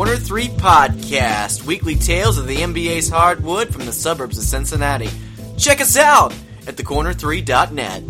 Corner 0.00 0.16
3 0.16 0.48
Podcast, 0.48 1.66
weekly 1.66 1.94
tales 1.94 2.38
of 2.38 2.46
the 2.46 2.56
NBA's 2.56 3.10
hardwood 3.10 3.70
from 3.70 3.84
the 3.84 3.92
suburbs 3.92 4.38
of 4.38 4.44
Cincinnati. 4.44 5.10
Check 5.58 5.82
us 5.82 5.94
out 5.94 6.32
at 6.66 6.76
thecorner3.net. 6.76 8.02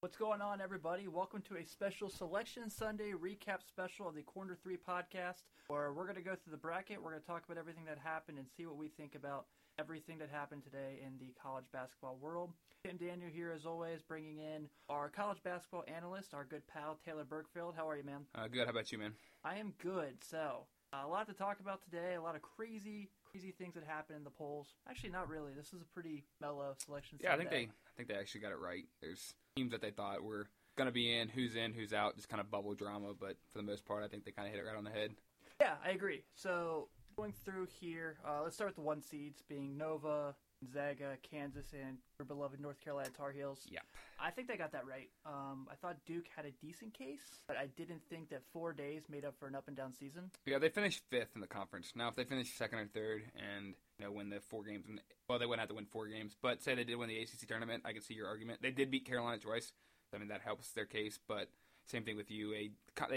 What's 0.00 0.16
going 0.16 0.40
on, 0.40 0.62
everybody? 0.62 1.08
Welcome 1.08 1.42
to 1.42 1.56
a 1.56 1.66
special 1.66 2.08
Selection 2.08 2.70
Sunday 2.70 3.12
recap 3.12 3.58
special 3.68 4.08
of 4.08 4.14
the 4.14 4.22
Corner 4.22 4.56
3 4.62 4.78
podcast, 4.78 5.42
where 5.68 5.92
we're 5.92 6.04
going 6.04 6.16
to 6.16 6.22
go 6.22 6.36
through 6.42 6.52
the 6.52 6.56
bracket. 6.56 7.02
We're 7.02 7.10
going 7.10 7.20
to 7.20 7.26
talk 7.26 7.44
about 7.44 7.58
everything 7.58 7.84
that 7.84 7.98
happened 8.02 8.38
and 8.38 8.46
see 8.56 8.64
what 8.64 8.78
we 8.78 8.88
think 8.88 9.14
about 9.14 9.44
everything 9.78 10.18
that 10.18 10.30
happened 10.30 10.62
today 10.62 11.00
in 11.04 11.18
the 11.18 11.34
college 11.40 11.66
basketball 11.72 12.16
world. 12.20 12.52
Tim 12.84 12.96
Daniel 12.96 13.30
here, 13.32 13.52
as 13.54 13.66
always, 13.66 14.02
bringing 14.02 14.38
in 14.38 14.68
our 14.88 15.08
college 15.08 15.42
basketball 15.42 15.84
analyst, 15.94 16.34
our 16.34 16.44
good 16.44 16.66
pal, 16.66 16.98
Taylor 17.04 17.24
Bergfield. 17.24 17.74
How 17.76 17.88
are 17.88 17.96
you, 17.96 18.04
man? 18.04 18.26
Uh, 18.34 18.48
good. 18.48 18.64
How 18.64 18.70
about 18.70 18.90
you, 18.92 18.98
man? 18.98 19.12
I 19.44 19.56
am 19.56 19.74
good. 19.82 20.22
So, 20.22 20.66
uh, 20.92 21.06
a 21.06 21.08
lot 21.08 21.26
to 21.26 21.34
talk 21.34 21.60
about 21.60 21.82
today, 21.82 22.14
a 22.14 22.22
lot 22.22 22.36
of 22.36 22.42
crazy, 22.42 23.10
crazy 23.24 23.52
things 23.52 23.74
that 23.74 23.84
happened 23.84 24.18
in 24.18 24.24
the 24.24 24.30
polls. 24.30 24.74
Actually, 24.88 25.10
not 25.10 25.28
really. 25.28 25.52
This 25.54 25.72
is 25.72 25.82
a 25.82 25.94
pretty 25.94 26.24
mellow 26.40 26.74
selection 26.84 27.18
Yeah, 27.20 27.34
I 27.34 27.36
think 27.36 27.50
they, 27.50 27.62
I 27.62 27.92
think 27.96 28.08
they 28.08 28.14
actually 28.14 28.40
got 28.40 28.52
it 28.52 28.58
right. 28.58 28.84
There's 29.02 29.34
teams 29.56 29.72
that 29.72 29.82
they 29.82 29.90
thought 29.90 30.22
were 30.22 30.48
gonna 30.76 30.92
be 30.92 31.16
in, 31.16 31.28
who's 31.28 31.56
in, 31.56 31.72
who's 31.72 31.92
out, 31.92 32.16
just 32.16 32.28
kind 32.28 32.40
of 32.40 32.50
bubble 32.50 32.74
drama. 32.74 33.14
But 33.18 33.36
for 33.50 33.58
the 33.58 33.64
most 33.64 33.84
part, 33.84 34.04
I 34.04 34.08
think 34.08 34.24
they 34.24 34.30
kind 34.30 34.46
of 34.46 34.54
hit 34.54 34.62
it 34.62 34.66
right 34.66 34.76
on 34.76 34.84
the 34.84 34.90
head. 34.90 35.12
Yeah, 35.60 35.74
I 35.84 35.90
agree. 35.90 36.22
So 36.34 36.88
going 37.16 37.32
through 37.46 37.66
here, 37.80 38.18
uh, 38.26 38.42
let's 38.42 38.54
start 38.54 38.68
with 38.68 38.76
the 38.76 38.82
one 38.82 39.00
seeds 39.00 39.42
being 39.48 39.78
Nova, 39.78 40.34
Gonzaga, 40.60 41.16
Kansas, 41.22 41.64
and 41.72 41.96
your 42.18 42.26
beloved 42.26 42.60
North 42.60 42.78
Carolina 42.78 43.08
Tar 43.16 43.32
Heels. 43.32 43.60
Yep. 43.70 43.84
I 44.20 44.30
think 44.30 44.48
they 44.48 44.58
got 44.58 44.72
that 44.72 44.86
right. 44.86 45.08
Um, 45.24 45.66
I 45.70 45.76
thought 45.76 45.96
Duke 46.04 46.26
had 46.36 46.44
a 46.44 46.50
decent 46.62 46.92
case, 46.92 47.22
but 47.48 47.56
I 47.56 47.68
didn't 47.74 48.02
think 48.10 48.28
that 48.28 48.42
four 48.52 48.74
days 48.74 49.04
made 49.10 49.24
up 49.24 49.34
for 49.40 49.46
an 49.46 49.54
up 49.54 49.66
and 49.66 49.74
down 49.74 49.94
season. 49.94 50.30
Yeah, 50.44 50.58
they 50.58 50.68
finished 50.68 51.04
fifth 51.10 51.30
in 51.34 51.40
the 51.40 51.46
conference. 51.46 51.92
Now, 51.96 52.08
if 52.08 52.16
they 52.16 52.24
finish 52.24 52.52
second 52.52 52.80
or 52.80 52.86
third 52.86 53.22
and 53.34 53.74
you 53.98 54.04
know 54.04 54.12
win 54.12 54.28
the 54.28 54.40
four 54.40 54.64
games, 54.64 54.84
in 54.86 55.00
well, 55.26 55.38
they 55.38 55.46
wouldn't 55.46 55.60
have 55.60 55.70
to 55.70 55.74
win 55.74 55.86
four 55.86 56.08
games. 56.08 56.36
But 56.42 56.62
say 56.62 56.74
they 56.74 56.84
did 56.84 56.96
win 56.96 57.08
the 57.08 57.18
ACC 57.18 57.48
tournament, 57.48 57.84
I 57.86 57.92
can 57.94 58.02
see 58.02 58.14
your 58.14 58.28
argument. 58.28 58.60
They 58.60 58.72
did 58.72 58.90
beat 58.90 59.06
Carolina 59.06 59.38
twice. 59.38 59.72
I 60.14 60.18
mean, 60.18 60.28
that 60.28 60.42
helps 60.42 60.70
their 60.72 60.86
case. 60.86 61.18
But 61.26 61.48
same 61.86 62.02
thing 62.02 62.16
with 62.16 62.30
you. 62.30 62.52
A, 62.54 62.70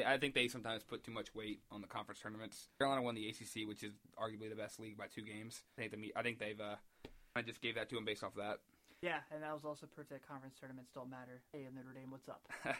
I 0.05 0.17
think 0.17 0.35
they 0.35 0.47
sometimes 0.47 0.83
put 0.83 1.03
too 1.03 1.11
much 1.11 1.33
weight 1.33 1.61
on 1.71 1.81
the 1.81 1.87
conference 1.87 2.19
tournaments. 2.19 2.69
Carolina 2.77 3.01
won 3.01 3.15
the 3.15 3.27
ACC, 3.27 3.67
which 3.67 3.83
is 3.83 3.93
arguably 4.17 4.49
the 4.49 4.55
best 4.55 4.79
league 4.79 4.97
by 4.97 5.07
two 5.07 5.23
games. 5.23 5.63
I 5.77 5.81
think, 5.81 5.91
the, 5.91 6.13
I 6.15 6.21
think 6.21 6.39
they've. 6.39 6.59
Uh, 6.59 6.75
I 7.35 7.41
just 7.41 7.61
gave 7.61 7.75
that 7.75 7.89
to 7.89 7.95
them 7.95 8.05
based 8.05 8.23
off 8.23 8.35
of 8.35 8.43
that. 8.43 8.59
Yeah, 9.01 9.19
and 9.31 9.43
that 9.43 9.53
was 9.53 9.63
also 9.63 9.85
proof 9.87 10.09
that 10.09 10.27
conference 10.27 10.55
tournaments 10.59 10.91
don't 10.93 11.09
matter. 11.09 11.41
Hey, 11.53 11.65
Notre 11.73 11.93
Dame, 11.93 12.11
what's 12.11 12.27
up? 12.27 12.41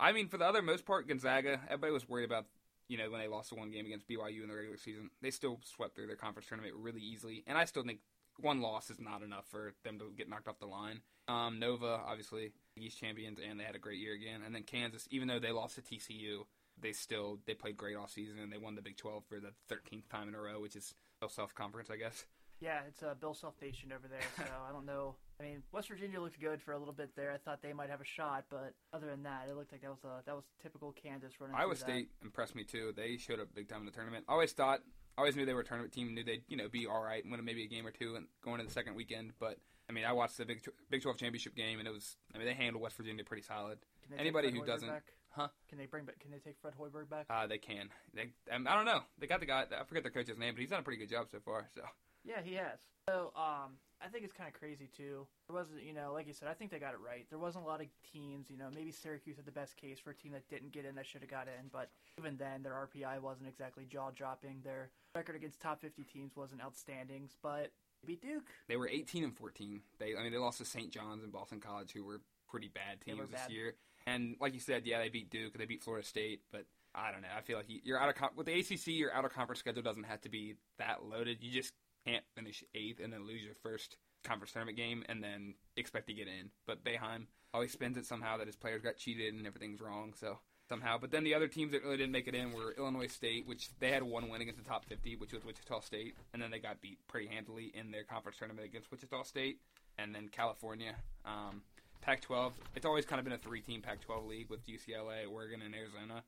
I 0.00 0.12
mean, 0.12 0.28
for 0.28 0.36
the 0.36 0.44
other 0.44 0.62
most 0.62 0.84
part, 0.84 1.08
Gonzaga, 1.08 1.60
everybody 1.66 1.92
was 1.92 2.08
worried 2.08 2.24
about, 2.24 2.46
you 2.88 2.98
know, 2.98 3.10
when 3.10 3.20
they 3.20 3.28
lost 3.28 3.50
the 3.50 3.56
one 3.56 3.70
game 3.70 3.86
against 3.86 4.08
BYU 4.08 4.42
in 4.42 4.48
the 4.48 4.54
regular 4.54 4.76
season. 4.76 5.10
They 5.22 5.30
still 5.30 5.60
swept 5.64 5.94
through 5.94 6.08
their 6.08 6.16
conference 6.16 6.48
tournament 6.48 6.74
really 6.76 7.00
easily, 7.00 7.44
and 7.46 7.56
I 7.56 7.64
still 7.64 7.84
think 7.84 8.00
one 8.38 8.60
loss 8.60 8.90
is 8.90 9.00
not 9.00 9.22
enough 9.22 9.46
for 9.48 9.74
them 9.84 9.98
to 10.00 10.12
get 10.16 10.28
knocked 10.28 10.48
off 10.48 10.58
the 10.58 10.66
line. 10.66 11.00
Um, 11.28 11.58
Nova, 11.58 12.00
obviously, 12.06 12.52
East 12.76 12.98
champions, 12.98 13.38
and 13.38 13.58
they 13.58 13.64
had 13.64 13.76
a 13.76 13.80
great 13.80 13.98
year 13.98 14.14
again. 14.14 14.40
And 14.44 14.54
then 14.54 14.62
Kansas, 14.62 15.06
even 15.10 15.28
though 15.28 15.38
they 15.38 15.52
lost 15.52 15.76
to 15.76 15.82
TCU, 15.82 16.44
they 16.80 16.92
still 16.92 17.38
they 17.46 17.54
played 17.54 17.76
great 17.76 17.96
all 17.96 18.08
season, 18.08 18.38
and 18.38 18.52
they 18.52 18.58
won 18.58 18.74
the 18.74 18.82
Big 18.82 18.96
12 18.96 19.24
for 19.28 19.40
the 19.40 19.52
13th 19.72 20.08
time 20.10 20.28
in 20.28 20.34
a 20.34 20.40
row, 20.40 20.60
which 20.60 20.76
is 20.76 20.94
Bill 21.20 21.28
Self 21.28 21.54
conference, 21.54 21.90
I 21.90 21.96
guess. 21.96 22.24
Yeah, 22.60 22.80
it's 22.88 23.02
a 23.02 23.10
uh, 23.10 23.14
Bill 23.14 23.34
Self 23.34 23.54
Nation 23.60 23.92
over 23.92 24.08
there, 24.08 24.20
so 24.36 24.44
I 24.68 24.72
don't 24.72 24.86
know. 24.86 25.16
I 25.40 25.42
mean, 25.42 25.62
West 25.72 25.88
Virginia 25.88 26.20
looked 26.20 26.40
good 26.40 26.62
for 26.62 26.72
a 26.72 26.78
little 26.78 26.94
bit 26.94 27.10
there. 27.16 27.32
I 27.32 27.38
thought 27.38 27.60
they 27.60 27.72
might 27.72 27.90
have 27.90 28.00
a 28.00 28.04
shot, 28.04 28.44
but 28.48 28.74
other 28.92 29.06
than 29.06 29.24
that, 29.24 29.48
it 29.50 29.56
looked 29.56 29.72
like 29.72 29.82
that 29.82 29.90
was 29.90 30.04
a 30.04 30.22
that 30.26 30.34
was 30.34 30.44
typical 30.62 30.92
Kansas 30.92 31.40
running. 31.40 31.56
Iowa 31.56 31.76
State 31.76 32.10
impressed 32.22 32.54
me 32.54 32.64
too. 32.64 32.92
They 32.96 33.16
showed 33.16 33.40
up 33.40 33.48
big 33.54 33.68
time 33.68 33.80
in 33.80 33.86
the 33.86 33.92
tournament. 33.92 34.24
Always 34.28 34.52
thought, 34.52 34.80
always 35.18 35.36
knew 35.36 35.44
they 35.44 35.54
were 35.54 35.60
a 35.60 35.64
tournament 35.64 35.92
team. 35.92 36.14
Knew 36.14 36.24
they'd 36.24 36.44
you 36.48 36.56
know 36.56 36.68
be 36.68 36.86
all 36.86 37.02
right, 37.02 37.22
and 37.22 37.32
win 37.32 37.44
maybe 37.44 37.64
a 37.64 37.68
game 37.68 37.86
or 37.86 37.90
two, 37.90 38.14
and 38.16 38.26
going 38.42 38.60
into 38.60 38.68
the 38.68 38.74
second 38.74 38.94
weekend. 38.94 39.32
But 39.38 39.58
mean, 39.94 40.04
I 40.04 40.12
watched 40.12 40.36
the 40.36 40.44
Big 40.44 40.62
Big 40.90 41.02
12 41.02 41.16
championship 41.18 41.54
game, 41.54 41.78
and 41.78 41.88
it 41.88 41.92
was 41.92 42.16
I 42.34 42.38
mean 42.38 42.46
they 42.46 42.54
handled 42.54 42.82
West 42.82 42.96
Virginia 42.96 43.24
pretty 43.24 43.42
solid. 43.42 43.78
Can 44.08 44.18
Anybody 44.18 44.50
who 44.50 44.60
Hoiberg 44.60 44.66
doesn't- 44.66 44.88
back? 44.88 45.04
Huh? 45.30 45.48
Can 45.68 45.78
they 45.78 45.86
bring 45.86 46.04
back? 46.04 46.20
Can 46.20 46.30
they 46.30 46.38
take 46.38 46.56
Fred 46.62 46.74
Hoiberg 46.80 47.08
back? 47.08 47.26
Uh, 47.28 47.48
they 47.48 47.58
can. 47.58 47.88
They 48.14 48.28
um, 48.52 48.68
I 48.68 48.76
don't 48.76 48.84
know. 48.84 49.00
They 49.18 49.26
got 49.26 49.40
the 49.40 49.46
guy. 49.46 49.64
I 49.78 49.82
forget 49.84 50.04
their 50.04 50.12
coach's 50.12 50.38
name, 50.38 50.54
but 50.54 50.60
he's 50.60 50.70
done 50.70 50.78
a 50.78 50.84
pretty 50.84 51.00
good 51.00 51.10
job 51.10 51.26
so 51.28 51.38
far. 51.44 51.66
So 51.74 51.80
Yeah, 52.24 52.40
he 52.40 52.54
has. 52.54 52.78
So, 53.08 53.32
um, 53.34 53.76
I 54.00 54.06
think 54.08 54.22
it's 54.24 54.32
kind 54.32 54.46
of 54.48 54.54
crazy 54.54 54.88
too. 54.96 55.26
There 55.48 55.56
wasn't, 55.56 55.82
you 55.82 55.92
know, 55.92 56.12
like 56.12 56.26
you 56.28 56.32
said, 56.34 56.46
I 56.48 56.54
think 56.54 56.70
they 56.70 56.78
got 56.78 56.94
it 56.94 57.00
right. 57.04 57.26
There 57.30 57.38
wasn't 57.38 57.64
a 57.64 57.66
lot 57.66 57.80
of 57.80 57.88
teams, 58.12 58.48
you 58.48 58.56
know, 58.56 58.68
maybe 58.72 58.92
Syracuse 58.92 59.36
had 59.36 59.44
the 59.44 59.52
best 59.52 59.76
case 59.76 59.98
for 59.98 60.10
a 60.10 60.14
team 60.14 60.32
that 60.32 60.48
didn't 60.48 60.70
get 60.72 60.84
in 60.84 60.94
that 60.94 61.04
should 61.06 61.20
have 61.22 61.30
got 61.30 61.48
in, 61.48 61.68
but 61.72 61.90
even 62.18 62.36
then, 62.36 62.62
their 62.62 62.72
RPI 62.72 63.20
wasn't 63.20 63.48
exactly 63.48 63.84
jaw 63.86 64.10
dropping. 64.10 64.60
Their 64.62 64.90
record 65.16 65.34
against 65.36 65.60
top 65.60 65.80
50 65.80 66.04
teams 66.04 66.36
wasn't 66.36 66.62
outstanding, 66.62 67.28
but 67.42 67.72
beat 68.04 68.22
Duke. 68.22 68.44
they 68.68 68.76
were 68.76 68.88
18 68.88 69.24
and 69.24 69.36
14. 69.36 69.80
They 69.98 70.14
I 70.16 70.22
mean 70.22 70.32
they 70.32 70.38
lost 70.38 70.58
to 70.58 70.64
St. 70.64 70.90
John's 70.90 71.22
and 71.22 71.32
Boston 71.32 71.60
College, 71.60 71.92
who 71.92 72.04
were 72.04 72.20
pretty 72.48 72.68
bad 72.68 73.00
teams 73.00 73.20
this 73.30 73.40
bad. 73.40 73.50
year. 73.50 73.74
And 74.06 74.36
like 74.40 74.54
you 74.54 74.60
said, 74.60 74.86
yeah, 74.86 74.98
they 74.98 75.08
beat 75.08 75.30
Duke. 75.30 75.56
They 75.58 75.64
beat 75.66 75.82
Florida 75.82 76.06
State, 76.06 76.42
but. 76.52 76.64
I 76.96 77.10
don't 77.10 77.22
know. 77.22 77.28
I 77.36 77.40
feel 77.40 77.56
like 77.56 77.68
you- 77.68 77.80
you're 77.82 77.98
out 77.98 78.08
of 78.08 78.14
con- 78.14 78.36
with 78.36 78.46
the 78.46 78.52
ACC. 78.52 78.92
Your 78.92 79.12
out 79.12 79.24
of 79.24 79.32
conference 79.32 79.58
schedule 79.58 79.82
doesn't 79.82 80.04
have 80.04 80.20
to 80.20 80.28
be 80.28 80.54
that 80.78 81.02
loaded. 81.04 81.42
You 81.42 81.50
just 81.50 81.72
can't 82.06 82.24
finish 82.36 82.62
eighth 82.72 83.00
and 83.00 83.12
then 83.12 83.26
lose 83.26 83.42
your 83.42 83.54
first 83.64 83.96
conference 84.22 84.52
tournament 84.52 84.76
game 84.76 85.04
and 85.08 85.20
then 85.20 85.56
expect 85.76 86.06
to 86.06 86.14
get 86.14 86.28
in. 86.28 86.52
But 86.68 86.84
Boeheim 86.84 87.26
always 87.52 87.72
spins 87.72 87.96
it 87.96 88.06
somehow 88.06 88.36
that 88.36 88.46
his 88.46 88.54
players 88.54 88.80
got 88.80 88.96
cheated 88.96 89.34
and 89.34 89.44
everything's 89.44 89.80
wrong. 89.80 90.14
So 90.14 90.38
somehow, 90.68 90.98
but 90.98 91.10
then 91.10 91.24
the 91.24 91.34
other 91.34 91.48
teams 91.48 91.72
that 91.72 91.82
really 91.82 91.96
didn't 91.96 92.12
make 92.12 92.28
it 92.28 92.34
in 92.34 92.52
were 92.52 92.74
Illinois 92.76 93.06
State, 93.06 93.46
which 93.46 93.68
they 93.80 93.90
had 93.90 94.02
one 94.02 94.28
win 94.28 94.40
against 94.40 94.62
the 94.62 94.68
top 94.68 94.84
50, 94.86 95.16
which 95.16 95.32
was 95.32 95.44
Wichita 95.44 95.80
State, 95.80 96.14
and 96.32 96.42
then 96.42 96.50
they 96.50 96.58
got 96.58 96.80
beat 96.80 96.98
pretty 97.08 97.26
handily 97.26 97.72
in 97.74 97.90
their 97.90 98.04
conference 98.04 98.38
tournament 98.38 98.66
against 98.66 98.90
Wichita 98.90 99.22
State, 99.24 99.58
and 99.98 100.14
then 100.14 100.28
California. 100.28 100.94
Um, 101.24 101.62
Pac-12. 102.00 102.52
It's 102.76 102.84
always 102.84 103.06
kind 103.06 103.18
of 103.18 103.24
been 103.24 103.32
a 103.32 103.38
three-team 103.38 103.80
Pac-12 103.80 104.28
league 104.28 104.50
with 104.50 104.66
UCLA, 104.66 105.30
Oregon, 105.30 105.62
and 105.62 105.74
Arizona. 105.74 106.22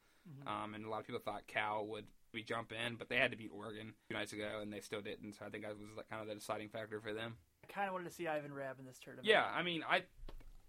Um, 0.47 0.75
and 0.75 0.85
a 0.85 0.89
lot 0.89 1.01
of 1.01 1.07
people 1.07 1.21
thought 1.25 1.47
Cal 1.47 1.87
would 1.87 2.07
be 2.33 2.43
jump 2.43 2.73
in, 2.73 2.97
but 2.97 3.09
they 3.09 3.17
had 3.17 3.31
to 3.31 3.37
beat 3.37 3.51
Oregon 3.53 3.95
two 4.09 4.15
nights 4.15 4.33
ago, 4.33 4.59
and 4.61 4.73
they 4.73 4.81
still 4.81 5.01
didn't. 5.01 5.35
So 5.35 5.47
I 5.47 5.51
think 5.51 5.65
that 5.65 5.71
was 5.71 5.79
like 5.97 6.09
kind 6.09 6.23
of 6.23 6.29
the 6.29 6.35
deciding 6.35 6.69
factor 6.69 7.01
for 7.01 7.13
them. 7.13 7.37
I 7.63 7.73
kind 7.73 7.89
of 7.89 7.93
wanted 7.93 8.09
to 8.09 8.15
see 8.15 8.27
Ivan 8.27 8.53
Rabb 8.53 8.79
in 8.79 8.87
this 8.87 8.99
tournament. 8.99 9.27
Yeah, 9.27 9.45
I 9.45 9.63
mean, 9.63 9.83
I 9.89 10.03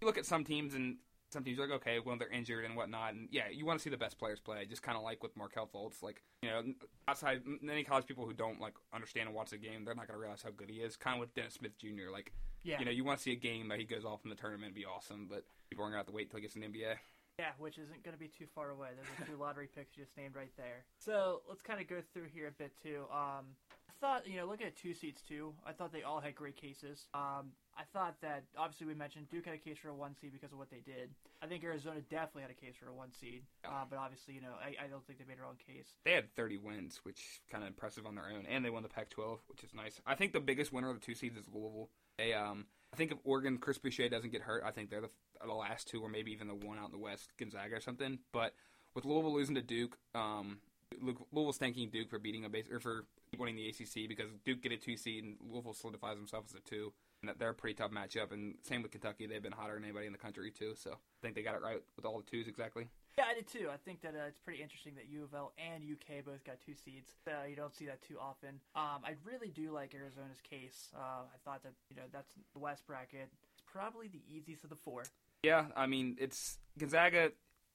you 0.00 0.06
look 0.06 0.18
at 0.18 0.26
some 0.26 0.44
teams 0.44 0.74
and 0.74 0.96
some 1.30 1.42
you're 1.46 1.66
like, 1.66 1.76
okay, 1.76 1.98
well 1.98 2.16
they're 2.16 2.30
injured 2.30 2.64
and 2.64 2.76
whatnot, 2.76 3.14
and 3.14 3.28
yeah, 3.30 3.48
you 3.52 3.66
want 3.66 3.78
to 3.78 3.82
see 3.82 3.90
the 3.90 3.96
best 3.96 4.18
players 4.18 4.40
play. 4.40 4.64
Just 4.66 4.82
kind 4.82 4.96
of 4.96 5.02
like 5.04 5.22
with 5.22 5.36
Markelle 5.36 5.66
Fultz, 5.72 6.02
like 6.02 6.22
you 6.42 6.48
know, 6.50 6.62
outside 7.06 7.42
many 7.62 7.84
college 7.84 8.06
people 8.06 8.24
who 8.26 8.32
don't 8.32 8.60
like 8.60 8.74
understand 8.92 9.26
and 9.28 9.34
watch 9.36 9.50
the 9.50 9.58
game, 9.58 9.84
they're 9.84 9.94
not 9.94 10.06
gonna 10.06 10.18
realize 10.18 10.42
how 10.42 10.50
good 10.50 10.70
he 10.70 10.76
is. 10.76 10.96
Kind 10.96 11.16
of 11.16 11.20
with 11.20 11.34
Dennis 11.34 11.54
Smith 11.54 11.76
Jr. 11.78 12.10
Like, 12.12 12.32
Yeah. 12.62 12.78
you 12.78 12.84
know, 12.84 12.90
you 12.90 13.04
want 13.04 13.18
to 13.18 13.22
see 13.22 13.32
a 13.32 13.36
game 13.36 13.68
that 13.68 13.78
he 13.78 13.84
goes 13.84 14.04
off 14.04 14.20
in 14.24 14.30
the 14.30 14.36
tournament 14.36 14.66
and 14.66 14.74
be 14.74 14.84
awesome, 14.84 15.26
but 15.30 15.44
people 15.70 15.84
aren't 15.84 15.92
gonna 15.92 16.00
have 16.00 16.06
to 16.06 16.12
wait 16.12 16.26
until 16.26 16.38
he 16.38 16.42
gets 16.42 16.54
in 16.56 16.62
the 16.62 16.68
NBA. 16.68 16.96
Yeah, 17.38 17.52
which 17.58 17.78
isn't 17.78 18.02
going 18.02 18.14
to 18.14 18.18
be 18.18 18.26
too 18.26 18.46
far 18.52 18.70
away. 18.70 18.88
Those 18.96 19.06
are 19.28 19.30
two 19.30 19.38
lottery 19.40 19.68
picks 19.72 19.96
you 19.96 20.02
just 20.02 20.16
named 20.16 20.34
right 20.34 20.50
there. 20.56 20.84
So 20.98 21.42
let's 21.48 21.62
kind 21.62 21.80
of 21.80 21.86
go 21.86 22.02
through 22.12 22.24
here 22.34 22.48
a 22.48 22.50
bit 22.50 22.72
too. 22.82 23.04
Um, 23.12 23.54
I 23.88 23.92
thought, 24.00 24.26
you 24.26 24.38
know, 24.38 24.44
looking 24.46 24.66
at 24.66 24.74
two 24.74 24.92
seats 24.92 25.22
too, 25.22 25.54
I 25.64 25.70
thought 25.70 25.92
they 25.92 26.02
all 26.02 26.18
had 26.20 26.34
great 26.34 26.56
cases. 26.56 27.06
Um, 27.14 27.52
I 27.78 27.84
thought 27.92 28.16
that 28.22 28.42
obviously 28.56 28.88
we 28.88 28.94
mentioned 28.94 29.28
Duke 29.30 29.46
had 29.46 29.54
a 29.54 29.58
case 29.58 29.78
for 29.80 29.88
a 29.88 29.94
one 29.94 30.16
seed 30.20 30.32
because 30.32 30.52
of 30.52 30.58
what 30.58 30.68
they 30.68 30.82
did. 30.84 31.10
I 31.40 31.46
think 31.46 31.62
Arizona 31.62 32.00
definitely 32.10 32.42
had 32.42 32.50
a 32.50 32.54
case 32.54 32.74
for 32.74 32.88
a 32.90 32.92
one 32.92 33.12
seed, 33.12 33.42
uh, 33.64 33.84
but 33.88 33.98
obviously, 34.00 34.34
you 34.34 34.40
know, 34.40 34.54
I, 34.60 34.84
I 34.84 34.88
don't 34.88 35.06
think 35.06 35.20
they 35.20 35.24
made 35.24 35.38
their 35.38 35.46
own 35.46 35.56
case. 35.64 35.86
They 36.04 36.12
had 36.12 36.34
30 36.34 36.58
wins, 36.58 37.00
which 37.04 37.40
kind 37.50 37.62
of 37.62 37.68
impressive 37.68 38.04
on 38.04 38.16
their 38.16 38.26
own, 38.26 38.46
and 38.46 38.64
they 38.64 38.70
won 38.70 38.82
the 38.82 38.88
Pac-12, 38.88 39.38
which 39.46 39.62
is 39.62 39.72
nice. 39.74 40.00
I 40.04 40.16
think 40.16 40.32
the 40.32 40.40
biggest 40.40 40.72
winner 40.72 40.90
of 40.90 40.98
the 40.98 41.06
two 41.06 41.14
seeds 41.14 41.36
is 41.36 41.46
Louisville. 41.52 41.90
They, 42.18 42.34
um, 42.34 42.66
I 42.92 42.96
think 42.96 43.12
if 43.12 43.18
Oregon, 43.22 43.58
Chris 43.58 43.78
Boucher 43.78 44.08
doesn't 44.08 44.32
get 44.32 44.42
hurt, 44.42 44.64
I 44.66 44.72
think 44.72 44.90
they're 44.90 45.00
the, 45.00 45.10
the 45.46 45.52
last 45.52 45.86
two, 45.86 46.02
or 46.02 46.08
maybe 46.08 46.32
even 46.32 46.48
the 46.48 46.54
one 46.56 46.78
out 46.78 46.86
in 46.86 46.92
the 46.92 46.98
West, 46.98 47.30
Gonzaga 47.38 47.76
or 47.76 47.80
something. 47.80 48.18
But 48.32 48.54
with 48.94 49.04
Louisville 49.04 49.34
losing 49.34 49.54
to 49.54 49.62
Duke, 49.62 49.96
um, 50.16 50.58
Lu- 51.00 51.26
Louisville's 51.32 51.58
thanking 51.58 51.90
Duke 51.90 52.10
for 52.10 52.18
beating 52.18 52.44
a 52.44 52.48
base 52.48 52.66
or 52.70 52.80
for 52.80 53.04
winning 53.38 53.56
the 53.56 53.68
ACC 53.68 54.08
because 54.08 54.30
Duke 54.44 54.62
get 54.62 54.72
a 54.72 54.76
two 54.76 54.96
seed 54.96 55.24
and 55.24 55.36
Louisville 55.40 55.74
solidifies 55.74 56.16
themselves 56.16 56.52
as 56.52 56.60
a 56.60 56.68
two. 56.68 56.92
And 57.22 57.28
that 57.28 57.38
they're 57.38 57.50
a 57.50 57.54
pretty 57.54 57.74
tough 57.74 57.90
matchup. 57.90 58.32
And 58.32 58.54
same 58.62 58.82
with 58.82 58.92
Kentucky, 58.92 59.26
they've 59.26 59.42
been 59.42 59.52
hotter 59.52 59.74
than 59.74 59.82
anybody 59.82 60.06
in 60.06 60.12
the 60.12 60.18
country 60.18 60.52
too. 60.52 60.74
So 60.76 60.92
I 60.92 61.20
think 61.20 61.34
they 61.34 61.42
got 61.42 61.56
it 61.56 61.62
right 61.62 61.82
with 61.96 62.04
all 62.04 62.18
the 62.18 62.30
twos 62.30 62.46
exactly. 62.46 62.86
Yeah, 63.16 63.24
I 63.28 63.34
did 63.34 63.48
too. 63.48 63.68
I 63.72 63.76
think 63.76 64.00
that 64.02 64.14
uh, 64.14 64.28
it's 64.28 64.38
pretty 64.38 64.62
interesting 64.62 64.94
that 64.94 65.08
U 65.10 65.24
of 65.24 65.34
L 65.34 65.52
and 65.58 65.82
UK 65.82 66.24
both 66.24 66.44
got 66.44 66.60
two 66.64 66.74
seeds. 66.74 67.10
Uh, 67.26 67.44
you 67.48 67.56
don't 67.56 67.74
see 67.74 67.86
that 67.86 68.00
too 68.02 68.16
often. 68.20 68.60
Um, 68.76 69.02
I 69.04 69.14
really 69.24 69.48
do 69.48 69.72
like 69.72 69.92
Arizona's 69.92 70.40
case. 70.48 70.90
Uh, 70.94 71.24
I 71.26 71.38
thought 71.44 71.64
that 71.64 71.72
you 71.90 71.96
know 71.96 72.04
that's 72.12 72.34
the 72.52 72.60
West 72.60 72.86
bracket. 72.86 73.28
It's 73.52 73.62
probably 73.66 74.06
the 74.06 74.22
easiest 74.32 74.62
of 74.62 74.70
the 74.70 74.76
four. 74.76 75.02
Yeah, 75.42 75.66
I 75.76 75.86
mean 75.86 76.16
it's 76.20 76.58
Gonzaga. 76.78 77.32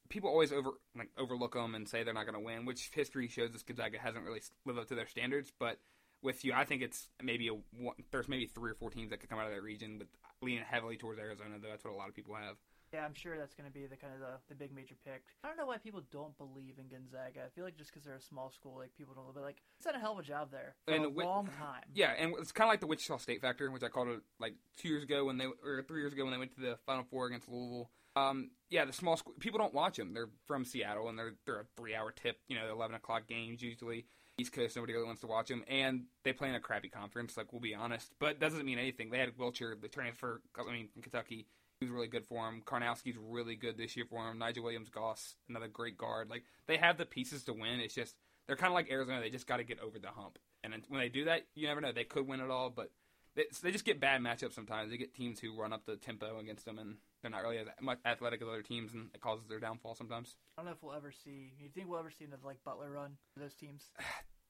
People 0.08 0.30
always 0.30 0.52
over 0.52 0.70
like 0.96 1.10
overlook 1.18 1.54
them 1.54 1.74
and 1.74 1.88
say 1.88 2.02
they're 2.02 2.14
not 2.14 2.26
going 2.26 2.34
to 2.34 2.44
win, 2.44 2.66
which 2.66 2.90
history 2.94 3.28
shows 3.28 3.54
us 3.54 3.62
Gonzaga 3.62 3.98
hasn't 3.98 4.24
really 4.24 4.40
lived 4.64 4.78
up 4.78 4.88
to 4.88 4.94
their 4.94 5.06
standards. 5.08 5.52
But 5.58 5.78
with 6.22 6.44
you, 6.44 6.52
I 6.52 6.64
think 6.64 6.82
it's 6.82 7.08
maybe 7.22 7.48
a 7.48 7.54
one, 7.54 7.96
there's 8.10 8.28
maybe 8.28 8.46
three 8.46 8.70
or 8.70 8.74
four 8.74 8.90
teams 8.90 9.10
that 9.10 9.20
could 9.20 9.30
come 9.30 9.38
out 9.38 9.46
of 9.46 9.52
that 9.52 9.62
region, 9.62 9.98
but 9.98 10.08
leaning 10.42 10.64
heavily 10.64 10.96
towards 10.96 11.18
Arizona. 11.18 11.56
Though 11.60 11.68
that's 11.68 11.84
what 11.84 11.92
a 11.92 11.96
lot 11.96 12.08
of 12.08 12.14
people 12.14 12.34
have. 12.34 12.56
Yeah, 12.92 13.04
I'm 13.04 13.14
sure 13.14 13.36
that's 13.36 13.54
going 13.54 13.68
to 13.68 13.72
be 13.72 13.86
the 13.86 13.96
kind 13.96 14.12
of 14.14 14.20
the, 14.20 14.34
the 14.48 14.54
big 14.54 14.72
major 14.72 14.94
pick. 15.04 15.24
I 15.42 15.48
don't 15.48 15.56
know 15.56 15.66
why 15.66 15.78
people 15.78 16.02
don't 16.12 16.36
believe 16.38 16.74
in 16.78 16.86
Gonzaga. 16.86 17.40
I 17.44 17.48
feel 17.52 17.64
like 17.64 17.76
just 17.76 17.90
because 17.90 18.04
they're 18.04 18.14
a 18.14 18.20
small 18.20 18.50
school, 18.50 18.76
like 18.78 18.94
people 18.96 19.14
don't. 19.14 19.34
But 19.34 19.42
like, 19.42 19.56
it's 19.78 19.84
done 19.86 19.96
a 19.96 19.98
hell 19.98 20.12
of 20.12 20.20
a 20.20 20.22
job 20.22 20.52
there 20.52 20.76
for 20.84 20.94
And 20.94 21.02
a 21.04 21.08
wi- 21.08 21.24
long 21.26 21.46
time. 21.58 21.82
Yeah, 21.92 22.12
and 22.16 22.34
it's 22.38 22.52
kind 22.52 22.68
of 22.68 22.72
like 22.72 22.80
the 22.80 22.86
Wichita 22.86 23.16
State 23.16 23.40
factor, 23.40 23.68
which 23.72 23.82
I 23.82 23.88
called 23.88 24.08
it 24.08 24.20
like 24.38 24.54
two 24.76 24.88
years 24.88 25.02
ago 25.02 25.24
when 25.24 25.38
they 25.38 25.46
or 25.46 25.82
three 25.88 26.02
years 26.02 26.12
ago 26.12 26.22
when 26.22 26.32
they 26.32 26.38
went 26.38 26.54
to 26.54 26.60
the 26.60 26.78
Final 26.86 27.04
Four 27.10 27.26
against 27.26 27.48
Louisville. 27.48 27.90
Um, 28.16 28.50
yeah, 28.70 28.84
the 28.84 28.92
small 28.92 29.16
school 29.16 29.34
people 29.38 29.58
don't 29.58 29.74
watch 29.74 29.96
them. 29.96 30.14
They're 30.14 30.30
from 30.46 30.64
Seattle 30.64 31.08
and 31.08 31.18
they're 31.18 31.34
they're 31.46 31.60
a 31.60 31.66
three 31.76 31.94
hour 31.94 32.12
tip. 32.12 32.38
You 32.48 32.56
know, 32.56 32.70
eleven 32.70 32.96
o'clock 32.96 33.26
games 33.26 33.62
usually. 33.62 34.06
East 34.36 34.52
Coast, 34.52 34.74
nobody 34.74 34.94
really 34.94 35.06
wants 35.06 35.20
to 35.20 35.28
watch 35.28 35.46
them, 35.46 35.62
and 35.68 36.06
they 36.24 36.32
play 36.32 36.48
in 36.48 36.56
a 36.56 36.60
crappy 36.60 36.88
conference. 36.88 37.36
Like 37.36 37.52
we'll 37.52 37.60
be 37.60 37.74
honest, 37.74 38.10
but 38.18 38.40
doesn't 38.40 38.64
mean 38.64 38.78
anything. 38.78 39.10
They 39.10 39.18
had 39.18 39.36
Wiltjer, 39.36 39.80
the 39.80 39.88
transfer. 39.88 40.40
I 40.58 40.72
mean, 40.72 40.88
from 40.92 41.02
Kentucky. 41.02 41.46
He 41.80 41.86
was 41.86 41.92
really 41.92 42.06
good 42.06 42.24
for 42.24 42.48
him. 42.48 42.62
Karnowski's 42.64 43.16
really 43.18 43.56
good 43.56 43.76
this 43.76 43.96
year 43.96 44.06
for 44.08 44.30
him. 44.30 44.38
Nigel 44.38 44.62
Williams 44.62 44.88
Goss, 44.88 45.34
another 45.48 45.66
great 45.66 45.98
guard. 45.98 46.30
Like 46.30 46.44
they 46.68 46.76
have 46.76 46.96
the 46.96 47.04
pieces 47.04 47.42
to 47.44 47.52
win. 47.52 47.80
It's 47.80 47.96
just 47.96 48.14
they're 48.46 48.56
kind 48.56 48.70
of 48.70 48.74
like 48.74 48.90
Arizona. 48.90 49.20
They 49.20 49.30
just 49.30 49.48
got 49.48 49.56
to 49.56 49.64
get 49.64 49.80
over 49.80 49.98
the 49.98 50.08
hump. 50.08 50.38
And 50.62 50.72
when 50.88 51.00
they 51.00 51.08
do 51.08 51.24
that, 51.24 51.46
you 51.54 51.66
never 51.66 51.80
know. 51.80 51.92
They 51.92 52.04
could 52.04 52.26
win 52.26 52.40
it 52.40 52.50
all, 52.50 52.70
but 52.70 52.90
they, 53.34 53.44
they 53.62 53.72
just 53.72 53.84
get 53.84 54.00
bad 54.00 54.20
matchups 54.20 54.54
sometimes. 54.54 54.90
They 54.90 54.96
get 54.96 55.14
teams 55.14 55.40
who 55.40 55.58
run 55.58 55.72
up 55.72 55.84
the 55.84 55.96
tempo 55.96 56.38
against 56.38 56.64
them, 56.64 56.78
and 56.78 56.96
they're 57.24 57.30
not 57.30 57.42
really 57.42 57.56
as 57.56 57.66
much 57.80 58.00
athletic 58.04 58.42
as 58.42 58.48
other 58.48 58.60
teams, 58.60 58.92
and 58.92 59.08
it 59.14 59.20
causes 59.22 59.46
their 59.48 59.58
downfall 59.58 59.94
sometimes. 59.94 60.36
I 60.58 60.60
don't 60.60 60.66
know 60.66 60.72
if 60.72 60.82
we'll 60.82 60.94
ever 60.94 61.10
see. 61.10 61.54
You 61.58 61.70
think 61.74 61.88
we'll 61.88 61.98
ever 61.98 62.10
see 62.10 62.26
another 62.26 62.42
like 62.44 62.62
Butler 62.64 62.90
run 62.90 63.16
for 63.32 63.40
those 63.40 63.54
teams? 63.54 63.90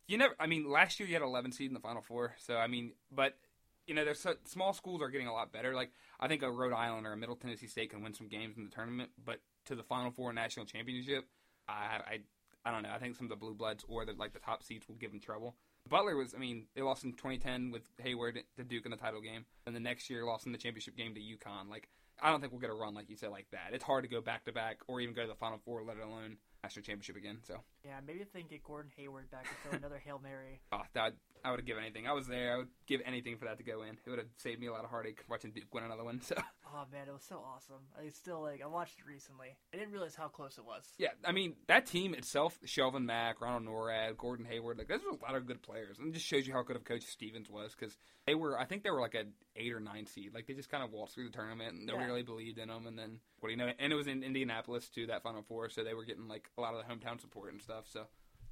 You 0.07 0.19
never. 0.19 0.35
I 0.39 0.47
mean, 0.47 0.71
last 0.71 1.01
year 1.01 1.09
you 1.09 1.15
had 1.15 1.23
11 1.23 1.53
seed 1.53 1.69
in 1.69 1.73
the 1.73 1.81
Final 1.81 2.03
Four, 2.03 2.35
so 2.37 2.59
I 2.59 2.67
mean, 2.67 2.93
but 3.11 3.39
you 3.87 3.95
know, 3.95 4.05
there's 4.05 4.21
so, 4.21 4.35
small 4.45 4.75
schools 4.75 5.01
are 5.01 5.09
getting 5.09 5.29
a 5.29 5.33
lot 5.33 5.51
better. 5.51 5.75
Like 5.75 5.93
I 6.21 6.29
think 6.29 6.43
a 6.43 6.51
Rhode 6.51 6.75
Island 6.75 7.07
or 7.07 7.15
a 7.15 7.17
Middle 7.17 7.37
Tennessee 7.37 7.69
State 7.69 7.89
can 7.89 8.03
win 8.03 8.13
some 8.13 8.29
games 8.29 8.59
in 8.59 8.65
the 8.65 8.71
tournament, 8.71 9.13
but 9.25 9.41
to 9.65 9.75
the 9.75 9.83
Final 9.83 10.11
Four 10.11 10.35
national 10.35 10.67
championship, 10.67 11.25
I 11.67 11.73
I, 12.07 12.19
I 12.67 12.71
don't 12.71 12.83
know. 12.83 12.91
I 12.95 12.99
think 12.99 13.17
some 13.17 13.25
of 13.25 13.31
the 13.31 13.37
blue 13.37 13.55
bloods 13.55 13.83
or 13.89 14.05
the 14.05 14.13
like 14.13 14.35
the 14.35 14.41
top 14.41 14.63
seeds 14.63 14.87
will 14.87 14.97
give 14.97 15.11
them 15.11 15.21
trouble. 15.21 15.57
Butler 15.89 16.17
was, 16.17 16.35
I 16.35 16.39
mean, 16.39 16.67
they 16.75 16.83
lost 16.83 17.05
in 17.05 17.13
2010 17.13 17.71
with 17.71 17.83
Hayward 18.03 18.43
to 18.57 18.65
Duke 18.65 18.87
in 18.87 18.91
the 18.91 18.97
title 18.97 19.21
game, 19.21 19.45
and 19.67 19.77
the 19.77 19.81
next 19.81 20.09
year 20.09 20.25
lost 20.25 20.47
in 20.47 20.53
the 20.53 20.59
championship 20.59 20.97
game 20.97 21.15
to 21.15 21.21
UConn. 21.21 21.69
Like, 21.69 21.89
I 22.23 22.31
don't 22.31 22.41
think 22.41 22.53
we'll 22.53 22.61
get 22.61 22.71
a 22.71 22.75
run 22.75 22.95
like 22.95 23.11
you 23.11 23.17
said 23.17 23.31
like 23.31 23.47
that. 23.53 23.71
It's 23.73 23.85
hard 23.85 24.05
to 24.05 24.11
go 24.11 24.21
back 24.21 24.45
to 24.45 24.53
back 24.53 24.79
or 24.87 25.01
even 25.01 25.15
go 25.15 25.23
to 25.23 25.29
the 25.29 25.35
Final 25.35 25.59
Four, 25.65 25.83
let 25.83 25.99
alone 25.99 26.37
national 26.63 26.83
championship 26.85 27.17
again. 27.17 27.39
So, 27.47 27.57
Yeah, 27.85 27.99
maybe 28.07 28.21
if 28.21 28.33
they 28.33 28.41
can 28.41 28.49
get 28.49 28.63
Gordon 28.63 28.91
Hayward 28.97 29.31
back 29.31 29.47
and 29.49 29.57
throw 29.63 29.77
another 29.79 29.99
hail 29.99 30.21
mary. 30.23 30.61
oh, 30.73 30.83
that 30.95 31.15
I 31.45 31.51
would 31.51 31.61
have 31.61 31.67
given 31.67 31.83
anything. 31.85 32.07
I 32.07 32.13
was 32.13 32.27
there. 32.27 32.55
I 32.55 32.57
would 32.57 32.69
give 32.87 33.03
anything 33.05 33.37
for 33.37 33.45
that 33.45 33.59
to 33.59 33.65
go 33.65 33.83
in. 33.83 33.99
It 34.05 34.09
would 34.11 34.19
have 34.19 34.29
saved 34.39 34.61
me 34.61 34.67
a 34.69 34.73
lot 34.73 34.83
of 34.85 34.91
heartache 34.91 35.23
watching 35.29 35.51
Duke 35.53 35.73
win 35.75 35.85
another 35.85 36.03
one. 36.05 36.21
So, 36.23 36.35
Oh 36.77 36.85
man, 36.91 37.07
it 37.07 37.13
was 37.13 37.23
so 37.23 37.37
awesome. 37.55 37.83
I 37.97 38.09
still 38.09 38.41
like. 38.43 38.61
I 38.63 38.67
watched 38.67 38.99
it 38.99 39.07
recently. 39.07 39.55
I 39.73 39.77
didn't 39.77 39.93
realize 39.93 40.15
how 40.17 40.27
close 40.29 40.59
it 40.59 40.65
was. 40.65 40.85
yeah, 40.99 41.11
I 41.25 41.33
mean 41.33 41.55
that 41.69 41.87
team 41.87 42.15
itself, 42.15 42.59
Shelvin 42.67 43.05
Mack, 43.05 43.41
Ronald 43.41 43.65
Nored, 43.65 44.17
Gordon 44.17 44.47
Hayward, 44.47 44.79
like 44.79 44.89
those 44.89 45.05
are 45.05 45.11
a 45.11 45.23
lot 45.23 45.37
of 45.37 45.47
good 45.47 45.63
players, 45.63 45.99
and 45.99 46.09
it 46.09 46.15
just 46.15 46.27
shows 46.27 46.47
you 46.47 46.53
how 46.53 46.63
good 46.63 46.77
of 46.77 46.85
coach 46.85 47.03
Stevens 47.05 47.49
was 47.51 47.75
because 47.79 47.97
they 48.27 48.35
were. 48.35 48.59
I 48.59 48.65
think 48.65 48.83
they 48.83 48.91
were 48.91 49.01
like 49.01 49.15
a 49.15 49.25
eight 49.55 49.73
or 49.73 49.81
nine 49.81 50.07
seed. 50.07 50.33
Like 50.35 50.47
they 50.47 50.55
just 50.55 50.71
kind 50.71 50.83
of 50.83 50.91
waltzed 50.93 51.15
through 51.15 51.27
the 51.29 51.37
tournament, 51.37 51.75
and 51.77 51.87
nobody 51.87 52.05
Yeah. 52.05 52.09
really 52.11 52.23
believed 52.23 52.59
in 52.59 52.69
them. 52.69 52.87
And 52.87 52.99
then 52.99 53.21
what 53.41 53.49
do 53.49 53.53
you 53.53 53.59
know? 53.59 53.71
And 53.79 53.93
it 53.93 53.97
was 53.97 54.07
in 54.09 54.23
Indianapolis 54.25 54.89
too, 54.89 55.07
that 55.09 55.23
Final 55.23 55.43
Four, 55.43 55.69
so 55.69 55.85
they 55.85 55.95
were 55.95 56.05
getting 56.05 56.27
like 56.27 56.49
a 56.59 56.61
lot 56.63 56.75
of 56.75 56.81
the 56.85 56.93
hometown 56.93 57.21
support 57.21 57.53
and 57.53 57.63
stuff. 57.63 57.85
So, 57.93 58.07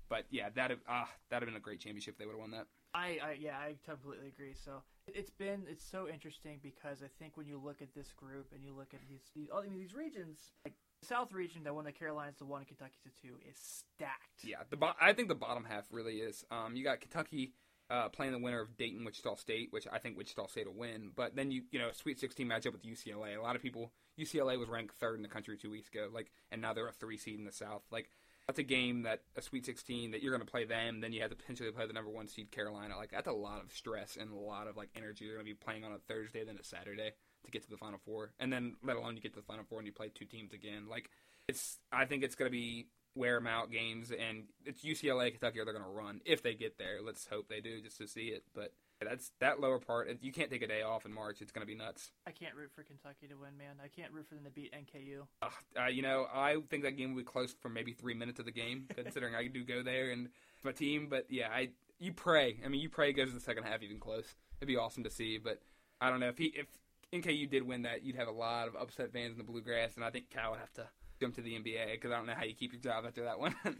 but 0.08 0.26
yeah, 0.30 0.50
that 0.54 0.70
ah 0.88 1.08
that'd 1.30 1.42
have 1.42 1.52
been 1.52 1.56
a 1.56 1.64
great 1.64 1.80
championship 1.80 2.14
if 2.14 2.18
they 2.18 2.26
would 2.26 2.32
have 2.32 2.40
won 2.40 2.50
that. 2.52 2.66
I, 2.94 3.18
I 3.22 3.36
yeah, 3.40 3.56
I 3.56 3.76
completely 3.84 4.28
agree. 4.28 4.54
So 4.54 4.82
it's 5.06 5.30
been 5.30 5.62
it's 5.68 5.84
so 5.84 6.08
interesting 6.08 6.60
because 6.62 7.02
I 7.02 7.08
think 7.18 7.36
when 7.36 7.46
you 7.46 7.60
look 7.62 7.82
at 7.82 7.94
this 7.94 8.12
group 8.12 8.48
and 8.54 8.62
you 8.62 8.74
look 8.74 8.94
at 8.94 9.00
these 9.08 9.22
these 9.34 9.48
I 9.54 9.62
mean 9.62 9.74
these 9.74 9.94
regions 9.94 10.38
like 10.64 10.74
the 11.00 11.06
South 11.06 11.32
region 11.32 11.64
that 11.64 11.74
won 11.74 11.84
the 11.84 11.92
Carolinas 11.92 12.36
to 12.38 12.44
one, 12.44 12.60
and 12.60 12.68
Kentucky 12.68 12.98
two 13.22 13.34
is 13.48 13.56
stacked. 13.58 14.44
Yeah, 14.44 14.58
the 14.70 14.76
bo- 14.76 14.92
I 15.00 15.12
think 15.12 15.28
the 15.28 15.34
bottom 15.34 15.64
half 15.64 15.86
really 15.90 16.16
is. 16.16 16.44
Um, 16.50 16.76
you 16.76 16.84
got 16.84 17.00
Kentucky 17.00 17.52
uh, 17.90 18.08
playing 18.08 18.32
the 18.32 18.38
winner 18.38 18.60
of 18.60 18.76
Dayton 18.76 19.04
Wichita 19.04 19.36
State, 19.36 19.68
which 19.70 19.86
I 19.90 19.98
think 19.98 20.16
Wichita 20.16 20.46
State 20.46 20.66
will 20.66 20.78
win. 20.78 21.10
But 21.14 21.34
then 21.34 21.50
you 21.50 21.62
you 21.70 21.78
know 21.78 21.90
Sweet 21.92 22.20
16 22.20 22.46
matchup 22.46 22.72
with 22.72 22.84
UCLA. 22.84 23.36
A 23.36 23.42
lot 23.42 23.56
of 23.56 23.62
people 23.62 23.92
UCLA 24.18 24.58
was 24.58 24.68
ranked 24.68 24.94
third 24.96 25.16
in 25.16 25.22
the 25.22 25.28
country 25.28 25.56
two 25.56 25.70
weeks 25.70 25.88
ago, 25.88 26.08
like, 26.12 26.30
and 26.50 26.60
now 26.60 26.72
they're 26.72 26.88
a 26.88 26.92
three 26.92 27.16
seed 27.16 27.38
in 27.38 27.44
the 27.44 27.52
South. 27.52 27.82
Like 27.90 28.10
that's 28.52 28.58
a 28.58 28.62
game 28.62 29.04
that 29.04 29.22
a 29.34 29.40
Sweet 29.40 29.64
16 29.64 30.10
that 30.10 30.22
you're 30.22 30.30
going 30.30 30.44
to 30.44 30.50
play 30.50 30.66
them, 30.66 31.00
then 31.00 31.14
you 31.14 31.22
have 31.22 31.30
to 31.30 31.36
potentially 31.36 31.70
play 31.70 31.86
the 31.86 31.94
number 31.94 32.10
one 32.10 32.28
seed 32.28 32.50
Carolina. 32.50 32.98
Like 32.98 33.10
that's 33.10 33.26
a 33.26 33.32
lot 33.32 33.62
of 33.64 33.72
stress 33.72 34.18
and 34.20 34.30
a 34.30 34.36
lot 34.36 34.66
of 34.66 34.76
like 34.76 34.90
energy. 34.94 35.24
You're 35.24 35.36
going 35.36 35.46
to 35.46 35.50
be 35.50 35.54
playing 35.54 35.84
on 35.84 35.92
a 35.92 35.98
Thursday 35.98 36.44
then 36.44 36.58
a 36.60 36.64
Saturday 36.64 37.12
to 37.44 37.50
get 37.50 37.62
to 37.62 37.70
the 37.70 37.78
Final 37.78 37.98
Four, 38.04 38.32
and 38.38 38.52
then 38.52 38.74
let 38.84 38.96
alone 38.96 39.16
you 39.16 39.22
get 39.22 39.32
to 39.32 39.40
the 39.40 39.46
Final 39.46 39.64
Four 39.64 39.78
and 39.78 39.86
you 39.86 39.92
play 39.92 40.10
two 40.14 40.26
teams 40.26 40.52
again. 40.52 40.86
Like 40.86 41.08
it's 41.48 41.78
I 41.90 42.04
think 42.04 42.24
it's 42.24 42.34
going 42.34 42.50
to 42.50 42.52
be 42.52 42.88
wear 43.14 43.36
them 43.36 43.46
out 43.46 43.70
games, 43.70 44.10
and 44.10 44.44
it's 44.66 44.84
UCLA, 44.84 45.30
Kentucky 45.30 45.58
are 45.58 45.64
they're 45.64 45.72
going 45.72 45.86
to 45.86 45.90
run 45.90 46.20
if 46.26 46.42
they 46.42 46.52
get 46.52 46.76
there. 46.76 46.98
Let's 47.02 47.26
hope 47.26 47.48
they 47.48 47.60
do 47.60 47.80
just 47.80 47.96
to 47.98 48.06
see 48.06 48.26
it. 48.26 48.44
But 48.54 48.74
that's 49.04 49.32
that 49.40 49.60
lower 49.60 49.78
part. 49.78 50.10
You 50.20 50.32
can't 50.32 50.50
take 50.50 50.62
a 50.62 50.66
day 50.66 50.82
off 50.82 51.04
in 51.04 51.12
March. 51.12 51.40
It's 51.40 51.52
going 51.52 51.66
to 51.66 51.70
be 51.70 51.76
nuts. 51.76 52.10
I 52.26 52.30
can't 52.30 52.54
root 52.54 52.70
for 52.74 52.82
Kentucky 52.82 53.28
to 53.28 53.34
win, 53.34 53.56
man. 53.56 53.76
I 53.82 53.88
can't 53.88 54.12
root 54.12 54.26
for 54.28 54.34
them 54.34 54.44
to 54.44 54.50
beat 54.50 54.72
NKU. 54.72 55.22
Uh, 55.42 55.48
uh, 55.80 55.86
you 55.86 56.02
know, 56.02 56.26
I 56.32 56.56
think 56.70 56.84
that 56.84 56.92
game 56.92 57.14
will 57.14 57.20
be 57.20 57.24
close 57.24 57.54
for 57.60 57.68
maybe 57.68 57.92
three 57.92 58.14
minutes 58.14 58.38
of 58.38 58.46
the 58.46 58.52
game, 58.52 58.86
considering 58.96 59.34
I 59.34 59.46
do 59.46 59.64
go 59.64 59.82
there 59.82 60.10
and 60.10 60.28
my 60.64 60.72
team. 60.72 61.08
But 61.08 61.26
yeah, 61.28 61.48
I 61.52 61.70
you 61.98 62.12
pray. 62.12 62.58
I 62.64 62.68
mean, 62.68 62.80
you 62.80 62.88
pray 62.88 63.10
it 63.10 63.14
goes 63.14 63.28
to 63.28 63.34
the 63.34 63.40
second 63.40 63.64
half 63.64 63.82
even 63.82 63.98
close. 63.98 64.34
It'd 64.60 64.68
be 64.68 64.76
awesome 64.76 65.04
to 65.04 65.10
see. 65.10 65.38
But 65.38 65.60
I 66.00 66.10
don't 66.10 66.20
know 66.20 66.28
if 66.28 66.38
he 66.38 66.46
if 66.46 66.66
NKU 67.12 67.50
did 67.50 67.62
win 67.62 67.82
that, 67.82 68.04
you'd 68.04 68.16
have 68.16 68.28
a 68.28 68.32
lot 68.32 68.68
of 68.68 68.76
upset 68.76 69.12
fans 69.12 69.32
in 69.32 69.38
the 69.38 69.44
bluegrass, 69.44 69.96
and 69.96 70.04
I 70.04 70.10
think 70.10 70.30
Cal 70.30 70.52
would 70.52 70.60
have 70.60 70.72
to 70.74 70.86
jump 71.20 71.34
to 71.36 71.42
the 71.42 71.52
NBA 71.52 71.92
because 71.92 72.10
I 72.10 72.16
don't 72.16 72.26
know 72.26 72.34
how 72.34 72.44
you 72.44 72.54
keep 72.54 72.72
your 72.72 72.80
job 72.80 73.04
after 73.06 73.24
that 73.24 73.38
one. 73.38 73.54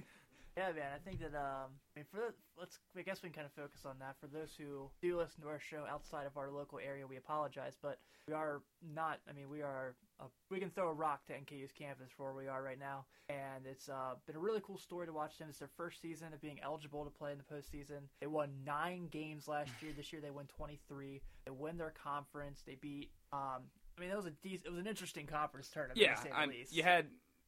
Yeah, 0.56 0.72
man. 0.72 0.92
I 0.94 0.98
think 0.98 1.20
that 1.20 1.34
um, 1.34 1.70
I 1.96 2.00
mean, 2.00 2.04
for 2.10 2.16
the, 2.18 2.34
let's 2.58 2.78
I 2.96 3.02
guess 3.02 3.22
we 3.22 3.30
can 3.30 3.36
kind 3.36 3.46
of 3.46 3.52
focus 3.52 3.86
on 3.86 3.98
that. 4.00 4.16
For 4.20 4.26
those 4.26 4.50
who 4.56 4.90
do 5.00 5.16
listen 5.16 5.42
to 5.42 5.48
our 5.48 5.60
show 5.60 5.84
outside 5.88 6.26
of 6.26 6.36
our 6.36 6.50
local 6.50 6.78
area, 6.78 7.06
we 7.06 7.16
apologize, 7.16 7.76
but 7.80 7.98
we 8.28 8.34
are 8.34 8.62
not. 8.94 9.20
I 9.28 9.32
mean, 9.32 9.48
we 9.48 9.62
are. 9.62 9.94
Uh, 10.20 10.26
we 10.50 10.60
can 10.60 10.70
throw 10.70 10.88
a 10.88 10.92
rock 10.92 11.24
to 11.26 11.32
NKU's 11.32 11.72
campus 11.72 12.10
for 12.14 12.24
where 12.32 12.44
we 12.44 12.48
are 12.48 12.62
right 12.62 12.78
now, 12.78 13.06
and 13.30 13.66
it's 13.66 13.88
uh, 13.88 14.14
been 14.26 14.36
a 14.36 14.40
really 14.40 14.60
cool 14.62 14.78
story 14.78 15.06
to 15.06 15.12
watch 15.12 15.38
them. 15.38 15.48
It's 15.48 15.58
their 15.58 15.70
first 15.76 16.02
season 16.02 16.34
of 16.34 16.40
being 16.42 16.58
eligible 16.62 17.04
to 17.04 17.10
play 17.10 17.32
in 17.32 17.38
the 17.38 17.44
postseason. 17.54 18.02
They 18.20 18.26
won 18.26 18.50
nine 18.66 19.08
games 19.10 19.48
last 19.48 19.70
year. 19.80 19.92
This 19.96 20.12
year 20.12 20.20
they 20.20 20.30
won 20.30 20.46
twenty 20.54 20.78
three. 20.86 21.22
They 21.46 21.50
win 21.50 21.78
their 21.78 21.94
conference. 22.02 22.62
They 22.66 22.74
beat. 22.74 23.10
Um, 23.32 23.62
I 23.96 24.00
mean, 24.00 24.10
it 24.10 24.16
was 24.16 24.26
a 24.26 24.30
dec- 24.30 24.64
it 24.64 24.70
was 24.70 24.78
an 24.78 24.86
interesting 24.86 25.26
conference 25.26 25.68
tournament. 25.68 25.98
yeah, 25.98 26.14
to 26.14 26.22
say 26.22 26.28
the 26.28 26.46
least. 26.46 26.72
you 26.74 26.82
had 26.82 27.06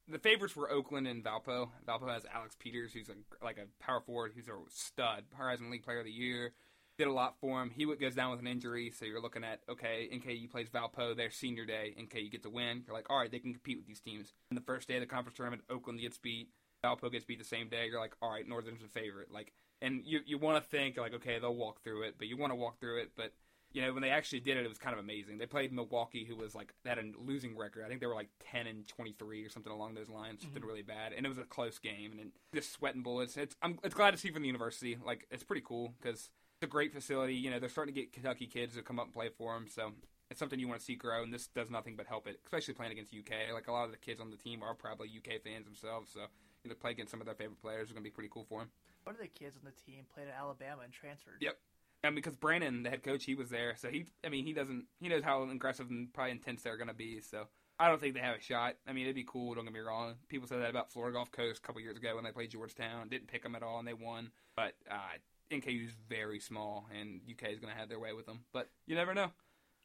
the 0.09 0.19
favorites 0.19 0.55
were 0.55 0.71
Oakland 0.71 1.07
and 1.07 1.25
Valpo. 1.25 1.71
Valpo 1.87 2.09
has 2.09 2.27
Alex 2.33 2.57
Peters, 2.59 2.93
who's 2.93 3.09
a, 3.09 3.45
like 3.45 3.59
a 3.59 3.67
power 3.83 4.01
forward, 4.01 4.33
who's 4.35 4.49
a 4.49 4.57
stud, 4.69 5.25
Horizon 5.35 5.71
League 5.71 5.85
Player 5.85 6.01
of 6.01 6.05
the 6.05 6.11
Year. 6.11 6.53
Did 6.97 7.09
a 7.09 7.13
lot 7.13 7.35
for 7.41 7.61
him. 7.61 7.71
He 7.71 7.85
goes 7.97 8.15
down 8.15 8.31
with 8.31 8.39
an 8.39 8.47
injury, 8.47 8.93
so 8.97 9.05
you're 9.05 9.21
looking 9.21 9.43
at 9.43 9.61
okay, 9.69 10.09
NKU 10.13 10.49
plays 10.49 10.69
Valpo 10.69 11.17
their 11.17 11.31
senior 11.31 11.65
day. 11.65 11.93
NKU 11.99 12.31
get 12.31 12.45
the 12.45 12.51
win. 12.51 12.85
You're 12.87 12.95
like, 12.95 13.11
all 13.11 13.19
right, 13.19 13.31
they 13.31 13.41
can 13.41 13.53
compete 13.53 13.79
with 13.79 13.87
these 13.87 14.01
teams. 14.01 14.33
And 14.49 14.57
the 14.57 14.63
first 14.63 14.87
day 14.87 14.95
of 14.95 15.01
the 15.01 15.07
conference 15.07 15.37
tournament, 15.37 15.63
Oakland 15.69 16.01
gets 16.01 16.19
beat. 16.19 16.51
Valpo 16.85 17.11
gets 17.11 17.25
beat 17.25 17.39
the 17.39 17.45
same 17.45 17.69
day. 17.69 17.87
You're 17.91 18.01
like, 18.01 18.15
all 18.23 18.31
right, 18.31 18.47
Northern's 18.47 18.83
a 18.85 18.89
favorite. 18.89 19.33
Like, 19.33 19.53
and 19.83 20.03
you 20.05 20.21
you 20.25 20.39
want 20.39 20.63
to 20.63 20.71
think 20.71 20.97
like, 20.97 21.15
okay, 21.15 21.39
they'll 21.41 21.55
walk 21.55 21.83
through 21.83 22.03
it, 22.03 22.15
but 22.17 22.29
you 22.29 22.37
want 22.37 22.53
to 22.53 22.57
walk 22.57 22.79
through 22.79 23.01
it, 23.03 23.13
but 23.17 23.33
you 23.75 23.83
know, 23.83 23.93
when 23.93 24.03
they 24.03 24.11
actually 24.11 24.39
did 24.39 24.57
it, 24.57 24.65
it 24.65 24.69
was 24.69 24.79
kind 24.79 24.95
of 24.95 25.01
amazing. 25.01 25.37
They 25.37 25.47
played 25.47 25.73
Milwaukee, 25.73 26.25
who 26.25 26.37
was 26.37 26.55
like 26.55 26.73
had 26.87 26.97
a 26.97 27.03
losing 27.19 27.57
record. 27.57 27.85
I 27.85 27.89
think 27.89 28.01
they 28.01 28.07
were 28.07 28.15
like 28.15 28.31
ten 28.51 28.69
and 28.69 28.87
twenty 28.87 29.13
three 29.19 29.45
or 29.45 29.49
something 29.51 29.73
along 29.73 29.95
those 29.95 30.09
lines, 30.09 30.43
something 30.43 30.63
mm-hmm. 30.63 30.69
really 30.69 30.83
bad. 30.83 31.13
And 31.13 31.27
it 31.27 31.29
was 31.29 31.39
a 31.39 31.43
close 31.43 31.79
game, 31.81 32.13
and 32.13 32.21
then 32.21 32.33
just 32.55 32.73
sweating 32.73 33.03
bullets. 33.03 33.37
It's 33.37 33.57
I'm 33.61 33.81
it's 33.83 33.95
glad 33.95 34.13
to 34.13 34.17
see 34.17 34.31
from 34.31 34.43
the 34.43 34.47
university. 34.47 34.97
Like 35.05 35.27
it's 35.31 35.43
pretty 35.43 35.65
cool 35.67 35.93
because 36.01 36.31
it's 36.57 36.63
a 36.63 36.69
great 36.69 36.95
facility. 36.95 37.35
You 37.35 37.51
know, 37.51 37.59
they're 37.59 37.69
starting 37.69 37.93
to 37.93 38.01
get 38.01 38.13
Kentucky 38.13 38.47
kids 38.47 38.77
to 38.77 38.83
come 38.83 39.01
up 39.01 39.07
and 39.07 39.15
play 39.15 39.29
for 39.37 39.55
them. 39.55 39.67
So 39.69 39.91
it's 40.31 40.39
something 40.39 40.61
you 40.61 40.69
want 40.69 40.79
to 40.79 40.87
see 40.87 40.95
grow, 40.95 41.25
and 41.25 41.35
this 41.35 41.49
does 41.49 41.69
nothing 41.69 41.97
but 41.97 42.07
help 42.07 42.29
it. 42.29 42.39
Especially 42.45 42.75
playing 42.75 42.93
against 42.93 43.13
UK. 43.13 43.53
Like 43.53 43.67
a 43.67 43.73
lot 43.73 43.87
of 43.87 43.91
the 43.91 43.99
kids 43.99 44.21
on 44.21 44.31
the 44.31 44.37
team 44.37 44.63
are 44.63 44.75
probably 44.75 45.09
UK 45.09 45.43
fans 45.43 45.65
themselves. 45.65 46.13
So 46.15 46.21
you 46.63 46.71
know, 46.71 46.77
play 46.77 46.93
against 46.93 47.11
some 47.11 47.21
of 47.21 47.27
their 47.27 47.35
favorite 47.35 47.61
players 47.61 47.89
is 47.89 47.93
going 47.93 48.05
to 48.05 48.09
be 48.09 48.15
pretty 48.15 48.31
cool 48.33 48.47
for 48.49 48.61
them. 48.61 48.71
One 49.03 49.17
of 49.17 49.21
the 49.21 49.29
kids 49.29 49.57
on 49.57 49.65
the 49.65 49.91
team 49.91 50.05
played 50.15 50.29
at 50.29 50.35
Alabama 50.39 50.83
and 50.83 50.93
transferred. 50.93 51.37
Yep. 51.41 51.59
And 52.05 52.15
because 52.15 52.37
Brandon, 52.37 52.83
the 52.83 52.91
head 52.91 53.03
coach, 53.03 53.25
he 53.25 53.35
was 53.35 53.49
there, 53.49 53.75
so 53.77 53.89
he, 53.89 54.05
I 54.23 54.29
mean, 54.29 54.45
he 54.45 54.53
doesn't, 54.53 54.85
he 55.01 55.09
knows 55.09 55.25
how 55.25 55.43
aggressive 55.43 55.89
and 55.89 56.13
probably 56.13 56.33
intense 56.33 56.63
they're 56.63 56.77
going 56.77 56.89
to 56.89 56.95
be. 56.95 57.23
So 57.23 57.47
I 57.79 57.89
don't 57.89 57.99
think 57.99 58.13
they 58.13 58.21
have 58.21 58.37
a 58.37 58.43
shot. 58.43 58.75
I 58.87 58.93
mean, 58.93 59.05
it'd 59.05 59.15
be 59.17 59.25
cool. 59.27 59.55
Don't 59.55 59.65
get 59.65 59.73
me 59.73 59.81
wrong. 59.81 60.17
People 60.29 60.47
said 60.47 60.61
that 60.61 60.69
about 60.69 60.93
Florida 60.93 61.15
Gulf 61.15 61.33
Coast 61.33 61.63
a 61.65 61.67
couple 61.67 61.81
years 61.81 61.97
ago 61.97 62.15
when 62.15 62.25
they 62.25 62.31
played 62.31 62.51
Georgetown. 62.51 63.09
Didn't 63.09 63.29
pick 63.29 63.43
them 63.43 63.57
at 63.57 63.63
all, 63.63 63.79
and 63.79 63.89
they 63.89 63.95
won. 63.95 64.33
But 64.55 64.75
uh, 64.91 65.17
NKU 65.51 65.87
is 65.87 65.97
very 66.07 66.41
small, 66.41 66.87
and 66.97 67.23
UK 67.29 67.49
is 67.51 67.59
going 67.59 67.73
to 67.73 67.79
have 67.79 67.89
their 67.89 67.99
way 67.99 68.13
with 68.13 68.27
them. 68.27 68.41
But 68.53 68.69
you 68.87 68.95
never 68.95 69.15
know. 69.15 69.31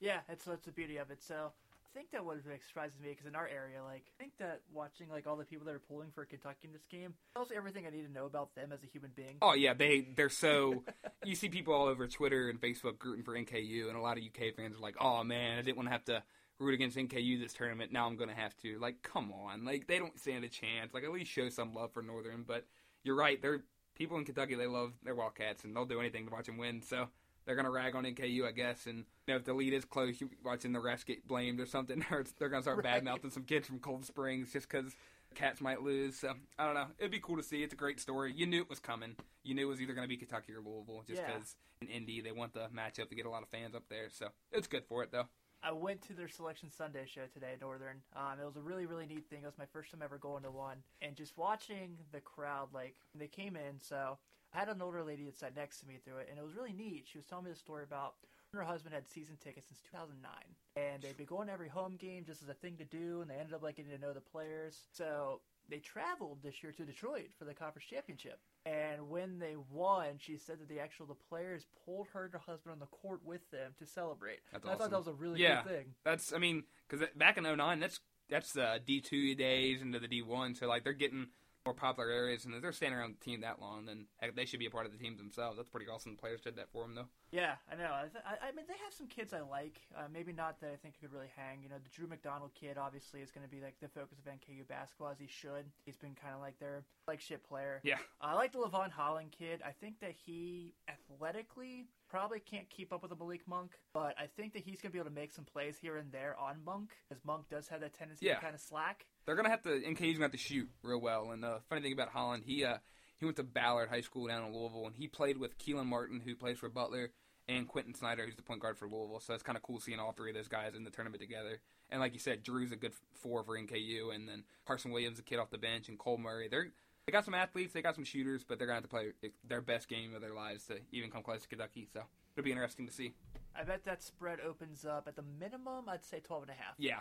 Yeah, 0.01 0.19
that's 0.27 0.43
that's 0.43 0.65
the 0.65 0.71
beauty 0.73 0.97
of 0.97 1.11
it. 1.11 1.23
So 1.23 1.53
think 1.93 2.11
that 2.11 2.23
what 2.25 2.37
like, 2.49 2.63
surprises 2.63 2.99
me 3.01 3.09
because 3.09 3.25
in 3.25 3.35
our 3.35 3.47
area, 3.47 3.83
like 3.83 4.03
I 4.07 4.21
think 4.21 4.33
that 4.39 4.61
watching 4.73 5.09
like 5.09 5.27
all 5.27 5.35
the 5.35 5.45
people 5.45 5.65
that 5.65 5.75
are 5.75 5.79
pulling 5.79 6.11
for 6.13 6.25
Kentucky 6.25 6.65
in 6.67 6.73
this 6.73 6.85
game 6.89 7.13
tells 7.35 7.49
me 7.49 7.57
everything 7.57 7.85
I 7.85 7.89
need 7.89 8.05
to 8.05 8.11
know 8.11 8.25
about 8.25 8.55
them 8.55 8.71
as 8.71 8.83
a 8.83 8.87
human 8.87 9.11
being. 9.15 9.37
Oh 9.41 9.53
yeah, 9.53 9.73
they 9.73 10.07
they're 10.15 10.29
so. 10.29 10.83
you 11.25 11.35
see 11.35 11.49
people 11.49 11.73
all 11.73 11.87
over 11.87 12.07
Twitter 12.07 12.49
and 12.49 12.59
Facebook 12.59 13.03
rooting 13.03 13.23
for 13.23 13.33
NKU, 13.33 13.87
and 13.87 13.97
a 13.97 14.01
lot 14.01 14.17
of 14.17 14.23
UK 14.23 14.55
fans 14.55 14.75
are 14.75 14.81
like, 14.81 14.95
"Oh 14.99 15.23
man, 15.23 15.59
I 15.59 15.61
didn't 15.61 15.77
want 15.77 15.87
to 15.87 15.93
have 15.93 16.05
to 16.05 16.23
root 16.59 16.73
against 16.73 16.97
NKU 16.97 17.39
this 17.39 17.53
tournament. 17.53 17.91
Now 17.91 18.05
I'm 18.05 18.17
to 18.17 18.33
have 18.33 18.55
to. 18.57 18.77
Like, 18.79 19.01
come 19.01 19.31
on. 19.31 19.65
Like, 19.65 19.87
they 19.87 19.97
don't 19.97 20.19
stand 20.19 20.43
a 20.43 20.49
chance. 20.49 20.93
Like, 20.93 21.03
at 21.03 21.11
least 21.11 21.31
show 21.31 21.49
some 21.49 21.73
love 21.73 21.93
for 21.93 22.03
Northern. 22.03 22.43
But 22.45 22.65
you're 23.03 23.15
right. 23.15 23.41
They're 23.41 23.63
people 23.95 24.17
in 24.17 24.25
Kentucky. 24.25 24.55
They 24.55 24.67
love 24.67 24.93
their 25.03 25.15
Wildcats, 25.15 25.63
and 25.63 25.75
they'll 25.75 25.85
do 25.85 25.99
anything 25.99 26.25
to 26.25 26.31
watch 26.31 26.45
them 26.45 26.57
win. 26.57 26.81
So 26.81 27.07
they're 27.49 27.55
going 27.55 27.65
to 27.65 27.71
rag 27.71 27.95
on 27.95 28.03
NKU, 28.03 28.47
I 28.47 28.51
guess. 28.51 28.85
And 28.85 28.97
you 28.99 29.33
know, 29.33 29.35
if 29.37 29.43
the 29.43 29.55
lead 29.55 29.73
is 29.73 29.83
close, 29.83 30.21
you 30.21 30.29
watching 30.45 30.71
the 30.71 30.77
refs 30.77 31.03
get 31.03 31.27
blamed 31.27 31.59
or 31.59 31.65
something, 31.65 32.05
or 32.11 32.23
they're 32.37 32.47
going 32.47 32.59
to 32.61 32.63
start 32.63 32.77
Right. 32.77 32.83
bad 32.83 33.03
mouthing 33.03 33.31
some 33.31 33.41
kids 33.41 33.65
from 33.65 33.79
Cold 33.79 34.05
Springs 34.05 34.53
just 34.53 34.69
because 34.69 34.93
Cats 35.33 35.59
might 35.59 35.81
lose. 35.81 36.15
So 36.15 36.33
I 36.59 36.65
don't 36.67 36.75
know. 36.75 36.85
It'd 36.99 37.09
be 37.11 37.19
cool 37.19 37.37
to 37.37 37.41
see. 37.43 37.63
It's 37.63 37.73
a 37.73 37.75
great 37.75 37.99
story. 37.99 38.31
You 38.35 38.45
knew 38.45 38.61
it 38.61 38.69
was 38.69 38.79
coming. 38.79 39.15
You 39.43 39.55
knew 39.55 39.63
it 39.65 39.69
was 39.69 39.81
either 39.81 39.93
going 39.93 40.05
to 40.05 40.09
be 40.09 40.17
Kentucky 40.17 40.53
or 40.53 40.61
Louisville, 40.61 41.01
just 41.07 41.21
Yeah. 41.21 41.33
because 41.33 41.55
in 41.81 41.87
Indy 41.87 42.21
they 42.21 42.31
want 42.31 42.53
the 42.53 42.67
matchup 42.75 43.09
to 43.09 43.15
get 43.15 43.25
a 43.25 43.31
lot 43.31 43.41
of 43.41 43.49
fans 43.49 43.73
up 43.73 43.85
there. 43.89 44.09
So 44.11 44.27
it's 44.51 44.67
good 44.67 44.85
for 44.85 45.01
it 45.01 45.11
though. 45.11 45.27
I 45.61 45.71
went 45.71 46.01
to 46.03 46.13
their 46.13 46.29
Selection 46.29 46.69
Sunday 46.71 47.05
show 47.05 47.25
today 47.33 47.51
at 47.53 47.61
Northern. 47.61 48.01
Um, 48.15 48.39
it 48.41 48.45
was 48.45 48.55
a 48.55 48.61
really, 48.61 48.85
really 48.85 49.05
neat 49.05 49.29
thing. 49.29 49.39
It 49.43 49.45
was 49.45 49.57
my 49.57 49.65
first 49.65 49.91
time 49.91 50.01
ever 50.03 50.17
going 50.17 50.43
to 50.43 50.51
one, 50.51 50.77
and 51.01 51.15
just 51.15 51.37
watching 51.37 51.97
the 52.11 52.21
crowd, 52.21 52.69
like 52.73 52.95
they 53.13 53.27
came 53.27 53.55
in. 53.55 53.79
So 53.81 54.17
I 54.53 54.59
had 54.59 54.69
an 54.69 54.81
older 54.81 55.03
lady 55.03 55.25
that 55.25 55.37
sat 55.37 55.55
next 55.55 55.79
to 55.81 55.87
me 55.87 55.97
through 56.03 56.19
it, 56.19 56.27
and 56.29 56.39
it 56.39 56.45
was 56.45 56.55
really 56.55 56.73
neat. 56.73 57.07
She 57.11 57.17
was 57.17 57.25
telling 57.25 57.45
me 57.45 57.51
the 57.51 57.57
story 57.57 57.83
about 57.83 58.15
her 58.53 58.63
husband 58.63 58.95
had 58.95 59.07
season 59.07 59.37
tickets 59.43 59.67
since 59.67 59.79
2009, 59.91 60.31
and 60.75 61.03
they'd 61.03 61.17
been 61.17 61.25
going 61.25 61.47
to 61.47 61.53
every 61.53 61.69
home 61.69 61.97
game 61.97 62.23
just 62.25 62.41
as 62.41 62.49
a 62.49 62.53
thing 62.53 62.77
to 62.77 62.85
do, 62.85 63.21
and 63.21 63.29
they 63.29 63.35
ended 63.35 63.53
up 63.53 63.61
like 63.61 63.75
getting 63.75 63.91
to 63.91 63.99
know 63.99 64.13
the 64.13 64.21
players. 64.21 64.85
So 64.93 65.41
they 65.69 65.79
traveled 65.79 66.39
this 66.43 66.61
year 66.63 66.71
to 66.73 66.85
Detroit 66.85 67.29
for 67.37 67.45
the 67.45 67.53
conference 67.53 67.87
championship. 67.89 68.39
And 68.65 69.09
when 69.09 69.39
they 69.39 69.55
won, 69.71 70.17
she 70.17 70.37
said 70.37 70.59
that 70.59 70.67
the 70.69 70.79
actual 70.79 71.05
the 71.05 71.15
players 71.15 71.65
pulled 71.85 72.07
her 72.13 72.25
and 72.25 72.33
her 72.33 72.39
husband 72.39 72.73
on 72.73 72.79
the 72.79 72.85
court 72.87 73.21
with 73.23 73.49
them 73.51 73.73
to 73.79 73.85
celebrate. 73.85 74.39
That's 74.51 74.63
And 74.63 74.73
I 74.73 74.75
thought 74.77 74.91
that 74.91 74.97
was 74.97 75.07
a 75.07 75.13
really 75.13 75.41
Yeah. 75.41 75.61
cool 75.63 75.71
thing. 75.71 75.85
That's 76.03 76.33
I 76.33 76.37
mean 76.39 76.63
because 76.87 77.07
back 77.15 77.37
in 77.37 77.43
09, 77.45 77.79
that's 77.79 77.99
that's 78.29 78.55
uh, 78.55 78.77
D2 78.87 79.35
days 79.37 79.81
into 79.81 79.97
the 79.99 80.07
D1, 80.07 80.55
so 80.57 80.67
like 80.67 80.83
they're 80.83 80.93
getting 80.93 81.27
more 81.65 81.73
popular 81.73 82.09
areas, 82.09 82.45
and 82.45 82.53
if 82.55 82.61
they're 82.61 82.71
staying 82.71 82.93
around 82.93 83.15
the 83.19 83.23
team 83.23 83.41
that 83.41 83.59
long, 83.59 83.85
then 83.85 84.05
heck, 84.17 84.35
they 84.35 84.45
should 84.45 84.59
be 84.59 84.65
a 84.65 84.69
part 84.71 84.85
of 84.85 84.91
the 84.91 84.97
team 84.97 85.17
themselves. 85.17 85.57
That's 85.57 85.69
pretty 85.69 85.87
awesome. 85.87 86.13
The 86.13 86.17
players 86.21 86.41
did 86.41 86.55
that 86.55 86.71
for 86.71 86.83
them 86.83 86.95
though. 86.95 87.07
Yeah, 87.31 87.55
I 87.71 87.75
know. 87.75 87.91
I, 87.93 88.01
th- 88.11 88.23
I 88.25 88.47
I 88.47 88.51
mean, 88.53 88.65
they 88.67 88.73
have 88.83 88.93
some 88.93 89.07
kids 89.07 89.33
I 89.33 89.41
like. 89.41 89.81
Uh, 89.95 90.03
maybe 90.11 90.31
not 90.33 90.59
that 90.61 90.71
I 90.71 90.77
think 90.77 90.95
could 90.99 91.11
really 91.13 91.29
hang. 91.35 91.61
You 91.61 91.69
know, 91.69 91.75
the 91.83 91.89
Drew 91.89 92.07
McDonald 92.07 92.51
kid 92.59 92.77
obviously 92.77 93.21
is 93.21 93.29
going 93.29 93.45
to 93.45 93.51
be 93.51 93.61
like 93.61 93.75
the 93.81 93.87
focus 93.89 94.17
of 94.17 94.25
NKU 94.31 94.67
basketball 94.67 95.09
as 95.09 95.19
he 95.19 95.27
should. 95.27 95.65
He's 95.85 95.97
been 95.97 96.15
kind 96.15 96.33
of 96.33 96.41
like 96.41 96.57
their 96.59 96.83
like 97.07 97.19
shit 97.19 97.43
player. 97.43 97.81
Yeah, 97.83 97.97
I 98.21 98.33
like 98.35 98.51
the 98.53 98.59
Lavone 98.59 98.89
Holland 98.91 99.31
kid. 99.37 99.61
I 99.65 99.71
think 99.71 99.99
that 99.99 100.13
he 100.25 100.73
athletically 100.87 101.85
probably 102.09 102.39
can't 102.39 102.67
keep 102.69 102.91
up 102.91 103.03
with 103.03 103.11
a 103.11 103.15
Malik 103.15 103.41
Monk, 103.47 103.71
but 103.93 104.15
I 104.17 104.25
think 104.25 104.53
that 104.53 104.63
he's 104.63 104.81
going 104.81 104.89
to 104.89 104.93
be 104.93 104.99
able 104.99 105.09
to 105.09 105.15
make 105.15 105.31
some 105.31 105.45
plays 105.45 105.77
here 105.79 105.97
and 105.97 106.11
there 106.11 106.35
on 106.39 106.55
Monk, 106.65 106.91
because 107.07 107.23
Monk 107.23 107.47
does 107.49 107.67
have 107.67 107.81
that 107.81 107.93
tendency 107.93 108.25
Yeah. 108.25 108.35
to 108.35 108.41
kind 108.41 108.55
of 108.55 108.61
slack. 108.61 109.05
They're 109.29 109.35
gonna 109.35 109.51
have 109.51 109.61
to. 109.61 109.69
NKU's 109.69 110.13
gonna 110.13 110.23
have 110.23 110.31
to 110.31 110.39
shoot 110.39 110.67
real 110.81 110.99
well. 110.99 111.29
And 111.29 111.43
the 111.43 111.59
funny 111.69 111.81
thing 111.81 111.93
about 111.93 112.09
Holland, 112.09 112.41
he 112.47 112.65
uh 112.65 112.77
he 113.19 113.25
went 113.25 113.37
to 113.37 113.43
Ballard 113.43 113.89
High 113.89 114.01
School 114.01 114.25
down 114.25 114.43
in 114.43 114.55
Louisville, 114.55 114.87
and 114.87 114.95
he 114.95 115.07
played 115.07 115.37
with 115.37 115.59
Kelan 115.59 115.85
Martin, 115.85 116.19
who 116.19 116.33
plays 116.33 116.57
for 116.57 116.67
Butler, 116.67 117.11
and 117.47 117.67
Quentin 117.67 117.93
Snider, 117.93 118.25
who's 118.25 118.35
the 118.35 118.41
point 118.41 118.59
guard 118.59 118.79
for 118.79 118.87
Louisville. 118.87 119.19
So 119.19 119.35
it's 119.35 119.43
kind 119.43 119.55
of 119.55 119.61
cool 119.61 119.79
seeing 119.79 119.99
all 119.99 120.13
three 120.13 120.31
of 120.31 120.35
those 120.35 120.47
guys 120.47 120.73
in 120.73 120.83
the 120.83 120.89
tournament 120.89 121.21
together. 121.21 121.61
And 121.91 122.01
like 122.01 122.13
you 122.13 122.19
said, 122.19 122.41
Drew's 122.41 122.71
a 122.71 122.75
good 122.75 122.93
four 123.21 123.43
for 123.43 123.55
NKU, 123.55 124.15
and 124.15 124.27
then 124.27 124.45
Carson 124.65 124.89
Williams, 124.89 125.19
a 125.19 125.21
kid 125.21 125.37
off 125.37 125.51
the 125.51 125.59
bench, 125.59 125.89
and 125.89 125.99
Cole 125.99 126.17
Murray. 126.17 126.47
They're 126.47 126.69
they 127.05 127.11
got 127.11 127.23
some 127.23 127.35
athletes, 127.35 127.71
they 127.71 127.83
got 127.83 127.93
some 127.93 128.05
shooters, 128.05 128.43
but 128.43 128.57
they're 128.57 128.65
gonna 128.65 128.77
have 128.77 128.83
to 128.83 128.89
play 128.89 129.11
their 129.47 129.61
best 129.61 129.89
game 129.89 130.15
of 130.15 130.21
their 130.21 130.33
lives 130.33 130.65
to 130.65 130.79
even 130.91 131.11
come 131.11 131.21
close 131.21 131.43
to 131.43 131.47
Kentucky. 131.47 131.87
So 131.93 132.01
it'll 132.35 132.45
be 132.45 132.51
interesting 132.51 132.87
to 132.87 132.93
see. 132.93 133.13
I 133.55 133.63
bet 133.63 133.83
that 133.85 134.01
spread 134.01 134.39
opens 134.39 134.85
up 134.85 135.07
at 135.07 135.15
the 135.15 135.23
minimum, 135.39 135.89
I'd 135.89 136.03
say 136.03 136.19
12 136.19 136.43
and 136.43 136.51
a 136.51 136.53
half. 136.53 136.75
Yeah, 136.77 136.99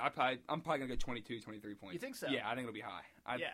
I 0.00 0.08
probably 0.08 0.38
I'm 0.48 0.60
probably 0.60 0.80
gonna 0.80 0.90
go 0.94 0.96
22, 0.98 1.40
23 1.40 1.74
points. 1.74 1.94
You 1.94 1.98
think 2.00 2.14
so? 2.14 2.28
Yeah, 2.28 2.46
I 2.48 2.50
think 2.54 2.60
it'll 2.62 2.74
be 2.74 2.80
high. 2.80 3.02
I, 3.24 3.36
yeah. 3.36 3.48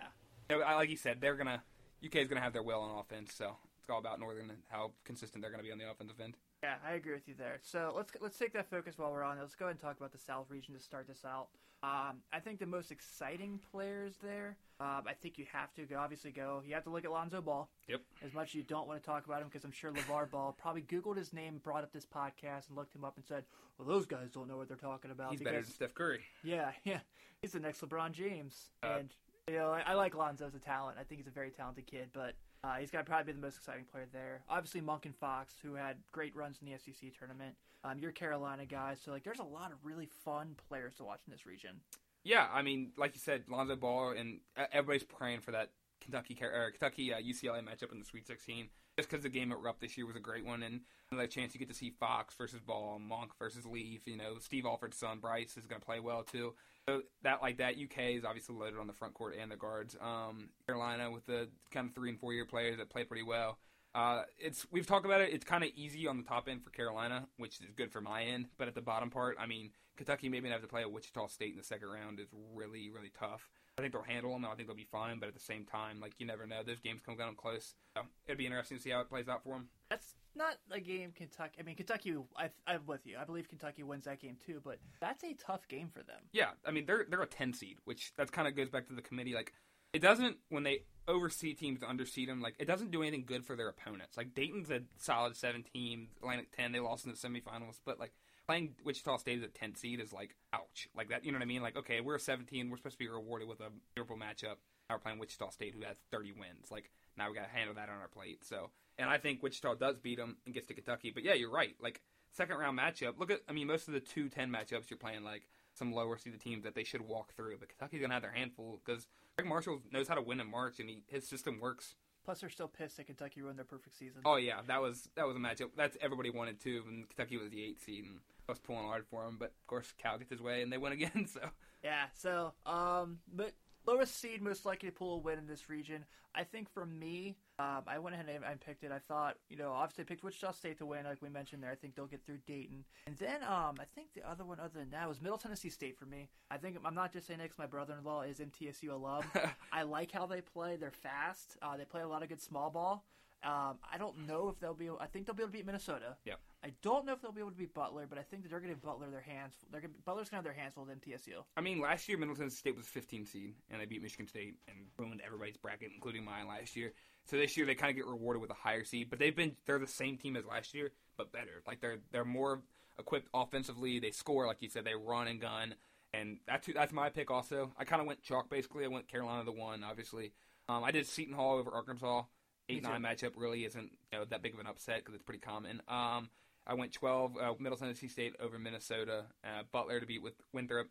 I- 0.51 0.75
like 0.75 0.91
you 0.91 0.97
said, 0.97 1.21
they're 1.21 1.37
gonna 1.37 1.63
UK's 2.05 2.29
gonna 2.29 2.41
have 2.41 2.53
their 2.53 2.63
will 2.63 2.81
on 2.81 2.99
offense, 2.99 3.33
so 3.35 3.57
it's 3.81 3.89
all 3.89 3.99
about 3.99 4.21
Northern 4.21 4.51
and 4.51 4.59
how 4.69 4.93
consistent 5.05 5.43
they're 5.43 5.51
gonna 5.51 5.63
be 5.63 5.73
on 5.73 5.79
the 5.79 5.89
offensive 5.91 6.21
end. 6.21 6.37
Yeah, 6.63 6.75
I 6.87 6.93
agree 6.93 7.13
with 7.15 7.27
you 7.27 7.35
there. 7.35 7.59
So 7.63 7.93
let's 7.97 8.13
let's 8.21 8.39
take 8.39 8.53
that 8.53 8.69
focus 8.69 8.99
while 8.99 9.11
we're 9.13 9.23
on. 9.25 9.39
it. 9.39 9.41
Let's 9.41 9.55
go 9.55 9.65
ahead 9.67 9.73
and 9.77 9.81
talk 9.81 9.97
about 9.97 10.13
the 10.13 10.19
South 10.19 10.51
region 10.51 10.75
to 10.75 10.81
start 10.81 11.07
this 11.09 11.25
out. 11.25 11.49
Um, 11.83 12.19
I 12.33 12.39
think 12.39 12.61
the 12.61 12.67
most 12.67 12.93
exciting 12.93 13.59
players 13.73 14.15
there. 14.23 14.57
Um, 14.79 15.03
I 15.07 15.15
think 15.21 15.37
you 15.39 15.47
have 15.53 15.73
to 15.75 15.83
go, 15.83 15.99
obviously 15.99 16.31
go. 16.31 16.63
You 16.67 16.75
have 16.75 16.85
to 16.85 16.91
look 16.91 17.05
at 17.05 17.11
Lonzo 17.11 17.41
Ball. 17.41 17.69
Yep. 17.89 18.01
As 18.25 18.33
much 18.33 18.49
as 18.51 18.55
you 18.55 18.63
don't 18.63 18.87
want 18.87 19.01
to 19.01 19.07
talk 19.07 19.27
about 19.27 19.43
him, 19.43 19.49
because 19.49 19.65
I'm 19.65 19.73
sure 19.73 19.91
LeVar 19.93 20.31
Ball 20.31 20.57
probably 20.61 20.83
Googled 20.83 21.17
his 21.17 21.33
name, 21.33 21.61
brought 21.63 21.83
up 21.83 21.93
this 21.93 22.07
podcast, 22.07 22.69
and 22.69 22.77
looked 22.77 22.95
him 22.95 23.05
up 23.05 23.17
and 23.17 23.25
said, 23.25 23.45
"Well, 23.79 23.87
those 23.89 24.07
guys 24.07 24.31
don't 24.31 24.49
know 24.49 24.57
what 24.57 24.69
they're 24.69 24.77
talking 24.77 25.11
about." 25.11 25.31
He's 25.31 25.41
because 25.41 25.53
better 25.53 25.63
than 25.63 25.73
Steph 25.73 25.95
Curry. 25.95 26.21
yeah, 26.45 26.71
yeah, 26.85 27.01
he's 27.41 27.53
the 27.53 27.61
next 27.61 27.81
LeBron 27.81 28.13
James, 28.13 28.71
Uh, 28.83 28.97
and 29.01 29.15
you 29.49 29.55
know 29.55 29.71
I, 29.71 29.83
I 29.87 29.95
like 29.95 30.15
Lonzo 30.15 30.47
as 30.47 30.55
a 30.55 30.61
talent. 30.61 30.99
I 31.01 31.05
think 31.05 31.21
he's 31.21 31.29
a 31.29 31.33
very 31.33 31.51
talented 31.51 31.87
kid, 31.87 32.11
but 32.13 32.35
uh, 32.65 32.75
he's 32.77 32.91
got 32.93 32.99
to 32.99 33.05
probably 33.05 33.33
be 33.33 33.37
the 33.37 33.45
most 33.45 33.57
exciting 33.57 33.85
player 33.91 34.07
there. 34.13 34.43
Obviously, 34.49 34.81
Monk 34.81 35.07
and 35.07 35.17
Fox, 35.17 35.55
who 35.63 35.75
had 35.75 35.97
great 36.13 36.35
runs 36.37 36.59
in 36.61 36.71
the 36.71 36.79
SEC 36.79 37.11
tournament. 37.19 37.55
Um, 37.85 37.99
you're 37.99 38.13
Carolina 38.13 38.65
guys, 38.65 39.01
so 39.05 39.11
like 39.11 39.25
there's 39.25 39.41
a 39.41 39.45
lot 39.45 39.73
of 39.73 39.79
really 39.85 40.09
fun 40.25 40.55
players 40.69 40.95
to 40.97 41.05
watch 41.05 41.21
in 41.27 41.33
this 41.33 41.47
region. 41.47 41.81
Yeah, 42.25 42.47
I 42.53 42.63
mean, 42.63 42.93
like 42.97 43.15
you 43.15 43.21
said, 43.21 43.45
Lonzo 43.49 43.75
Ball 43.75 44.11
and 44.11 44.39
uh, 44.57 44.67
everybody's 44.73 45.03
praying 45.03 45.41
for 45.41 45.51
that 45.51 45.71
Kentucky 46.01 46.39
or 46.41 46.71
Kentucky 46.71 47.13
uh, 47.13 47.19
UCLA 47.19 47.61
matchup 47.61 47.93
in 47.93 47.99
the 47.99 48.05
Sweet 48.05 48.27
16. 48.27 48.69
Just 48.99 49.09
because 49.09 49.23
the 49.23 49.31
game 49.31 49.53
at 49.53 49.59
Rupp 49.59 49.81
this 49.81 49.97
year 49.97 50.07
was 50.07 50.17
a 50.17 50.21
great 50.21 50.45
one, 50.45 50.63
and 50.63 50.83
another 51.11 51.27
chance 51.27 51.55
you 51.55 51.59
get 51.59 51.71
to 51.71 51.75
see 51.75 51.95
Fox 51.99 52.35
versus 52.37 52.61
Ball, 52.61 52.99
Monk 52.99 53.31
versus 53.39 53.65
Leaf. 53.65 54.03
You 54.05 54.19
know, 54.19 54.35
Steve 54.39 54.67
Alford's 54.67 54.99
son 54.99 55.19
Bryce 55.19 55.57
is 55.57 55.67
going 55.67 55.81
to 55.81 55.87
play 55.87 55.99
well 55.99 56.23
too. 56.23 56.53
So 56.87 57.03
that 57.23 57.41
like 57.41 57.57
that, 57.57 57.77
UK 57.83 58.17
is 58.17 58.25
obviously 58.25 58.55
loaded 58.55 58.79
on 58.79 58.87
the 58.87 58.93
front 58.93 59.15
court 59.15 59.35
and 59.41 59.51
the 59.51 59.57
guards. 59.57 59.97
Um, 59.99 60.51
Carolina 60.67 61.11
with 61.11 61.25
the 61.25 61.49
kind 61.71 61.89
of 61.89 61.95
three 61.95 62.11
and 62.11 62.21
four 62.21 62.35
year 62.35 62.45
players 62.45 62.77
that 62.77 62.91
play 62.91 63.05
pretty 63.05 63.23
well. 63.23 63.59
Uh, 63.95 64.23
it's 64.39 64.67
we've 64.71 64.87
talked 64.87 65.05
about 65.05 65.21
it. 65.21 65.33
It's 65.33 65.45
kind 65.45 65.63
of 65.65 65.71
easy 65.75 66.07
on 66.07 66.17
the 66.17 66.23
top 66.23 66.49
end 66.49 66.63
for 66.63 66.71
Carolina, 66.71 67.27
which 67.37 67.61
is 67.61 67.67
good 67.77 67.93
for 67.93 68.01
my 68.01 68.23
end. 68.25 68.47
But 68.57 68.69
at 68.69 68.75
the 68.75 68.81
bottom 68.81 69.11
part, 69.11 69.37
I 69.39 69.47
mean, 69.47 69.71
Kentucky 69.97 70.29
maybe 70.29 70.49
have 70.49 70.63
to 70.63 70.69
play 70.69 70.81
at 70.81 70.91
Wichita 70.91 71.27
State 71.29 71.53
in 71.53 71.59
the 71.59 71.65
second 71.65 71.89
round 71.89 72.19
is 72.19 72.29
really 72.55 72.91
really 72.91 73.13
tough. 73.19 73.51
I 73.79 73.81
think 73.81 73.95
they'll 73.95 74.03
handle 74.03 74.33
them. 74.33 74.45
I 74.45 74.55
think 74.55 74.69
they'll 74.69 74.77
be 74.77 74.89
fine. 74.91 75.19
But 75.19 75.29
at 75.29 75.35
the 75.35 75.41
same 75.41 75.65
time, 75.65 76.01
like 76.01 76.15
you 76.19 76.27
never 76.27 76.47
know, 76.47 76.63
those 76.63 76.81
games 76.81 77.01
come 77.05 77.17
down 77.17 77.35
close. 77.37 77.75
So 77.97 78.03
it'd 78.27 78.39
be 78.39 78.47
interesting 78.47 78.79
to 78.79 78.83
see 78.83 78.91
how 78.91 79.01
it 79.01 79.09
plays 79.09 79.29
out 79.29 79.43
for 79.43 79.55
them. 79.55 79.69
That's 79.91 80.15
not 80.35 80.57
a 80.71 80.81
game 80.81 81.13
Kentucky. 81.15 81.57
I 81.61 81.63
mean, 81.63 81.77
Kentucky. 81.77 82.15
I, 82.37 82.51
I'm 82.67 82.87
with 82.87 83.07
you. 83.07 83.17
I 83.21 83.25
believe 83.25 83.49
Kentucky 83.49 83.83
wins 83.83 84.05
that 84.05 84.21
game 84.21 84.37
too, 84.45 84.61
but 84.65 84.79
that's 85.01 85.25
a 85.25 85.35
tough 85.35 85.69
game 85.69 85.91
for 85.93 86.03
them. 86.03 86.21
Yeah, 86.33 86.51
I 86.67 86.71
mean 86.71 86.87
they're 86.87 87.07
they're 87.09 87.23
a 87.23 87.27
ten 87.27 87.53
seed, 87.53 87.79
which 87.85 88.13
that 88.17 88.33
kind 88.33 88.49
of 88.49 88.57
goes 88.57 88.71
back 88.71 88.87
to 88.87 88.95
the 88.95 89.03
committee. 89.03 89.35
Like 89.35 89.53
it 89.93 90.01
doesn't 90.01 90.37
when 90.49 90.63
they 90.63 90.83
oversee 91.09 91.55
teams 91.55 91.81
to 91.81 91.87
underseed 91.87 92.27
them. 92.27 92.41
Like 92.41 92.55
it 92.59 92.67
doesn't 92.67 92.91
do 92.91 93.03
anything 93.03 93.25
good 93.27 93.45
for 93.45 93.57
their 93.57 93.69
opponents. 93.69 94.17
Like 94.17 94.35
Dayton's 94.35 94.71
a 94.71 94.81
solid 94.99 95.37
seventeen, 95.37 96.09
Atlantic 96.19 96.55
ten. 96.57 96.73
They 96.73 96.81
lost 96.81 97.05
in 97.05 97.13
the 97.13 97.17
semifinals, 97.17 97.81
but 97.85 97.99
like 97.99 98.13
playing 98.47 98.75
Wichita 98.85 99.19
State 99.19 99.39
as 99.39 99.45
a 99.45 99.49
ten 99.49 99.75
seed 99.75 100.01
is 100.01 100.13
like 100.13 100.37
ouch. 100.53 100.89
Like 100.97 101.09
that, 101.11 101.25
you 101.25 101.33
know 101.33 101.39
what 101.39 101.45
I 101.45 101.47
mean? 101.47 101.63
Like 101.63 101.77
okay, 101.77 102.01
we're 102.01 102.17
a 102.17 102.21
seventeen. 102.21 102.71
We're 102.71 102.79
supposed 102.79 102.95
to 102.95 103.05
be 103.05 103.09
rewarded 103.09 103.49
with 103.49 103.61
a 103.61 103.71
favorable 103.95 104.23
matchup. 104.23 104.57
Now 104.89 104.97
we're 104.97 104.99
playing 104.99 105.19
Wichita 105.19 105.51
State, 105.51 105.75
who 105.75 105.85
has 105.87 105.97
thirty 106.11 106.33
wins. 106.33 106.71
Like 106.71 106.91
now 107.17 107.29
we 107.29 107.35
got 107.35 107.45
to 107.45 107.57
handle 107.57 107.75
that 107.75 107.89
on 107.89 107.97
our 107.97 108.09
plate. 108.09 108.45
So 108.45 108.71
and 108.99 109.11
I 109.11 109.19
think 109.19 109.43
Wichita 109.43 109.75
does 109.75 109.99
beat 109.99 110.19
them 110.19 110.37
and 110.45 110.55
gets 110.55 110.67
to 110.69 110.75
Kentucky. 110.75 111.11
But 111.13 111.25
yeah, 111.25 111.35
you're 111.35 111.53
right. 111.53 111.75
Like 111.81 112.01
second 112.33 112.57
round 112.57 112.79
matchup. 112.79 113.19
Look 113.19 113.31
at 113.31 113.41
I 113.49 113.53
mean 113.53 113.67
most 113.67 113.89
of 113.89 113.95
the 113.95 114.01
two 114.01 114.29
ten 114.29 114.51
matchups 114.51 114.91
you're 114.91 114.99
playing 114.99 115.25
like 115.25 115.49
some 115.75 115.93
lower 115.93 116.17
seeded 116.19 116.41
teams 116.41 116.65
that 116.65 116.75
they 116.75 116.85
should 116.85 117.03
walk 117.03 117.35
through. 117.35 117.59
But 117.59 117.69
Kentucky's 117.69 118.01
gonna 118.01 118.15
have 118.15 118.23
their 118.23 118.33
handful 118.33 118.81
because 118.85 119.07
Gregg 119.37 119.49
Marshall 119.49 119.81
knows 119.91 120.09
how 120.09 120.15
to 120.15 120.23
win 120.23 120.41
in 120.41 120.51
March 120.51 120.79
and 120.81 120.89
he, 120.89 121.03
his 121.09 121.27
system 121.27 121.61
works. 121.61 121.95
Plus, 122.25 122.41
they're 122.41 122.51
still 122.51 122.69
pissed 122.69 122.99
that 122.99 123.07
Kentucky 123.07 123.43
ruined 123.43 123.59
their 123.59 123.65
perfect 123.65 123.99
season. 123.99 124.23
Oh 124.25 124.37
yeah, 124.37 124.61
that 124.69 124.81
was 124.81 125.09
that 125.17 125.27
was 125.27 125.37
a 125.37 125.41
matchup 125.41 125.71
that's 125.77 125.97
everybody 126.01 126.31
wanted 126.31 126.61
too. 126.61 126.83
And 126.89 127.09
Kentucky 127.09 127.37
was 127.37 127.51
the 127.51 127.63
eighth 127.63 127.85
seed 127.85 128.05
and 128.05 128.21
I 128.49 128.53
was 128.53 128.59
pulling 128.59 128.87
hard 128.87 129.07
for 129.07 129.25
him, 129.27 129.37
but 129.39 129.53
of 129.61 129.67
course 129.67 129.93
Cal 129.99 130.19
gets 130.19 130.31
his 130.31 130.41
way 130.41 130.63
and 130.63 130.73
they 130.73 130.79
win 130.79 130.93
again. 130.93 131.27
So 131.33 131.41
Yeah, 131.83 132.05
so 132.15 132.53
um 132.65 133.19
but 133.33 133.53
lowest 133.87 134.19
seed 134.21 134.41
most 134.43 134.65
likely 134.65 134.89
to 134.89 134.95
pull 134.95 135.15
a 135.15 135.19
win 135.19 135.39
in 135.39 135.47
this 135.47 135.69
region. 135.69 136.05
I 136.35 136.45
think 136.45 136.71
for 136.73 136.87
me, 136.87 137.37
um, 137.59 137.83
I 137.87 137.99
went 137.99 138.15
ahead 138.15 138.27
and 138.29 138.45
I 138.45 138.55
picked 138.55 138.85
it. 138.85 138.91
I 138.93 138.99
thought, 139.01 139.37
you 139.51 139.57
know, 139.57 139.71
obviously 139.73 140.05
I 140.05 140.07
picked 140.07 140.25
Wichita 140.25 140.53
State 140.53 140.79
to 140.79 140.87
win, 140.87 141.05
like 141.05 141.21
we 141.21 141.29
mentioned 141.29 141.63
there. 141.63 141.71
I 141.71 141.75
think 141.75 141.95
they'll 141.95 142.07
get 142.07 142.25
through 142.25 142.39
Dayton. 142.47 142.85
And 143.07 143.17
then 143.19 143.43
um 143.43 143.77
I 143.81 143.85
think 143.95 144.15
the 144.15 144.29
other 144.29 144.45
one 144.45 144.59
other 144.61 144.79
than 144.79 144.91
that 144.91 145.09
was 145.09 145.21
Middle 145.21 145.37
Tennessee 145.39 145.69
State 145.71 145.99
for 145.99 146.07
me. 146.07 146.29
I 146.51 146.57
think 146.57 146.79
I'm 146.85 146.95
not 146.95 147.13
just 147.13 147.27
saying 147.27 147.39
that 147.41 147.49
'cause 147.51 147.59
my 147.59 147.67
brother 147.67 147.95
in 147.99 148.05
law 148.05 148.23
is 148.23 148.41
MTSU 148.41 148.93
alum. 148.93 149.25
I 149.73 149.83
like 149.83 150.11
how 150.13 150.27
they 150.27 150.41
play. 150.41 150.77
They're 150.77 150.91
fast. 150.91 151.57
Uh, 151.61 151.77
they 151.77 151.85
play 151.85 152.01
a 152.03 152.09
lot 152.09 152.23
of 152.23 152.29
good 152.29 152.41
small 152.41 152.71
ball. 152.71 153.05
Um, 153.45 153.79
I 153.93 153.99
don't 153.99 154.27
know 154.27 154.49
if 154.49 154.59
they'll 154.61 154.73
be. 154.75 154.89
I 154.89 155.07
think 155.07 155.27
they'll 155.27 155.35
be 155.35 155.43
able 155.43 155.51
to 155.53 155.59
beat 155.59 155.67
Minnesota. 155.67 156.17
Yep. 156.25 156.39
I 156.65 156.73
don't 156.83 157.05
know 157.05 157.13
if 157.13 157.21
they'll 157.21 157.33
be 157.33 157.41
able 157.41 157.51
to 157.51 157.57
beat 157.57 157.75
Butler, 157.75 158.07
but 158.09 158.19
I 158.19 158.23
think 158.23 158.43
that 158.43 158.51
they're 158.51 158.61
going 158.61 158.73
to 158.73 158.81
Butler 158.81 159.11
their 159.11 159.21
hands. 159.21 159.55
They're 159.71 159.81
gonna, 159.81 159.95
Butler's 160.05 160.31
going 160.31 160.43
to 160.43 160.49
have 160.49 160.55
their 160.55 160.63
hands 160.63 160.75
full 160.75 160.85
with 160.85 161.01
MTSU. 161.01 161.43
I 161.57 161.61
mean, 161.61 161.81
last 161.81 162.09
year 162.09 162.17
Middle 162.19 162.37
Tennessee 162.37 162.57
State 162.57 162.77
was 162.77 162.87
15 162.87 163.27
seed, 163.27 163.55
and 163.71 163.81
they 163.81 163.87
beat 163.87 164.03
Michigan 164.03 164.29
State 164.29 164.55
and 164.69 164.77
ruined 164.97 165.23
everybody's 165.27 165.57
bracket, 165.57 165.91
including 165.93 166.25
mine 166.25 166.47
last 166.47 166.77
year. 166.77 166.93
So 167.25 167.37
this 167.37 167.57
year 167.57 167.67
they 167.67 167.75
kind 167.75 167.91
of 167.91 167.97
get 167.97 168.07
rewarded 168.07 168.41
with 168.41 168.51
a 168.51 168.55
higher 168.55 168.85
seed, 168.85 169.11
but 169.11 169.19
they've 169.19 169.35
been 169.35 169.57
they're 169.67 169.79
the 169.79 169.87
same 169.87 170.17
team 170.17 170.37
as 170.37 170.45
last 170.45 170.75
year, 170.75 170.93
but 171.17 171.33
better. 171.33 171.63
Like 171.67 171.81
they're 171.81 171.99
they're 172.11 172.25
more 172.25 172.63
equipped 172.99 173.29
offensively. 173.35 173.99
They 173.99 174.11
score, 174.11 174.47
like 174.47 174.61
you 174.61 174.69
said, 174.69 174.85
they 174.85 174.95
run 174.95 175.29
and 175.29 175.41
gun, 175.41 175.75
and 176.13 176.39
that's 176.47 176.69
that's 176.75 176.93
my 176.93 177.11
pick. 177.11 177.31
Also, 177.31 177.73
I 177.77 177.85
kind 177.85 178.01
of 178.01 178.07
went 178.07 178.23
chalk 178.23 178.51
basically. 178.51 178.85
I 178.85 178.89
went 178.89 179.09
Carolina 179.09 179.45
the 179.45 179.53
one, 179.53 179.85
obviously. 179.85 180.33
Um, 180.69 180.85
I 180.85 180.91
did 180.91 181.07
Seton 181.07 181.35
Hall 181.35 181.59
over 181.59 181.71
Arkansas. 181.71 182.23
Eight 182.69 182.83
nine 182.83 183.03
matchup 183.03 183.33
really 183.37 183.65
isn't 183.65 183.91
you 184.13 184.19
know 184.19 184.25
that 184.25 184.43
big 184.43 184.55
of 184.55 184.61
an 184.61 184.67
upset 184.67 184.99
because 184.99 185.15
it's 185.15 185.25
pretty 185.25 185.41
common. 185.41 185.83
Um, 185.89 186.29
I 186.67 186.75
went 186.75 186.93
12 186.93 187.37
uh, 187.37 187.55
Middle 187.59 187.79
Tennessee 187.79 188.09
State 188.09 188.35
over 188.41 188.59
Minnesota. 188.59 189.25
Uh, 189.45 189.63
Butler 189.73 190.01
to 190.01 190.07
beat 190.07 190.23
with 190.23 190.35
Winthrop. 190.53 190.89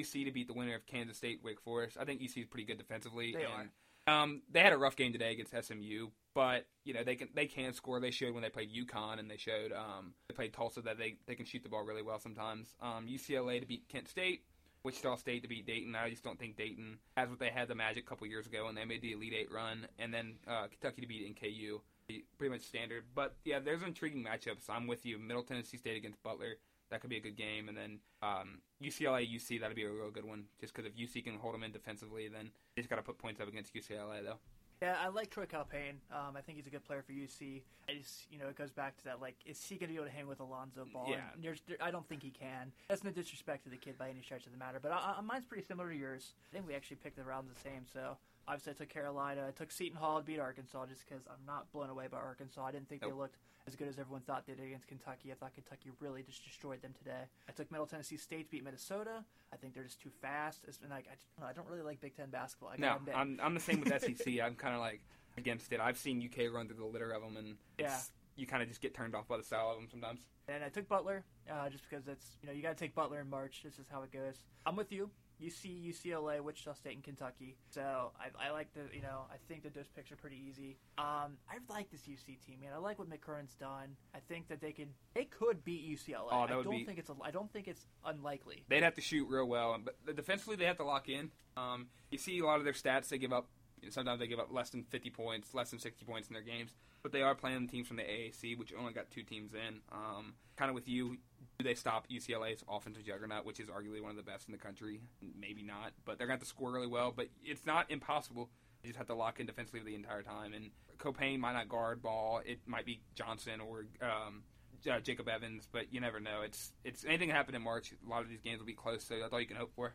UC 0.00 0.24
to 0.24 0.32
beat 0.32 0.48
the 0.48 0.54
winner 0.54 0.74
of 0.74 0.86
Kansas 0.86 1.16
State 1.16 1.40
Wake 1.44 1.60
Forest. 1.60 1.96
I 2.00 2.04
think 2.04 2.20
UC 2.20 2.38
is 2.38 2.46
pretty 2.46 2.64
good 2.64 2.78
defensively. 2.78 3.32
They 3.32 3.44
and, 3.44 3.70
Um, 4.06 4.42
they 4.50 4.60
had 4.60 4.72
a 4.72 4.76
rough 4.76 4.96
game 4.96 5.12
today 5.12 5.32
against 5.32 5.52
SMU, 5.52 6.08
but 6.34 6.66
you 6.84 6.92
know 6.92 7.04
they 7.04 7.14
can 7.14 7.28
they 7.34 7.46
can 7.46 7.72
score. 7.72 8.00
They 8.00 8.10
showed 8.10 8.34
when 8.34 8.42
they 8.42 8.50
played 8.50 8.70
UConn 8.74 9.18
and 9.18 9.30
they 9.30 9.36
showed 9.36 9.72
um, 9.72 10.14
they 10.28 10.34
played 10.34 10.52
Tulsa 10.52 10.82
that 10.82 10.98
they, 10.98 11.16
they 11.26 11.36
can 11.36 11.46
shoot 11.46 11.62
the 11.62 11.68
ball 11.68 11.84
really 11.84 12.02
well 12.02 12.18
sometimes. 12.18 12.74
Um, 12.82 13.06
UCLA 13.08 13.60
to 13.60 13.66
beat 13.66 13.88
Kent 13.88 14.08
State. 14.08 14.42
Wichita 14.82 15.16
State 15.16 15.42
to 15.42 15.48
beat 15.48 15.66
Dayton. 15.66 15.94
I 15.94 16.10
just 16.10 16.22
don't 16.22 16.38
think 16.38 16.56
Dayton 16.56 16.98
has 17.16 17.30
what 17.30 17.38
they 17.38 17.48
had 17.48 17.68
the 17.68 17.74
Magic 17.74 18.04
a 18.04 18.06
couple 18.06 18.26
years 18.26 18.46
ago 18.46 18.66
when 18.66 18.74
they 18.74 18.84
made 18.84 19.00
the 19.00 19.12
Elite 19.12 19.32
Eight 19.32 19.50
run, 19.50 19.86
and 19.98 20.12
then 20.12 20.34
uh, 20.46 20.66
Kentucky 20.66 21.00
to 21.00 21.08
beat 21.08 21.34
NKU. 21.34 21.80
Pretty 22.06 22.52
much 22.52 22.62
standard, 22.62 23.04
but 23.14 23.34
yeah, 23.44 23.58
there's 23.58 23.82
intriguing 23.82 24.22
matchups. 24.22 24.68
I'm 24.68 24.86
with 24.86 25.06
you. 25.06 25.18
Middle 25.18 25.42
Tennessee 25.42 25.78
State 25.78 25.96
against 25.96 26.22
Butler, 26.22 26.56
that 26.90 27.00
could 27.00 27.10
be 27.10 27.16
a 27.16 27.20
good 27.20 27.36
game, 27.36 27.68
and 27.68 27.76
then 27.76 27.98
um, 28.22 28.58
UCLA 28.82 29.26
UC 29.26 29.60
that'd 29.60 29.74
be 29.74 29.84
a 29.84 29.90
real 29.90 30.10
good 30.10 30.26
one. 30.26 30.44
Just 30.60 30.74
because 30.74 30.90
if 30.90 30.96
UC 30.96 31.24
can 31.24 31.38
hold 31.38 31.54
them 31.54 31.62
in 31.62 31.72
defensively, 31.72 32.28
then 32.28 32.50
they 32.76 32.82
just 32.82 32.90
got 32.90 32.96
to 32.96 33.02
put 33.02 33.16
points 33.18 33.40
up 33.40 33.48
against 33.48 33.74
UCLA 33.74 34.22
though. 34.22 34.36
Yeah, 34.82 34.96
I 35.00 35.08
like 35.08 35.30
Troy 35.30 35.46
Caupain. 35.46 35.96
Um, 36.12 36.36
I 36.36 36.40
think 36.42 36.58
he's 36.58 36.66
a 36.66 36.70
good 36.70 36.84
player 36.84 37.02
for 37.02 37.12
UC. 37.12 37.62
I 37.88 37.94
just, 37.94 38.30
you 38.30 38.38
know, 38.38 38.48
it 38.48 38.56
goes 38.56 38.70
back 38.70 38.96
to 38.98 39.04
that. 39.04 39.20
Like, 39.20 39.36
is 39.46 39.64
he 39.64 39.76
going 39.76 39.88
to 39.88 39.94
be 39.94 39.94
able 39.94 40.06
to 40.06 40.12
hang 40.12 40.26
with 40.26 40.40
Alonzo 40.40 40.84
Ball? 40.92 41.06
Yeah. 41.08 41.20
There, 41.40 41.54
I 41.80 41.90
don't 41.90 42.06
think 42.06 42.22
he 42.22 42.30
can. 42.30 42.72
That's 42.88 43.02
no 43.02 43.10
disrespect 43.10 43.64
to 43.64 43.70
the 43.70 43.76
kid 43.76 43.96
by 43.96 44.10
any 44.10 44.20
stretch 44.20 44.44
of 44.46 44.52
the 44.52 44.58
matter. 44.58 44.80
But 44.82 44.92
I, 44.92 45.14
I, 45.16 45.20
mine's 45.22 45.46
pretty 45.46 45.64
similar 45.64 45.88
to 45.90 45.96
yours. 45.96 46.32
I 46.50 46.54
think 46.54 46.66
we 46.66 46.74
actually 46.74 46.96
picked 46.96 47.16
the 47.16 47.24
rounds 47.24 47.48
the 47.54 47.60
same. 47.60 47.86
So 47.90 48.18
obviously, 48.48 48.72
I 48.72 48.74
took 48.74 48.88
Carolina. 48.88 49.44
I 49.48 49.50
took 49.50 49.70
Seton 49.70 49.96
Hall 49.96 50.18
to 50.18 50.24
beat 50.24 50.38
Arkansas 50.38 50.86
just 50.86 51.08
because 51.08 51.24
I'm 51.26 51.44
not 51.46 51.70
blown 51.72 51.90
away 51.90 52.06
by 52.10 52.18
Arkansas. 52.18 52.64
I 52.64 52.72
didn't 52.72 52.88
think 52.88 53.02
Nope. 53.02 53.10
they 53.10 53.16
looked 53.16 53.38
as 53.66 53.76
good 53.76 53.88
as 53.88 53.98
everyone 53.98 54.22
thought 54.22 54.46
they 54.46 54.54
did 54.54 54.66
against 54.66 54.86
Kentucky. 54.86 55.32
I 55.32 55.34
thought 55.34 55.54
Kentucky 55.54 55.90
really 56.00 56.22
just 56.22 56.44
destroyed 56.44 56.82
them 56.82 56.92
today. 56.96 57.24
I 57.48 57.52
took 57.52 57.70
Middle 57.70 57.86
Tennessee 57.86 58.16
State 58.16 58.46
to 58.46 58.50
beat 58.50 58.64
Minnesota. 58.64 59.24
I 59.52 59.56
think 59.56 59.74
they're 59.74 59.84
just 59.84 60.00
too 60.00 60.10
fast. 60.20 60.60
It's, 60.68 60.78
and 60.82 60.90
like, 60.90 61.06
I, 61.10 61.14
just, 61.14 61.50
I 61.50 61.52
don't 61.52 61.68
really 61.68 61.82
like 61.82 62.00
Big 62.00 62.16
Ten 62.16 62.30
basketball. 62.30 62.70
I 62.70 62.76
no, 62.78 62.96
admit. 62.96 63.16
I'm 63.16 63.38
I'm 63.42 63.54
the 63.54 63.60
same 63.60 63.80
with 63.80 63.88
SEC. 64.00 64.40
I'm 64.42 64.54
kind 64.54 64.74
of 64.74 64.80
like 64.80 65.00
against 65.36 65.72
it. 65.72 65.80
I've 65.80 65.98
seen 65.98 66.22
UK 66.22 66.52
run 66.52 66.68
through 66.68 66.78
the 66.78 66.84
litter 66.84 67.10
of 67.12 67.22
them, 67.22 67.36
and 67.36 67.56
it's, 67.78 68.12
you 68.36 68.46
kind 68.46 68.62
of 68.62 68.68
just 68.68 68.80
get 68.80 68.94
turned 68.94 69.14
off 69.14 69.28
by 69.28 69.36
the 69.36 69.42
style 69.42 69.70
of 69.70 69.76
them 69.76 69.88
sometimes. 69.90 70.20
And 70.48 70.62
I 70.62 70.68
took 70.68 70.88
Butler, 70.88 71.24
uh, 71.50 71.68
just 71.70 71.88
because 71.88 72.06
it's 72.08 72.36
you 72.42 72.48
know 72.48 72.54
you 72.54 72.62
got 72.62 72.76
to 72.76 72.84
take 72.84 72.94
Butler 72.94 73.20
in 73.20 73.30
March. 73.30 73.62
This 73.64 73.78
is 73.78 73.86
how 73.90 74.02
it 74.02 74.12
goes. 74.12 74.44
I'm 74.66 74.76
with 74.76 74.92
you. 74.92 75.10
UC, 75.44 75.92
UCLA, 75.94 76.40
Wichita 76.40 76.74
State, 76.74 76.94
and 76.94 77.04
Kentucky. 77.04 77.56
So 77.70 78.12
I, 78.18 78.48
I 78.48 78.50
like 78.52 78.72
the 78.74 78.82
you 78.94 79.02
know 79.02 79.22
I 79.30 79.36
think 79.48 79.62
that 79.64 79.74
those 79.74 79.88
picks 79.94 80.10
are 80.12 80.16
pretty 80.16 80.40
easy. 80.48 80.76
Um, 80.98 81.36
I 81.48 81.58
like 81.68 81.90
this 81.90 82.02
UC 82.02 82.44
team, 82.46 82.60
man. 82.60 82.70
I 82.74 82.78
like 82.78 82.98
what 82.98 83.08
McCurran's 83.08 83.54
done. 83.54 83.96
I 84.14 84.18
think 84.28 84.48
that 84.48 84.60
they 84.60 84.72
can 84.72 84.88
they 85.14 85.24
could 85.24 85.64
beat 85.64 85.86
UCLA. 85.88 86.28
Oh, 86.30 86.46
that 86.46 86.52
I 86.52 86.56
would 86.56 86.64
don't 86.64 86.76
be- 86.78 86.84
think 86.84 86.98
it's 86.98 87.10
a, 87.10 87.14
I 87.22 87.30
don't 87.30 87.52
think 87.52 87.68
it's 87.68 87.86
unlikely. 88.04 88.64
They'd 88.68 88.82
have 88.82 88.94
to 88.94 89.00
shoot 89.00 89.26
real 89.28 89.46
well, 89.46 89.78
but 89.84 90.16
defensively 90.16 90.56
they 90.56 90.66
have 90.66 90.78
to 90.78 90.84
lock 90.84 91.08
in. 91.08 91.30
Um, 91.56 91.86
you 92.10 92.18
see 92.18 92.38
a 92.38 92.44
lot 92.44 92.58
of 92.58 92.64
their 92.64 92.72
stats; 92.72 93.08
they 93.08 93.18
give 93.18 93.32
up. 93.32 93.48
You 93.80 93.88
know, 93.88 93.92
sometimes 93.92 94.20
they 94.20 94.26
give 94.26 94.38
up 94.38 94.48
less 94.50 94.70
than 94.70 94.84
50 94.84 95.10
points, 95.10 95.52
less 95.52 95.70
than 95.70 95.78
60 95.78 96.04
points 96.06 96.28
in 96.28 96.34
their 96.34 96.42
games. 96.42 96.70
But 97.02 97.12
they 97.12 97.20
are 97.20 97.34
playing 97.34 97.68
teams 97.68 97.86
from 97.86 97.98
the 97.98 98.02
AAC, 98.02 98.56
which 98.56 98.72
only 98.72 98.94
got 98.94 99.10
two 99.10 99.22
teams 99.22 99.52
in. 99.52 99.80
Um, 99.92 100.32
kind 100.56 100.70
of 100.70 100.74
with 100.74 100.88
you, 100.88 101.18
they 101.62 101.74
stop 101.74 102.08
UCLA's 102.08 102.64
offensive 102.68 103.04
juggernaut, 103.04 103.44
which 103.44 103.60
is 103.60 103.68
arguably 103.68 104.02
one 104.02 104.10
of 104.10 104.16
the 104.16 104.22
best 104.22 104.48
in 104.48 104.52
the 104.52 104.58
country? 104.58 105.00
Maybe 105.38 105.62
not, 105.62 105.92
but 106.04 106.18
they're 106.18 106.26
going 106.26 106.38
to 106.38 106.42
have 106.42 106.48
to 106.48 106.48
score 106.48 106.72
really 106.72 106.86
well. 106.86 107.12
But 107.14 107.28
it's 107.44 107.64
not 107.64 107.90
impossible. 107.90 108.50
You 108.82 108.88
just 108.88 108.98
have 108.98 109.06
to 109.06 109.14
lock 109.14 109.40
in 109.40 109.46
defensively 109.46 109.80
the 109.80 109.94
entire 109.94 110.22
time. 110.22 110.52
And 110.52 110.70
Caupain 110.98 111.38
might 111.38 111.52
not 111.52 111.68
guard 111.68 112.02
ball. 112.02 112.40
It 112.44 112.58
might 112.66 112.84
be 112.84 113.00
Johnson 113.14 113.60
or 113.60 113.86
um, 114.02 114.42
uh, 114.90 115.00
Jacob 115.00 115.28
Evans, 115.28 115.68
but 115.70 115.92
you 115.92 116.00
never 116.00 116.20
know. 116.20 116.42
It's 116.44 116.72
it's 116.84 117.04
anything 117.04 117.28
can 117.28 117.36
happen 117.36 117.54
in 117.54 117.62
March. 117.62 117.92
A 118.06 118.10
lot 118.10 118.22
of 118.22 118.28
these 118.28 118.40
games 118.42 118.58
will 118.58 118.66
be 118.66 118.74
close, 118.74 119.04
so 119.04 119.18
that's 119.18 119.32
all 119.32 119.40
you 119.40 119.46
can 119.46 119.56
hope 119.56 119.72
for. 119.74 119.94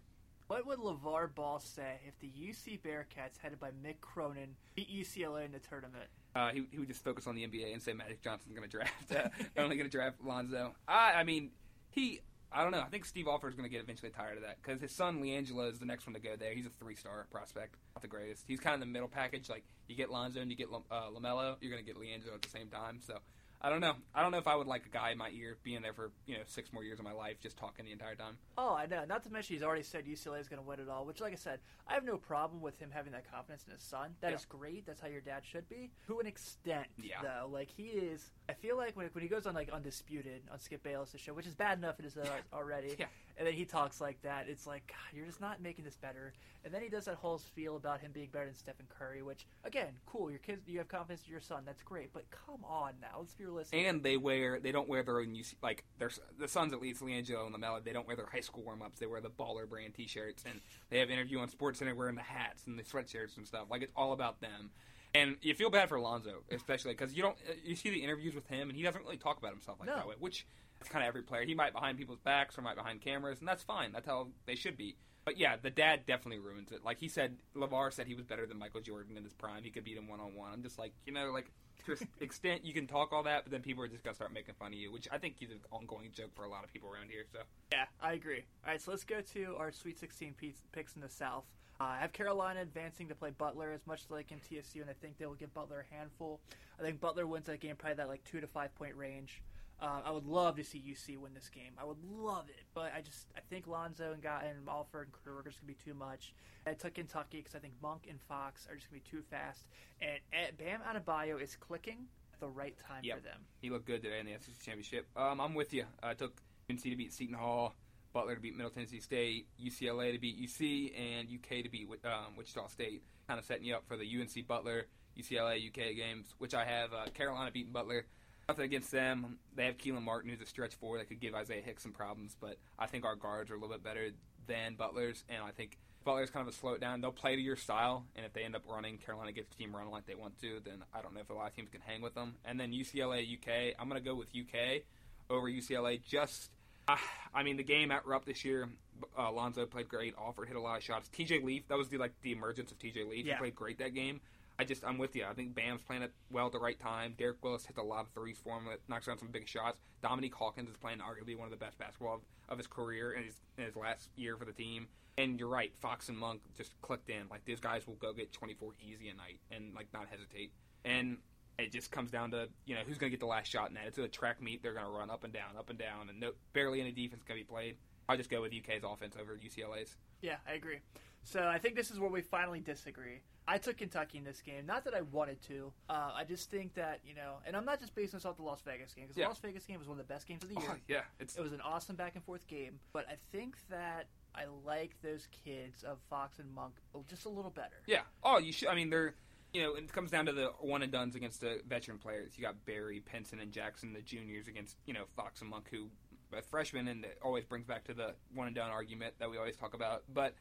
What 0.49 0.65
would 0.65 0.79
LeVar 0.79 1.35
Ball 1.35 1.59
say 1.59 1.99
if 2.07 2.17
the 2.17 2.27
UC 2.27 2.81
Bearcats, 2.81 3.37
headed 3.39 3.59
by 3.59 3.69
Mick 3.85 4.01
Cronin, 4.01 4.55
beat 4.73 4.89
UCLA 4.89 5.45
in 5.45 5.51
the 5.51 5.59
tournament? 5.59 6.05
Uh, 6.35 6.49
he, 6.49 6.65
he 6.71 6.79
would 6.79 6.87
just 6.87 7.03
focus 7.03 7.27
on 7.27 7.35
the 7.35 7.45
NBA 7.45 7.71
and 7.71 7.79
say 7.79 7.93
Magic 7.93 8.23
Johnson's 8.23 8.55
going 8.55 8.67
to 8.67 8.77
draft, 8.77 9.11
uh, 9.15 9.29
only 9.61 9.75
going 9.75 9.87
to 9.87 9.95
draft 9.95 10.17
Lonzo. 10.25 10.73
I, 10.87 11.13
I 11.17 11.23
mean, 11.23 11.51
he, 11.91 12.21
I 12.51 12.63
don't 12.63 12.71
know. 12.71 12.81
I 12.81 12.87
think 12.87 13.05
Steve 13.05 13.27
Alford 13.27 13.51
is 13.51 13.55
going 13.55 13.69
to 13.69 13.71
get 13.71 13.83
eventually 13.83 14.09
tired 14.09 14.37
of 14.37 14.43
that 14.43 14.57
because 14.59 14.81
his 14.81 14.91
son 14.91 15.21
LiAngelo 15.21 15.71
is 15.71 15.77
the 15.77 15.85
next 15.85 16.07
one 16.07 16.15
to 16.15 16.19
go 16.19 16.35
there. 16.35 16.55
He's 16.55 16.65
a 16.65 16.71
three-star 16.79 17.27
prospect, 17.29 17.75
not 17.95 18.01
the 18.01 18.07
greatest. 18.07 18.45
He's 18.47 18.59
kind 18.59 18.73
of 18.73 18.79
the 18.79 18.87
middle 18.87 19.07
package. 19.07 19.49
Like 19.49 19.65
you 19.87 19.95
get 19.95 20.09
Lonzo 20.09 20.41
and 20.41 20.49
you 20.49 20.57
get 20.57 20.69
uh, 20.73 21.11
LaMelo, 21.15 21.57
you're 21.61 21.71
going 21.71 21.85
to 21.85 21.93
get 21.93 21.95
LiAngelo 21.95 22.33
at 22.33 22.41
the 22.41 22.49
same 22.49 22.69
time. 22.69 23.01
So 23.05 23.19
I 23.61 23.69
don't 23.69 23.81
know. 23.81 23.95
I 24.15 24.21
don't 24.21 24.31
know 24.31 24.37
if 24.37 24.47
I 24.47 24.55
would 24.55 24.67
like 24.67 24.85
a 24.85 24.89
guy 24.89 25.11
in 25.11 25.17
my 25.17 25.29
ear 25.31 25.57
being 25.63 25.81
there 25.81 25.91
for 25.91 26.11
you 26.25 26.35
know 26.35 26.43
six 26.45 26.71
more 26.71 26.81
years 26.83 26.97
of 26.97 27.03
my 27.03 27.11
life 27.11 27.41
just 27.41 27.57
talking 27.57 27.83
the 27.85 27.91
entire 27.91 28.15
time. 28.15 28.37
Oh, 28.57 28.73
I 28.73 28.85
know. 28.85 29.03
Not 29.03 29.23
to 29.23 29.29
mention 29.29 29.55
he's 29.55 29.63
already 29.63 29.83
said 29.83 30.05
UCLA 30.05 30.39
is 30.39 30.47
going 30.47 30.61
to 30.61 30.67
win 30.67 30.79
it 30.79 30.87
all. 30.87 31.05
Which, 31.05 31.19
like 31.19 31.33
I 31.33 31.35
said, 31.35 31.59
I 31.85 31.93
have 31.95 32.05
no 32.05 32.15
problem 32.15 32.61
with 32.61 32.79
him 32.79 32.89
having 32.93 33.11
that 33.11 33.29
confidence 33.29 33.65
in 33.67 33.73
his 33.73 33.83
son. 33.83 34.15
That 34.21 34.31
is 34.33 34.41
Yeah. 34.49 34.57
great. 34.57 34.85
That's 34.85 35.01
how 35.01 35.07
your 35.09 35.19
dad 35.19 35.43
should 35.45 35.67
be. 35.67 35.91
To 36.07 36.19
an 36.21 36.25
extent, 36.25 36.87
Yeah. 37.01 37.21
though, 37.21 37.49
like 37.51 37.69
he 37.69 37.87
is. 37.87 38.31
I 38.47 38.53
feel 38.53 38.77
like 38.77 38.95
when, 38.95 39.07
when 39.11 39.21
he 39.23 39.27
goes 39.27 39.45
on 39.45 39.55
like 39.55 39.69
undisputed 39.69 40.43
on 40.51 40.59
Skip 40.59 40.81
Bayless' 40.81 41.15
show, 41.19 41.33
which 41.33 41.45
is 41.47 41.55
bad 41.55 41.77
enough 41.79 41.99
it 41.99 42.05
is 42.05 42.15
uh, 42.15 42.25
already, 42.53 42.95
Yeah. 42.97 43.07
And 43.39 43.47
then 43.47 43.53
he 43.55 43.63
talks 43.63 44.01
like 44.01 44.21
that, 44.23 44.47
it's 44.49 44.67
like 44.67 44.85
God, 44.87 45.15
you're 45.15 45.25
just 45.25 45.39
not 45.39 45.61
making 45.61 45.85
this 45.85 45.95
better. 45.95 46.33
And 46.65 46.73
then 46.73 46.81
he 46.81 46.89
does 46.89 47.05
that 47.05 47.15
whole 47.15 47.37
spiel 47.37 47.77
about 47.77 48.01
him 48.01 48.11
being 48.11 48.27
better 48.33 48.45
than 48.47 48.53
Stephen 48.53 48.85
Curry, 48.89 49.21
which 49.23 49.47
again, 49.63 49.87
cool. 50.05 50.29
Your 50.29 50.39
kids, 50.39 50.67
you 50.67 50.77
have 50.79 50.89
confidence 50.89 51.21
in 51.25 51.31
your 51.31 51.39
son. 51.39 51.63
That's 51.65 51.81
great. 51.81 52.11
But 52.11 52.25
come 52.31 52.65
on 52.65 52.95
now, 53.01 53.19
let's 53.19 53.33
be 53.33 53.45
realistic. 53.45 53.79
And 53.79 54.03
they 54.03 54.17
wear 54.17 54.59
they 54.59 54.73
don't 54.73 54.89
wear 54.89 55.03
their 55.03 55.19
own 55.19 55.27
UC 55.27 55.55
like 55.63 55.85
their 55.99 56.11
the 56.37 56.49
sons 56.49 56.73
at 56.73 56.81
least 56.81 57.01
LiAngelo 57.01 57.45
and 57.47 57.55
LaMelo 57.55 57.81
they 57.81 57.93
don't 57.93 58.05
wear 58.05 58.17
their 58.17 58.25
high 58.25 58.41
school 58.41 58.63
warm 58.63 58.81
ups 58.81 58.99
they 58.99 59.05
wear 59.05 59.21
the 59.21 59.29
baller 59.29 59.67
brand 59.67 59.93
t 59.93 60.05
shirts 60.05 60.43
and 60.45 60.59
they 60.89 60.99
have 60.99 61.09
interview 61.09 61.39
on 61.39 61.47
Sports 61.47 61.79
Center 61.79 61.95
wearing 61.95 62.15
the 62.15 62.21
hats 62.21 62.63
and 62.67 62.77
the 62.77 62.83
sweatshirts 62.83 63.37
and 63.37 63.47
stuff 63.47 63.67
like 63.71 63.81
it's 63.81 63.93
all 63.95 64.11
about 64.11 64.41
them 64.41 64.69
and 65.15 65.37
you 65.41 65.53
feel 65.55 65.69
bad 65.69 65.87
for 65.87 65.95
Alonzo 65.95 66.43
especially 66.51 66.91
because 66.91 67.13
you 67.13 67.23
don't 67.23 67.37
you 67.63 67.75
see 67.77 67.89
the 67.89 68.03
interviews 68.03 68.35
with 68.35 68.47
him 68.47 68.67
and 68.69 68.75
he 68.77 68.83
doesn't 68.83 69.01
really 69.03 69.17
talk 69.17 69.37
about 69.37 69.51
himself 69.51 69.79
like 69.79 69.87
No. 69.87 69.95
that 69.95 70.07
way 70.07 70.15
which 70.19 70.45
kind 70.87 71.03
of 71.03 71.07
every 71.09 71.23
player 71.23 71.43
he 71.43 71.53
might 71.53 71.73
behind 71.73 71.97
people's 71.97 72.19
backs 72.19 72.57
or 72.57 72.61
might 72.61 72.75
behind 72.75 73.01
cameras 73.01 73.39
and 73.39 73.47
that's 73.47 73.63
fine 73.63 73.91
that's 73.91 74.07
how 74.07 74.27
they 74.45 74.55
should 74.55 74.77
be 74.77 74.95
but 75.25 75.37
yeah 75.37 75.55
the 75.61 75.69
dad 75.69 76.05
definitely 76.05 76.39
ruins 76.39 76.71
it 76.71 76.85
like 76.85 76.99
he 76.99 77.09
said 77.09 77.35
LaVar 77.55 77.91
said 77.91 78.07
he 78.07 78.15
was 78.15 78.25
better 78.25 78.45
than 78.45 78.57
Michael 78.57 78.81
Jordan 78.81 79.17
in 79.17 79.23
his 79.23 79.33
prime 79.33 79.63
he 79.63 79.69
could 79.69 79.83
beat 79.83 79.97
him 79.97 80.07
one 80.07 80.19
on 80.21 80.33
one 80.35 80.53
I'm 80.53 80.63
just 80.63 80.79
like 80.79 80.93
you 81.05 81.11
know 81.11 81.31
like 81.31 81.51
to 81.85 81.91
an 81.93 82.07
extent 82.21 82.65
you 82.65 82.73
can 82.73 82.87
talk 82.87 83.13
all 83.13 83.23
that, 83.23 83.43
but 83.43 83.51
then 83.51 83.61
people 83.61 83.83
are 83.83 83.87
just 83.87 84.03
gonna 84.03 84.15
start 84.15 84.33
making 84.33 84.55
fun 84.55 84.67
of 84.67 84.79
you, 84.79 84.91
which 84.91 85.07
I 85.11 85.17
think 85.17 85.35
is 85.41 85.51
an 85.51 85.59
ongoing 85.71 86.11
joke 86.11 86.31
for 86.35 86.45
a 86.45 86.49
lot 86.49 86.63
of 86.63 86.71
people 86.71 86.89
around 86.89 87.09
here. 87.09 87.25
So 87.31 87.39
Yeah, 87.71 87.85
I 88.01 88.13
agree. 88.13 88.45
All 88.65 88.71
right, 88.71 88.81
so 88.81 88.91
let's 88.91 89.03
go 89.03 89.21
to 89.21 89.55
our 89.57 89.71
Sweet 89.71 89.99
16 89.99 90.33
pe- 90.39 90.53
picks 90.71 90.95
in 90.95 91.01
the 91.01 91.09
South. 91.09 91.45
Uh, 91.79 91.85
I 91.85 91.97
have 91.99 92.11
Carolina 92.11 92.61
advancing 92.61 93.07
to 93.07 93.15
play 93.15 93.29
Butler 93.29 93.71
as 93.71 93.87
much 93.87 94.03
like 94.09 94.29
MTSU, 94.29 94.81
and 94.81 94.89
I 94.89 94.93
think 94.93 95.17
they 95.17 95.25
will 95.25 95.35
give 95.35 95.53
Butler 95.53 95.85
a 95.89 95.95
handful. 95.95 96.41
I 96.77 96.81
think 96.81 96.99
Butler 96.99 97.25
wins 97.25 97.45
that 97.45 97.61
game 97.61 97.75
probably 97.77 97.95
that 97.95 98.09
like 98.09 98.23
two 98.25 98.41
to 98.41 98.47
five 98.47 98.75
point 98.75 98.95
range. 98.95 99.41
Um, 99.81 100.01
I 100.05 100.11
would 100.11 100.25
love 100.25 100.57
to 100.57 100.63
see 100.63 100.79
UC 100.85 101.17
win 101.17 101.33
this 101.33 101.49
game. 101.49 101.71
I 101.77 101.85
would 101.85 101.97
love 102.03 102.49
it, 102.49 102.63
but 102.73 102.91
I 102.95 103.01
just 103.01 103.27
I 103.37 103.39
think 103.49 103.65
Lonzo 103.65 104.11
and 104.11 104.21
Got 104.21 104.43
and 104.43 104.67
Alford 104.67 105.07
and 105.07 105.11
Crew 105.13 105.37
are 105.37 105.43
just 105.43 105.59
gonna 105.61 105.67
be 105.67 105.77
too 105.83 105.93
much. 105.93 106.33
I 106.67 106.73
took 106.73 106.95
Kentucky 106.95 107.37
because 107.37 107.55
I 107.55 107.59
think 107.59 107.73
Monk 107.81 108.05
and 108.09 108.19
Fox 108.27 108.67
are 108.69 108.75
just 108.75 108.89
gonna 108.89 109.01
be 109.01 109.09
too 109.09 109.23
fast, 109.29 109.67
and 110.01 110.19
Bam 110.57 110.81
Adebayo 110.81 111.41
is 111.41 111.55
clicking 111.55 112.07
at 112.33 112.39
the 112.41 112.47
right 112.49 112.77
time 112.77 113.03
Yep. 113.03 113.17
for 113.17 113.23
them. 113.23 113.39
he 113.61 113.69
looked 113.69 113.85
good 113.85 114.01
today 114.01 114.19
in 114.19 114.25
the 114.25 114.33
SEC 114.33 114.59
championship. 114.61 115.07
Um, 115.15 115.39
I'm 115.39 115.53
with 115.53 115.73
you. 115.73 115.85
I 116.03 116.13
took 116.13 116.41
UNC 116.69 116.81
to 116.83 116.95
beat 116.97 117.13
Seton 117.13 117.35
Hall, 117.35 117.73
Butler 118.11 118.35
to 118.35 118.41
beat 118.41 118.55
Middle 118.57 118.71
Tennessee 118.71 118.99
State, 118.99 119.47
UCLA 119.63 120.11
to 120.11 120.19
beat 120.19 120.37
UC, 120.41 120.93
and 120.99 121.29
UK 121.29 121.63
to 121.63 121.69
beat 121.69 121.87
um, 122.03 122.35
Wichita 122.37 122.67
State. 122.67 123.01
Kind 123.27 123.39
of 123.39 123.45
setting 123.45 123.63
you 123.63 123.75
up 123.75 123.85
for 123.87 123.95
the 123.95 124.03
UNC 124.05 124.45
Butler 124.45 124.87
UCLA 125.17 125.67
UK 125.67 125.95
games, 125.95 126.33
which 126.37 126.53
I 126.53 126.65
have 126.65 126.93
uh, 126.93 127.05
Carolina 127.13 127.49
beating 127.51 127.71
Butler. 127.73 128.05
Nothing 128.49 128.65
against 128.65 128.91
them. 128.91 129.37
They 129.55 129.65
have 129.65 129.77
Kelan 129.77 130.01
Martin, 130.01 130.31
who's 130.31 130.41
a 130.41 130.45
stretch 130.47 130.73
four 130.73 130.97
that 130.97 131.07
could 131.07 131.19
give 131.19 131.35
Isaiah 131.35 131.61
Hicks 131.61 131.83
some 131.83 131.91
problems, 131.91 132.35
but 132.41 132.57
I 132.79 132.87
think 132.87 133.05
our 133.05 133.15
guards 133.15 133.51
are 133.51 133.53
a 133.53 133.57
little 133.57 133.75
bit 133.75 133.83
better 133.83 134.09
than 134.47 134.73
Butler's, 134.73 135.23
and 135.29 135.43
I 135.43 135.51
think 135.51 135.77
Butler's 136.03 136.31
kind 136.31 136.47
of 136.47 136.51
a 136.51 136.57
slow 136.57 136.73
it 136.73 136.81
down. 136.81 136.99
They'll 136.99 137.11
play 137.11 137.35
to 137.35 137.41
your 137.41 137.55
style, 137.55 138.05
and 138.15 138.25
if 138.25 138.33
they 138.33 138.41
end 138.41 138.55
up 138.55 138.63
running, 138.67 138.97
Carolina 138.97 139.33
gets 139.33 139.49
the 139.49 139.55
team 139.55 139.75
running 139.75 139.91
like 139.91 140.07
they 140.07 140.15
want 140.15 140.41
to, 140.41 140.61
then 140.65 140.83
I 140.95 141.03
don't 141.03 141.13
know 141.13 141.19
if 141.19 141.29
a 141.29 141.33
lot 141.33 141.47
of 141.47 141.55
teams 141.55 141.69
can 141.69 141.81
hang 141.81 142.01
with 142.01 142.15
them. 142.15 142.37
And 142.43 142.59
then 142.59 142.71
UCLA, 142.71 143.21
UK, 143.21 143.75
I'm 143.77 143.87
going 143.87 144.01
to 144.01 144.09
go 144.09 144.15
with 144.15 144.29
UK 144.29 144.81
over 145.29 145.47
UCLA. 145.47 146.01
Just, 146.03 146.49
uh, 146.87 146.97
I 147.35 147.43
mean, 147.43 147.55
the 147.55 147.63
game 147.63 147.91
at 147.91 148.07
Rupp 148.07 148.25
this 148.25 148.43
year, 148.43 148.67
uh, 149.15 149.29
Alonzo 149.29 149.67
played 149.67 149.89
great. 149.89 150.15
Alford 150.17 150.47
hit 150.47 150.57
a 150.57 150.61
lot 150.61 150.77
of 150.77 150.83
shots. 150.83 151.07
TJ 151.15 151.43
Leaf, 151.43 151.67
that 151.67 151.77
was 151.77 151.89
the 151.89 151.99
like 151.99 152.13
the 152.23 152.31
emergence 152.31 152.71
of 152.71 152.79
TJ 152.79 153.07
Leaf. 153.07 153.27
Yeah. 153.27 153.33
He 153.33 153.39
played 153.39 153.55
great 153.55 153.77
that 153.77 153.93
game. 153.93 154.21
I 154.59 154.65
just 154.65 154.83
I'm 154.85 154.97
with 154.97 155.15
you. 155.15 155.23
I 155.23 155.33
think 155.33 155.55
Bam's 155.55 155.81
playing 155.81 156.01
it 156.01 156.11
well 156.29 156.47
at 156.47 156.51
the 156.51 156.59
right 156.59 156.77
time. 156.77 157.15
Derek 157.17 157.41
Willis 157.41 157.65
hits 157.65 157.79
a 157.79 157.81
lot 157.81 158.01
of 158.01 158.11
threes 158.11 158.37
for 158.43 158.57
him, 158.57 158.67
knocks 158.89 159.05
down 159.05 159.17
some 159.17 159.29
big 159.29 159.47
shots. 159.47 159.79
Dominique 160.03 160.35
Hawkins 160.35 160.69
is 160.69 160.75
playing 160.75 160.99
arguably 160.99 161.37
one 161.37 161.45
of 161.45 161.51
the 161.51 161.57
best 161.57 161.77
basketball 161.77 162.15
of, 162.15 162.21
of 162.49 162.57
his 162.57 162.67
career 162.67 163.13
in 163.13 163.23
his 163.23 163.39
in 163.57 163.63
his 163.63 163.77
last 163.77 164.09
year 164.17 164.35
for 164.35 164.43
the 164.43 164.51
team. 164.51 164.87
And 165.17 165.39
you're 165.39 165.49
right, 165.49 165.71
Fox 165.79 166.09
and 166.09 166.17
Monk 166.17 166.41
just 166.57 166.79
clicked 166.81 167.09
in. 167.09 167.29
Like 167.29 167.45
these 167.45 167.61
guys 167.61 167.87
will 167.87 167.95
go 167.95 168.11
get 168.11 168.33
24 168.33 168.73
easy 168.81 169.07
a 169.07 169.15
night 169.15 169.39
and 169.49 169.73
like 169.73 169.87
not 169.93 170.07
hesitate. 170.09 170.51
And 170.83 171.19
it 171.57 171.71
just 171.71 171.89
comes 171.89 172.11
down 172.11 172.31
to 172.31 172.49
you 172.65 172.75
know 172.75 172.81
who's 172.85 172.97
going 172.97 173.11
to 173.11 173.15
get 173.15 173.21
the 173.21 173.27
last 173.27 173.49
shot 173.49 173.69
in 173.69 173.75
that. 173.75 173.85
It's 173.87 173.97
a 173.97 174.09
track 174.09 174.41
meet; 174.41 174.61
they're 174.61 174.73
going 174.73 174.85
to 174.85 174.91
run 174.91 175.09
up 175.09 175.23
and 175.23 175.31
down, 175.31 175.55
up 175.57 175.69
and 175.69 175.79
down, 175.79 176.09
and 176.09 176.19
no, 176.19 176.31
barely 176.51 176.81
any 176.81 176.91
defense 176.91 177.23
can 177.23 177.37
be 177.37 177.43
played. 177.43 177.77
I 178.09 178.17
just 178.17 178.29
go 178.29 178.41
with 178.41 178.51
UK's 178.51 178.83
offense 178.83 179.15
over 179.19 179.37
UCLA's. 179.37 179.95
Yeah, 180.21 180.37
I 180.47 180.53
agree. 180.53 180.79
So 181.23 181.43
I 181.47 181.57
think 181.59 181.75
this 181.75 181.91
is 181.91 181.99
where 181.99 182.09
we 182.09 182.21
finally 182.21 182.59
disagree. 182.59 183.21
I 183.47 183.57
took 183.57 183.77
Kentucky 183.77 184.17
in 184.19 184.23
this 184.23 184.41
game. 184.41 184.65
Not 184.67 184.83
that 184.85 184.93
I 184.93 185.01
wanted 185.01 185.41
to. 185.47 185.71
Uh, 185.89 186.11
I 186.15 186.23
just 186.23 186.51
think 186.51 186.75
that 186.75 186.99
you 187.03 187.15
know, 187.15 187.35
and 187.45 187.55
I'm 187.55 187.65
not 187.65 187.79
just 187.79 187.95
basing 187.95 188.17
this 188.17 188.25
off 188.25 188.37
the 188.37 188.43
Las 188.43 188.61
Vegas 188.61 188.93
game 188.93 189.05
because 189.05 189.17
Yeah. 189.17 189.25
the 189.25 189.29
Las 189.29 189.39
Vegas 189.39 189.65
game 189.65 189.79
was 189.79 189.87
one 189.87 189.99
of 189.99 190.07
the 190.07 190.13
best 190.13 190.27
games 190.27 190.43
of 190.43 190.49
the 190.49 190.55
year. 190.59 190.69
Oh, 190.71 190.75
yeah, 190.87 191.01
it's 191.19 191.35
It 191.35 191.41
was 191.41 191.51
an 191.53 191.61
awesome 191.61 191.95
back 191.95 192.15
and 192.15 192.23
forth 192.23 192.47
game, 192.47 192.79
but 192.93 193.07
I 193.09 193.15
think 193.31 193.57
that 193.69 194.07
I 194.35 194.45
like 194.65 194.95
those 195.01 195.27
kids 195.43 195.83
of 195.83 195.97
Fox 196.09 196.37
and 196.39 196.53
Monk 196.53 196.75
just 197.07 197.25
a 197.25 197.29
little 197.29 197.49
better. 197.51 197.75
Yeah. 197.87 198.01
Oh, 198.23 198.37
you 198.37 198.51
should. 198.53 198.69
I 198.69 198.75
mean, 198.75 198.89
they're. 198.89 199.15
You 199.51 199.63
know, 199.63 199.73
it 199.73 199.91
comes 199.91 200.11
down 200.11 200.27
to 200.27 200.31
the 200.31 200.49
one 200.59 200.83
and 200.83 200.91
duns 200.91 201.15
against 201.15 201.41
the 201.41 201.59
veteran 201.67 201.97
players. 201.97 202.33
You 202.37 202.43
got 202.43 202.63
Berry, 202.65 202.99
Pinson, 202.99 203.39
and 203.39 203.51
Jackson, 203.51 203.93
the 203.93 204.01
juniors, 204.01 204.47
against 204.47 204.77
you 204.85 204.93
know 204.93 205.05
Fox 205.15 205.41
and 205.41 205.49
Monk, 205.49 205.69
who 205.71 205.87
are 206.31 206.43
freshmen, 206.43 206.87
and 206.87 207.03
it 207.03 207.17
always 207.23 207.45
brings 207.45 207.65
back 207.65 207.85
to 207.85 207.95
the 207.95 208.13
one 208.35 208.45
and 208.45 208.55
done 208.55 208.69
argument 208.69 209.15
that 209.17 209.31
we 209.31 209.37
always 209.39 209.57
talk 209.57 209.73
about. 209.73 210.03
But 210.13 210.35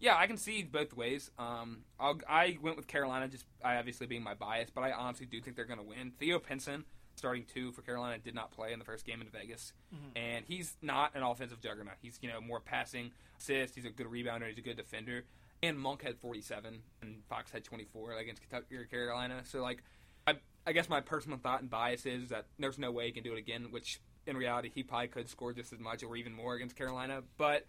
yeah, 0.00 0.16
I 0.16 0.26
can 0.26 0.36
see 0.36 0.62
both 0.62 0.94
ways. 0.96 1.30
Um, 1.38 1.78
I'll, 1.98 2.18
I 2.28 2.58
went 2.60 2.76
with 2.76 2.86
Carolina, 2.86 3.28
just 3.28 3.44
I 3.64 3.76
obviously 3.76 4.06
being 4.06 4.22
my 4.22 4.34
bias, 4.34 4.70
but 4.74 4.82
I 4.82 4.92
honestly 4.92 5.26
do 5.26 5.40
think 5.40 5.56
they're 5.56 5.64
going 5.64 5.78
to 5.78 5.84
win. 5.84 6.12
Theo 6.18 6.38
Pinson, 6.38 6.84
starting 7.16 7.44
two 7.44 7.72
for 7.72 7.82
Carolina, 7.82 8.18
did 8.18 8.34
not 8.34 8.50
play 8.50 8.72
in 8.72 8.78
the 8.78 8.84
first 8.84 9.06
game 9.06 9.20
in 9.20 9.28
Vegas, 9.28 9.72
and 10.16 10.44
he's 10.46 10.76
not 10.82 11.14
an 11.14 11.22
offensive 11.22 11.60
juggernaut. 11.60 11.94
He's 12.02 12.18
you 12.20 12.28
know 12.28 12.40
more 12.40 12.60
passing, 12.60 13.12
assist. 13.38 13.74
He's 13.74 13.84
a 13.84 13.90
good 13.90 14.06
rebounder. 14.06 14.48
He's 14.48 14.58
a 14.58 14.62
good 14.62 14.76
defender. 14.76 15.24
And 15.62 15.78
Monk 15.78 16.02
had 16.02 16.18
47, 16.18 16.82
and 17.00 17.22
Fox 17.28 17.50
had 17.50 17.64
24 17.64 18.12
against 18.18 18.42
Kentucky 18.42 18.76
or 18.76 18.84
Carolina. 18.84 19.40
So 19.44 19.62
like, 19.62 19.82
I, 20.26 20.34
I 20.66 20.72
guess 20.72 20.90
my 20.90 21.00
personal 21.00 21.38
thought 21.38 21.62
and 21.62 21.70
bias 21.70 22.04
is 22.04 22.28
that 22.28 22.46
there's 22.58 22.78
no 22.78 22.90
way 22.90 23.06
he 23.06 23.12
can 23.12 23.22
do 23.22 23.32
it 23.32 23.38
again. 23.38 23.68
Which 23.70 24.00
in 24.26 24.36
reality, 24.36 24.70
he 24.74 24.82
probably 24.82 25.08
could 25.08 25.30
score 25.30 25.54
just 25.54 25.72
as 25.72 25.78
much 25.78 26.02
or 26.02 26.16
even 26.16 26.34
more 26.34 26.54
against 26.54 26.76
Carolina, 26.76 27.22
but. 27.38 27.64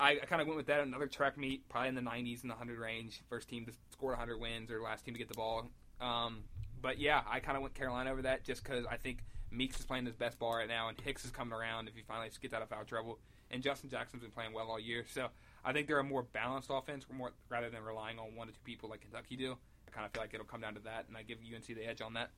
I, 0.00 0.12
I 0.12 0.26
kind 0.26 0.40
of 0.40 0.46
went 0.46 0.56
with 0.56 0.66
that. 0.66 0.80
Another 0.80 1.06
track 1.06 1.36
meet, 1.36 1.68
probably 1.68 1.88
in 1.88 1.94
the 1.94 2.00
90s 2.00 2.42
and 2.42 2.50
the 2.50 2.54
100 2.54 2.78
range. 2.78 3.20
First 3.28 3.48
team 3.48 3.66
to 3.66 3.72
score 3.92 4.10
100 4.10 4.38
wins, 4.40 4.70
or 4.70 4.80
last 4.80 5.04
team 5.04 5.14
to 5.14 5.18
get 5.18 5.28
the 5.28 5.34
ball. 5.34 5.66
Um, 6.00 6.44
but 6.80 6.98
yeah, 6.98 7.22
I 7.28 7.40
kind 7.40 7.56
of 7.56 7.62
went 7.62 7.74
Carolina 7.74 8.12
over 8.12 8.22
that 8.22 8.44
just 8.44 8.62
because 8.62 8.86
I 8.86 8.96
think 8.96 9.24
Meeks 9.50 9.80
is 9.80 9.86
playing 9.86 10.06
his 10.06 10.14
best 10.14 10.38
ball 10.38 10.54
right 10.54 10.68
now, 10.68 10.88
and 10.88 11.00
Hicks 11.00 11.24
is 11.24 11.30
coming 11.30 11.52
around 11.52 11.88
if 11.88 11.94
he 11.94 12.02
finally 12.02 12.30
gets 12.40 12.54
out 12.54 12.62
of 12.62 12.68
foul 12.68 12.84
trouble. 12.84 13.18
And 13.50 13.62
Justin 13.62 13.90
Jackson's 13.90 14.22
been 14.22 14.30
playing 14.30 14.52
well 14.52 14.70
all 14.70 14.78
year, 14.78 15.04
so 15.10 15.28
I 15.64 15.72
think 15.72 15.88
they're 15.88 15.98
a 15.98 16.04
more 16.04 16.22
balanced 16.22 16.68
offense, 16.70 17.06
more 17.10 17.32
rather 17.48 17.70
than 17.70 17.82
relying 17.82 18.18
on 18.18 18.36
one 18.36 18.48
or 18.48 18.52
two 18.52 18.58
people 18.64 18.90
like 18.90 19.00
Kentucky 19.00 19.36
do. 19.36 19.56
I 19.86 19.90
kind 19.90 20.04
of 20.04 20.12
feel 20.12 20.22
like 20.22 20.34
it'll 20.34 20.46
come 20.46 20.60
down 20.60 20.74
to 20.74 20.80
that, 20.80 21.06
and 21.08 21.16
I 21.16 21.22
give 21.22 21.38
UNC 21.38 21.66
the 21.66 21.84
edge 21.84 22.02
on 22.02 22.12
that. 22.14 22.30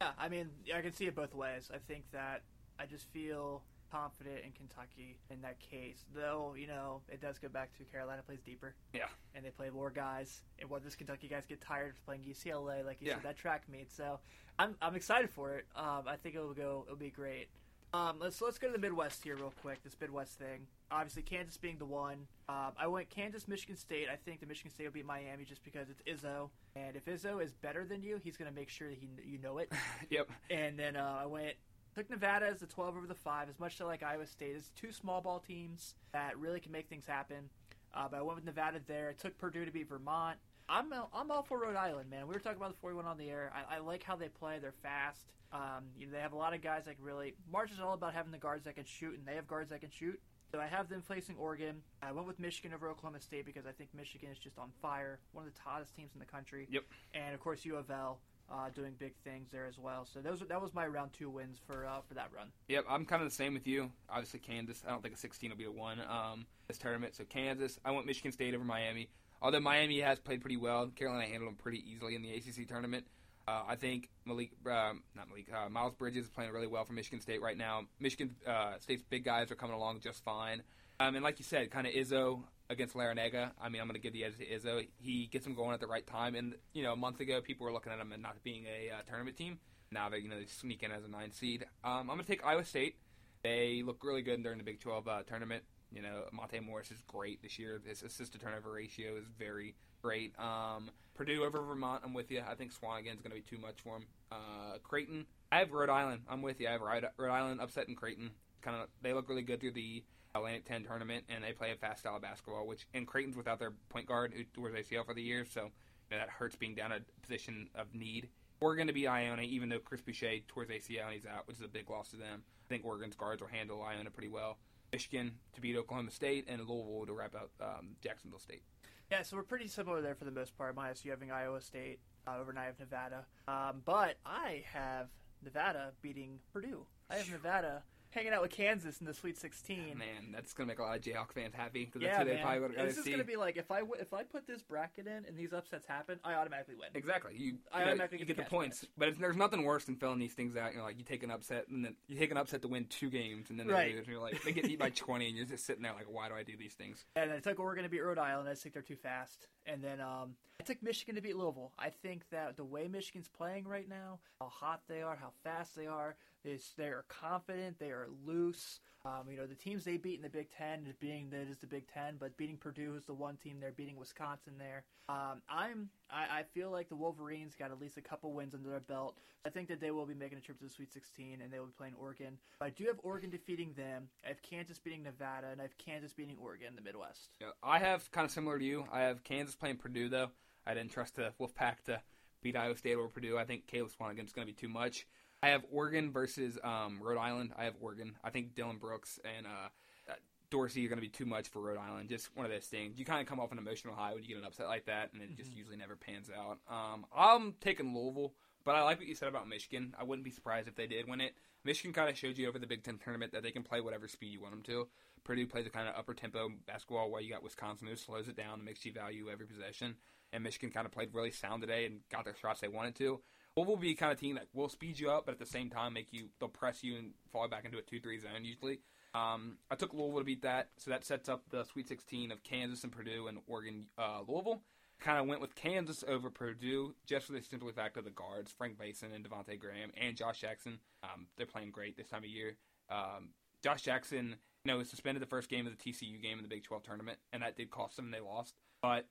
Yeah, 0.00 0.10
I 0.18 0.28
mean, 0.28 0.50
I 0.74 0.80
can 0.80 0.92
see 0.92 1.06
it 1.06 1.14
both 1.14 1.34
ways. 1.34 1.70
I 1.72 1.78
think 1.86 2.04
that 2.12 2.42
I 2.78 2.86
just 2.86 3.06
feel 3.12 3.62
confident 3.90 4.38
in 4.44 4.52
Kentucky 4.52 5.16
in 5.30 5.40
that 5.42 5.58
case. 5.60 6.04
Though, 6.14 6.54
you 6.58 6.66
know, 6.66 7.00
it 7.08 7.20
does 7.20 7.38
go 7.38 7.48
back 7.48 7.76
to 7.78 7.84
Carolina 7.84 8.22
plays 8.22 8.40
deeper. 8.40 8.74
Yeah. 8.92 9.06
And 9.34 9.44
they 9.44 9.50
play 9.50 9.70
more 9.70 9.90
guys. 9.90 10.42
And 10.60 10.68
what 10.70 10.82
does 10.84 10.94
Kentucky 10.94 11.28
guys 11.28 11.44
get 11.46 11.60
tired 11.60 11.90
of 11.90 12.04
playing 12.04 12.22
UCLA, 12.22 12.84
like 12.84 13.00
you 13.00 13.08
Yeah. 13.08 13.14
said, 13.14 13.22
that 13.24 13.36
track 13.36 13.62
meet. 13.70 13.92
So 13.92 14.20
I'm, 14.58 14.76
I'm 14.82 14.94
excited 14.94 15.30
for 15.30 15.54
it. 15.56 15.66
Um, 15.76 16.02
I 16.06 16.16
think 16.16 16.34
it'll 16.34 16.54
go 16.54 16.82
it'll 16.86 16.96
be 16.96 17.10
great. 17.10 17.48
Um, 17.92 18.16
let's 18.18 18.40
let's 18.42 18.58
go 18.58 18.66
to 18.66 18.72
the 18.72 18.78
Midwest 18.80 19.22
here 19.22 19.36
real 19.36 19.52
quick. 19.62 19.84
This 19.84 19.94
Midwest 20.00 20.36
thing. 20.36 20.66
Obviously, 20.90 21.22
Kansas 21.22 21.56
being 21.56 21.78
the 21.78 21.84
one. 21.84 22.26
Um, 22.48 22.72
I 22.76 22.88
went 22.88 23.08
Kansas, 23.08 23.46
Michigan 23.46 23.76
State. 23.76 24.08
I 24.12 24.16
think 24.16 24.40
the 24.40 24.46
Michigan 24.46 24.72
State 24.72 24.86
will 24.86 24.92
beat 24.94 25.06
Miami 25.06 25.44
just 25.44 25.62
because 25.62 25.86
it's 25.88 26.02
Izzo. 26.02 26.50
And 26.74 26.96
if 26.96 27.04
Izzo 27.04 27.40
is 27.40 27.52
better 27.52 27.84
than 27.84 28.02
you, 28.02 28.20
he's 28.24 28.36
going 28.36 28.50
to 28.50 28.54
make 28.54 28.68
sure 28.68 28.88
that 28.88 28.98
he 28.98 29.08
you 29.24 29.38
know 29.38 29.58
it. 29.58 29.70
Yep. 30.10 30.28
And 30.50 30.76
then 30.76 30.96
uh, 30.96 31.20
I 31.22 31.26
went 31.26 31.54
took 31.94 32.10
Nevada 32.10 32.46
as 32.46 32.60
the 32.60 32.66
12 32.66 32.96
over 32.96 33.06
the 33.06 33.14
5, 33.14 33.48
as 33.48 33.58
much 33.60 33.76
to 33.78 33.86
like 33.86 34.02
Iowa 34.02 34.26
State. 34.26 34.56
It's 34.56 34.70
two 34.70 34.92
small 34.92 35.20
ball 35.20 35.38
teams 35.38 35.94
that 36.12 36.38
really 36.38 36.60
can 36.60 36.72
make 36.72 36.88
things 36.88 37.06
happen. 37.06 37.50
Uh, 37.94 38.08
but 38.10 38.18
I 38.18 38.22
went 38.22 38.36
with 38.36 38.44
Nevada 38.44 38.80
there. 38.86 39.10
I 39.10 39.12
took 39.12 39.38
Purdue 39.38 39.64
to 39.64 39.70
beat 39.70 39.88
Vermont. 39.88 40.38
I'm 40.68 40.92
I'm 41.12 41.30
all 41.30 41.42
for 41.42 41.60
Rhode 41.60 41.76
Island, 41.76 42.10
man. 42.10 42.26
We 42.26 42.34
were 42.34 42.40
talking 42.40 42.56
about 42.56 42.70
the 42.70 42.80
41 42.80 43.04
on 43.04 43.18
the 43.18 43.28
air. 43.30 43.52
I, 43.54 43.76
I 43.76 43.78
like 43.80 44.02
how 44.02 44.16
they 44.16 44.28
play. 44.28 44.58
They're 44.58 44.72
fast. 44.82 45.26
Um, 45.52 45.84
you 45.96 46.06
know, 46.06 46.12
they 46.12 46.20
have 46.20 46.32
a 46.32 46.36
lot 46.36 46.54
of 46.54 46.62
guys 46.62 46.86
that 46.86 46.96
can 46.96 47.04
really. 47.04 47.34
March 47.52 47.70
is 47.70 47.80
all 47.80 47.92
about 47.92 48.14
having 48.14 48.32
the 48.32 48.38
guards 48.38 48.64
that 48.64 48.74
can 48.74 48.86
shoot, 48.86 49.16
and 49.16 49.26
they 49.26 49.34
have 49.34 49.46
guards 49.46 49.70
that 49.70 49.80
can 49.80 49.90
shoot. 49.90 50.18
So 50.50 50.60
I 50.60 50.66
have 50.66 50.88
them 50.88 51.02
facing 51.02 51.36
Oregon. 51.36 51.82
I 52.02 52.12
went 52.12 52.26
with 52.26 52.38
Michigan 52.38 52.72
over 52.72 52.88
Oklahoma 52.88 53.20
State 53.20 53.44
because 53.44 53.66
I 53.66 53.72
think 53.72 53.90
Michigan 53.94 54.30
is 54.30 54.38
just 54.38 54.58
on 54.58 54.70
fire, 54.80 55.18
one 55.32 55.46
of 55.46 55.52
the 55.52 55.60
hottest 55.64 55.94
teams 55.94 56.12
in 56.14 56.20
the 56.20 56.26
country. 56.26 56.68
Yep. 56.70 56.84
And 57.12 57.34
of 57.34 57.40
course 57.40 57.64
U 57.64 57.76
of 57.76 57.90
L 57.90 58.20
uh, 58.50 58.68
doing 58.74 58.92
big 58.98 59.14
things 59.24 59.48
there 59.50 59.66
as 59.66 59.78
well. 59.78 60.06
So 60.12 60.20
those 60.20 60.40
that 60.40 60.60
was 60.60 60.74
my 60.74 60.86
round 60.86 61.12
two 61.12 61.30
wins 61.30 61.58
for 61.66 61.86
uh, 61.86 62.00
for 62.06 62.14
that 62.14 62.30
run. 62.34 62.48
Yep, 62.68 62.84
I'm 62.88 63.04
kind 63.04 63.22
of 63.22 63.28
the 63.28 63.34
same 63.34 63.54
with 63.54 63.66
you. 63.66 63.90
Obviously, 64.08 64.40
Kansas. 64.40 64.82
I 64.86 64.90
don't 64.90 65.02
think 65.02 65.14
a 65.14 65.18
16 65.18 65.50
will 65.50 65.56
be 65.56 65.64
a 65.64 65.70
one 65.70 66.00
um, 66.00 66.46
this 66.68 66.78
tournament. 66.78 67.14
So 67.14 67.24
Kansas. 67.24 67.78
I 67.84 67.90
went 67.90 68.06
Michigan 68.06 68.32
State 68.32 68.54
over 68.54 68.64
Miami. 68.64 69.08
Although 69.42 69.60
Miami 69.60 70.00
has 70.00 70.18
played 70.18 70.40
pretty 70.40 70.56
well, 70.56 70.86
Carolina 70.88 71.26
handled 71.26 71.50
them 71.50 71.56
pretty 71.56 71.82
easily 71.90 72.14
in 72.14 72.22
the 72.22 72.32
ACC 72.32 72.66
tournament. 72.66 73.06
Uh, 73.46 73.62
I 73.68 73.76
think 73.76 74.08
Malik, 74.24 74.52
um, 74.64 75.02
not 75.14 75.28
Malik, 75.28 75.48
uh, 75.52 75.68
Miles 75.68 75.92
Bridges 75.92 76.24
is 76.24 76.30
playing 76.30 76.50
really 76.52 76.66
well 76.66 76.84
for 76.86 76.94
Michigan 76.94 77.20
State 77.20 77.42
right 77.42 77.56
now. 77.56 77.82
Michigan 78.00 78.34
uh, 78.46 78.78
State's 78.80 79.02
big 79.02 79.22
guys 79.22 79.50
are 79.50 79.54
coming 79.54 79.76
along 79.76 80.00
just 80.00 80.24
fine. 80.24 80.62
Um, 80.98 81.14
and 81.14 81.22
like 81.22 81.38
you 81.38 81.44
said, 81.44 81.70
kind 81.70 81.86
of 81.86 81.92
Izzo 81.92 82.44
against 82.70 82.94
Larranaga. 82.94 83.50
I 83.60 83.68
mean, 83.68 83.80
I'm 83.80 83.86
going 83.86 83.94
to 83.94 84.00
give 84.00 84.12
the 84.12 84.24
edge 84.24 84.38
to 84.38 84.46
Izzo. 84.46 84.86
He 84.98 85.26
gets 85.26 85.44
them 85.44 85.54
going 85.54 85.74
at 85.74 85.80
the 85.80 85.86
right 85.86 86.06
time. 86.06 86.34
And 86.34 86.54
you 86.72 86.82
know, 86.82 86.92
a 86.92 86.96
month 86.96 87.20
ago, 87.20 87.40
people 87.40 87.66
were 87.66 87.72
looking 87.72 87.92
at 87.92 87.98
him 87.98 88.12
and 88.12 88.22
not 88.22 88.42
being 88.42 88.66
a 88.66 88.90
uh, 88.90 89.02
tournament 89.08 89.36
team. 89.36 89.58
Now 89.90 90.08
they, 90.08 90.18
you 90.18 90.28
know, 90.28 90.38
they 90.38 90.46
sneak 90.46 90.82
in 90.82 90.90
as 90.90 91.04
a 91.04 91.08
nine 91.08 91.32
seed. 91.32 91.64
Um, 91.84 92.00
I'm 92.00 92.06
going 92.06 92.20
to 92.20 92.26
take 92.26 92.44
Iowa 92.44 92.64
State. 92.64 92.96
They 93.42 93.82
look 93.84 94.02
really 94.02 94.22
good 94.22 94.42
during 94.42 94.58
the 94.58 94.64
Big 94.64 94.80
12 94.80 95.06
uh, 95.06 95.22
tournament. 95.22 95.64
You 95.92 96.02
know, 96.02 96.24
Monte 96.32 96.58
Morris 96.60 96.90
is 96.90 97.02
great 97.06 97.42
this 97.42 97.58
year. 97.58 97.80
His 97.86 98.02
assist 98.02 98.32
to 98.32 98.38
turnover 98.38 98.72
ratio 98.72 99.16
is 99.16 99.26
very 99.38 99.76
great. 100.02 100.34
Um, 100.38 100.90
Purdue 101.14 101.44
over 101.44 101.62
Vermont, 101.62 102.02
I'm 102.04 102.14
with 102.14 102.30
you. 102.30 102.42
I 102.46 102.54
think 102.54 102.72
Swanigan's 102.72 103.20
going 103.20 103.30
to 103.30 103.36
be 103.36 103.42
too 103.42 103.58
much 103.58 103.80
for 103.82 103.96
him. 103.96 104.06
Uh, 104.32 104.78
Creighton, 104.82 105.26
I 105.52 105.58
have 105.58 105.70
Rhode 105.70 105.90
Island. 105.90 106.22
I'm 106.28 106.42
with 106.42 106.60
you. 106.60 106.68
I 106.68 106.72
have 106.72 106.80
Rhode 106.80 107.30
Island 107.30 107.60
upsetting 107.60 107.94
Creighton. 107.94 108.30
Kind 108.62 108.76
of, 108.76 108.88
they 109.02 109.12
look 109.12 109.28
really 109.28 109.42
good 109.42 109.60
through 109.60 109.72
the 109.72 110.02
Atlantic 110.34 110.64
10 110.64 110.84
tournament, 110.84 111.24
and 111.28 111.44
they 111.44 111.52
play 111.52 111.70
a 111.70 111.76
fast 111.76 112.00
style 112.00 112.16
of 112.16 112.22
basketball. 112.22 112.66
Which 112.66 112.86
and 112.94 113.06
Creighton's 113.06 113.36
without 113.36 113.58
their 113.58 113.72
point 113.88 114.06
guard 114.06 114.32
who 114.34 114.44
tours 114.44 114.74
ACL 114.74 115.06
for 115.06 115.14
the 115.14 115.22
year, 115.22 115.44
so 115.44 115.60
you 115.60 115.70
know, 116.12 116.18
that 116.18 116.28
hurts 116.28 116.56
being 116.56 116.74
down 116.74 116.92
a 116.92 117.00
position 117.22 117.68
of 117.74 117.94
need. 117.94 118.28
Oregon 118.60 118.86
to 118.86 118.92
be 118.92 119.06
Iona, 119.06 119.42
even 119.42 119.68
though 119.68 119.78
Chris 119.78 120.00
Boucher 120.00 120.38
tours 120.48 120.68
ACL 120.68 121.04
and 121.04 121.14
he's 121.14 121.26
out, 121.26 121.46
which 121.46 121.56
is 121.56 121.62
a 121.62 121.68
big 121.68 121.90
loss 121.90 122.08
to 122.10 122.16
them. 122.16 122.42
I 122.64 122.68
think 122.68 122.84
Oregon's 122.84 123.14
guards 123.14 123.42
will 123.42 123.48
handle 123.48 123.82
Iona 123.82 124.10
pretty 124.10 124.28
well. 124.28 124.58
Michigan 124.92 125.32
to 125.54 125.60
beat 125.60 125.76
Oklahoma 125.76 126.10
State, 126.10 126.46
and 126.48 126.60
Louisville 126.60 127.06
to 127.06 127.12
wrap 127.12 127.34
up 127.34 127.50
um, 127.60 127.96
Jacksonville 128.00 128.38
State. 128.38 128.62
Yeah, 129.10 129.22
so 129.22 129.36
we're 129.36 129.42
pretty 129.42 129.68
similar 129.68 130.00
there 130.00 130.14
for 130.14 130.24
the 130.24 130.30
most 130.30 130.56
part. 130.56 130.74
Minus 130.74 131.04
you 131.04 131.10
having 131.10 131.30
Iowa 131.30 131.60
State 131.60 131.98
uh, 132.26 132.36
over 132.40 132.50
and 132.50 132.58
I 132.58 132.66
have 132.66 132.78
Nevada. 132.78 133.26
Um, 133.48 133.82
but 133.84 134.16
I 134.24 134.64
have 134.72 135.08
Nevada 135.42 135.92
beating 136.00 136.38
Purdue. 136.52 136.86
I 137.10 137.16
have 137.16 137.30
Nevada 137.30 137.82
hanging 138.14 138.32
out 138.32 138.42
with 138.42 138.52
Kansas 138.52 139.00
in 139.00 139.06
the 139.06 139.12
Sweet 139.12 139.36
16. 139.36 139.98
Man, 139.98 140.32
that's 140.32 140.52
gonna 140.52 140.68
make 140.68 140.78
a 140.78 140.82
lot 140.82 140.96
of 140.96 141.02
Jayhawk 141.02 141.32
fans 141.32 141.54
happy 141.54 141.84
because 141.84 142.00
yeah, 142.02 142.08
that's 142.16 142.28
who 142.28 142.34
they 142.36 142.40
probably 142.40 142.60
would 142.60 142.74
this 142.76 142.96
is 142.96 143.06
gonna 143.08 143.24
be 143.24 143.36
like 143.36 143.56
if 143.56 143.70
I 143.70 143.80
w- 143.80 144.00
if 144.00 144.14
I 144.14 144.22
put 144.22 144.46
this 144.46 144.62
bracket 144.62 145.06
in 145.06 145.24
and 145.26 145.36
these 145.36 145.52
upsets 145.52 145.86
happen, 145.86 146.20
I 146.24 146.34
automatically 146.34 146.76
win. 146.76 146.88
Exactly. 146.94 147.32
You, 147.36 147.56
I 147.72 147.80
you, 147.80 147.84
know, 147.84 147.90
automatically 147.90 148.18
you 148.20 148.24
get 148.24 148.36
get 148.36 148.44
the 148.44 148.50
points, 148.50 148.80
prize. 148.80 148.90
but 148.96 149.08
it's, 149.08 149.18
there's 149.18 149.36
nothing 149.36 149.64
worse 149.64 149.84
than 149.84 149.96
filling 149.96 150.18
these 150.20 150.32
things 150.32 150.56
out. 150.56 150.72
You 150.72 150.78
know, 150.78 150.84
like 150.84 150.98
you 150.98 151.04
take 151.04 151.22
an 151.22 151.30
upset 151.30 151.68
and 151.68 151.84
then 151.84 151.96
you 152.06 152.16
take 152.18 152.30
an 152.30 152.36
upset 152.36 152.62
to 152.62 152.68
win 152.68 152.86
two 152.86 153.10
games, 153.10 153.50
and 153.50 153.58
then 153.58 153.66
they 153.66 153.72
Right. 153.72 153.94
lose. 153.94 154.04
And 154.06 154.08
you're 154.08 154.22
like, 154.22 154.42
they 154.42 154.52
get 154.52 154.64
beat 154.64 154.78
by 154.78 154.90
20, 154.94 155.26
and 155.28 155.36
you're 155.36 155.46
just 155.46 155.64
sitting 155.66 155.82
there 155.82 155.92
like, 155.94 156.06
why 156.08 156.28
do 156.28 156.34
I 156.34 156.42
do 156.44 156.56
these 156.56 156.74
things? 156.74 157.04
And 157.16 157.32
I 157.32 157.40
took 157.40 157.58
Oregon 157.58 157.82
to 157.84 157.90
beat 157.90 158.02
Rhode 158.04 158.18
Island. 158.18 158.48
I 158.48 158.52
just 158.52 158.62
think 158.62 158.74
they're 158.74 158.82
too 158.82 158.96
fast. 158.96 159.48
And 159.66 159.82
then 159.82 160.00
um, 160.00 160.34
I 160.60 160.64
took 160.64 160.82
Michigan 160.82 161.16
to 161.16 161.20
beat 161.20 161.36
Louisville. 161.36 161.72
I 161.78 161.90
think 161.90 162.28
that 162.30 162.56
the 162.56 162.64
way 162.64 162.86
Michigan's 162.86 163.28
playing 163.28 163.66
right 163.66 163.88
now, 163.88 164.20
how 164.40 164.48
hot 164.48 164.82
they 164.88 165.02
are, 165.02 165.16
how 165.16 165.30
fast 165.42 165.74
they 165.74 165.86
are, 165.86 166.14
is 166.44 166.72
they 166.76 166.86
are 166.86 167.04
confident, 167.08 167.78
they 167.78 167.90
are 167.90 168.08
loose. 168.26 168.80
Um, 169.06 169.30
you 169.30 169.36
know, 169.36 169.46
the 169.46 169.54
teams 169.54 169.84
they 169.84 169.98
beat 169.98 170.16
in 170.16 170.22
the 170.22 170.30
Big 170.30 170.48
Ten 170.50 170.86
is 170.88 170.96
being 170.96 171.28
that 171.28 171.46
is 171.50 171.58
the 171.58 171.66
Big 171.66 171.86
Ten, 171.92 172.16
but 172.18 172.36
beating 172.38 172.56
Purdue 172.56 172.94
is 172.96 173.04
the 173.04 173.12
one 173.12 173.36
team 173.36 173.58
they're 173.60 173.70
beating 173.70 173.98
Wisconsin 173.98 174.54
there. 174.58 174.84
Um, 175.10 175.42
I'm 175.46 175.90
I, 176.10 176.38
I 176.38 176.42
feel 176.54 176.70
like 176.70 176.88
the 176.88 176.96
Wolverines 176.96 177.54
got 177.54 177.70
at 177.70 177.78
least 177.78 177.98
a 177.98 178.00
couple 178.00 178.32
wins 178.32 178.54
under 178.54 178.70
their 178.70 178.80
belt. 178.80 179.18
I 179.44 179.50
think 179.50 179.68
that 179.68 179.78
they 179.78 179.90
will 179.90 180.06
be 180.06 180.14
making 180.14 180.38
a 180.38 180.40
trip 180.40 180.58
to 180.58 180.64
the 180.64 180.70
Sweet 180.70 180.90
16 180.90 181.40
and 181.42 181.52
they 181.52 181.58
will 181.58 181.66
be 181.66 181.72
playing 181.76 181.94
Oregon. 182.00 182.38
I 182.62 182.70
do 182.70 182.84
have 182.86 182.96
Oregon 183.02 183.28
defeating 183.28 183.74
them. 183.76 184.08
I 184.24 184.28
have 184.28 184.40
Kansas 184.40 184.78
beating 184.78 185.02
Nevada, 185.02 185.48
and 185.52 185.60
I 185.60 185.64
have 185.64 185.76
Kansas 185.76 186.14
beating 186.14 186.36
Oregon 186.42 186.68
in 186.68 186.76
the 186.76 186.82
Midwest. 186.82 187.36
Yeah, 187.42 187.48
I 187.62 187.78
have 187.80 188.10
kind 188.10 188.24
of 188.24 188.30
similar 188.30 188.58
to 188.58 188.64
you. 188.64 188.86
I 188.90 189.00
have 189.00 189.22
Kansas 189.22 189.54
playing 189.54 189.76
Purdue 189.76 190.08
though. 190.08 190.30
I 190.66 190.72
didn't 190.72 190.92
trust 190.92 191.16
the 191.16 191.32
Wolfpack 191.38 191.82
to 191.86 192.00
beat 192.40 192.56
Iowa 192.56 192.76
State 192.76 192.94
or 192.94 193.08
Purdue. 193.08 193.36
I 193.36 193.44
think 193.44 193.66
Caleb 193.66 193.90
Swanigan's 193.90 194.32
going 194.32 194.46
to 194.46 194.52
be 194.52 194.58
too 194.58 194.68
much. 194.68 195.06
I 195.44 195.48
have 195.48 195.62
Oregon 195.70 196.10
versus 196.10 196.58
um, 196.64 197.00
Rhode 197.02 197.18
Island. 197.18 197.52
I 197.54 197.64
have 197.64 197.74
Oregon. 197.78 198.16
I 198.24 198.30
think 198.30 198.54
Dillon 198.54 198.78
Brooks 198.78 199.20
and 199.36 199.46
uh, 199.46 200.14
Dorsey 200.48 200.86
are 200.86 200.88
going 200.88 200.96
to 200.96 201.02
be 201.02 201.10
too 201.10 201.26
much 201.26 201.48
for 201.48 201.60
Rhode 201.60 201.76
Island. 201.76 202.08
Just 202.08 202.34
one 202.34 202.46
of 202.46 202.52
those 202.52 202.64
things. 202.64 202.98
You 202.98 203.04
kind 203.04 203.20
of 203.20 203.26
come 203.26 203.38
off 203.38 203.52
an 203.52 203.58
emotional 203.58 203.94
high 203.94 204.14
when 204.14 204.22
you 204.22 204.28
get 204.30 204.38
an 204.38 204.44
upset 204.44 204.68
like 204.68 204.86
that, 204.86 205.12
and 205.12 205.20
it 205.20 205.26
mm-hmm. 205.26 205.36
just 205.36 205.54
usually 205.54 205.76
never 205.76 205.96
pans 205.96 206.30
out. 206.34 206.60
Um, 206.66 207.04
I'm 207.14 207.56
taking 207.60 207.94
Louisville, 207.94 208.32
but 208.64 208.74
I 208.74 208.84
like 208.84 208.98
what 208.98 209.06
you 209.06 209.14
said 209.14 209.28
about 209.28 209.46
Michigan. 209.46 209.94
I 210.00 210.04
wouldn't 210.04 210.24
be 210.24 210.30
surprised 210.30 210.66
if 210.66 210.76
they 210.76 210.86
did 210.86 211.06
win 211.06 211.20
it. 211.20 211.34
Michigan 211.62 211.92
kind 211.92 212.08
of 212.08 212.16
showed 212.16 212.38
you 212.38 212.48
over 212.48 212.58
the 212.58 212.66
Big 212.66 212.82
Ten 212.82 212.96
tournament 212.96 213.32
that 213.32 213.42
they 213.42 213.50
can 213.50 213.64
play 213.64 213.82
whatever 213.82 214.08
speed 214.08 214.32
you 214.32 214.40
want 214.40 214.54
them 214.54 214.62
to. 214.62 214.88
Purdue 215.24 215.46
plays 215.46 215.66
a 215.66 215.70
kind 215.70 215.88
of 215.88 215.94
upper 215.94 216.14
tempo 216.14 216.48
basketball 216.66 217.10
while 217.10 217.20
you 217.20 217.30
got 217.30 217.42
Wisconsin 217.42 217.86
who 217.86 217.96
slows 217.96 218.28
it 218.28 218.36
down 218.36 218.54
and 218.54 218.64
makes 218.64 218.86
you 218.86 218.92
value 218.92 219.28
every 219.30 219.46
possession. 219.46 219.96
And 220.32 220.42
Michigan 220.42 220.70
kind 220.70 220.86
of 220.86 220.92
played 220.92 221.12
really 221.12 221.30
sound 221.30 221.60
today 221.60 221.84
and 221.84 222.00
got 222.10 222.24
their 222.24 222.34
shots 222.34 222.60
they 222.60 222.68
wanted 222.68 222.94
to. 222.96 223.20
Louisville 223.56 223.74
will 223.74 223.80
be 223.80 223.94
kind 223.94 224.12
of 224.12 224.18
team 224.18 224.34
that 224.34 224.48
will 224.52 224.68
speed 224.68 224.98
you 224.98 225.10
up, 225.10 225.26
but 225.26 225.32
at 225.32 225.38
the 225.38 225.46
same 225.46 225.70
time 225.70 225.92
make 225.92 226.12
you 226.12 226.28
they'll 226.40 226.48
press 226.48 226.82
you 226.82 226.96
and 226.96 227.12
fall 227.32 227.48
back 227.48 227.64
into 227.64 227.78
a 227.78 227.82
two 227.82 228.00
three 228.00 228.18
zone 228.18 228.44
usually. 228.44 228.80
Um, 229.14 229.58
I 229.70 229.76
took 229.76 229.94
Louisville 229.94 230.18
to 230.18 230.24
beat 230.24 230.42
that, 230.42 230.70
so 230.76 230.90
that 230.90 231.04
sets 231.04 231.28
up 231.28 231.44
the 231.50 231.62
Sweet 231.64 231.86
16 231.86 232.32
of 232.32 232.42
Kansas 232.42 232.82
and 232.82 232.92
Purdue 232.92 233.28
and 233.28 233.38
Oregon 233.46 233.86
uh, 233.96 234.20
Louisville. 234.26 234.62
Kind 235.00 235.18
of 235.18 235.26
went 235.26 235.40
with 235.40 235.54
Kansas 235.54 236.02
over 236.08 236.30
Purdue 236.30 236.94
just 237.06 237.26
for 237.26 237.32
the 237.32 237.42
simple 237.42 237.70
fact 237.70 237.96
of 237.96 238.04
the 238.04 238.10
guards, 238.10 238.52
Frank 238.56 238.78
Mason 238.78 239.12
and 239.12 239.24
Devonte 239.24 239.58
Graham 239.58 239.90
and 239.96 240.16
Josh 240.16 240.40
Jackson. 240.40 240.78
Um, 241.04 241.26
they're 241.36 241.46
playing 241.46 241.70
great 241.70 241.96
this 241.96 242.08
time 242.08 242.24
of 242.24 242.30
year. 242.30 242.56
Um, 242.90 243.30
Josh 243.62 243.82
Jackson, 243.82 244.36
you 244.64 244.72
know, 244.72 244.78
was 244.78 244.90
suspended 244.90 245.22
the 245.22 245.26
first 245.26 245.48
game 245.48 245.66
of 245.66 245.76
the 245.76 245.92
TCU 245.92 246.20
game 246.20 246.38
in 246.38 246.42
the 246.42 246.48
Big 246.48 246.64
12 246.64 246.82
tournament, 246.82 247.18
and 247.32 247.42
that 247.42 247.56
did 247.56 247.70
cost 247.70 247.96
them. 247.96 248.10
They 248.10 248.20
lost, 248.20 248.54
but 248.82 249.06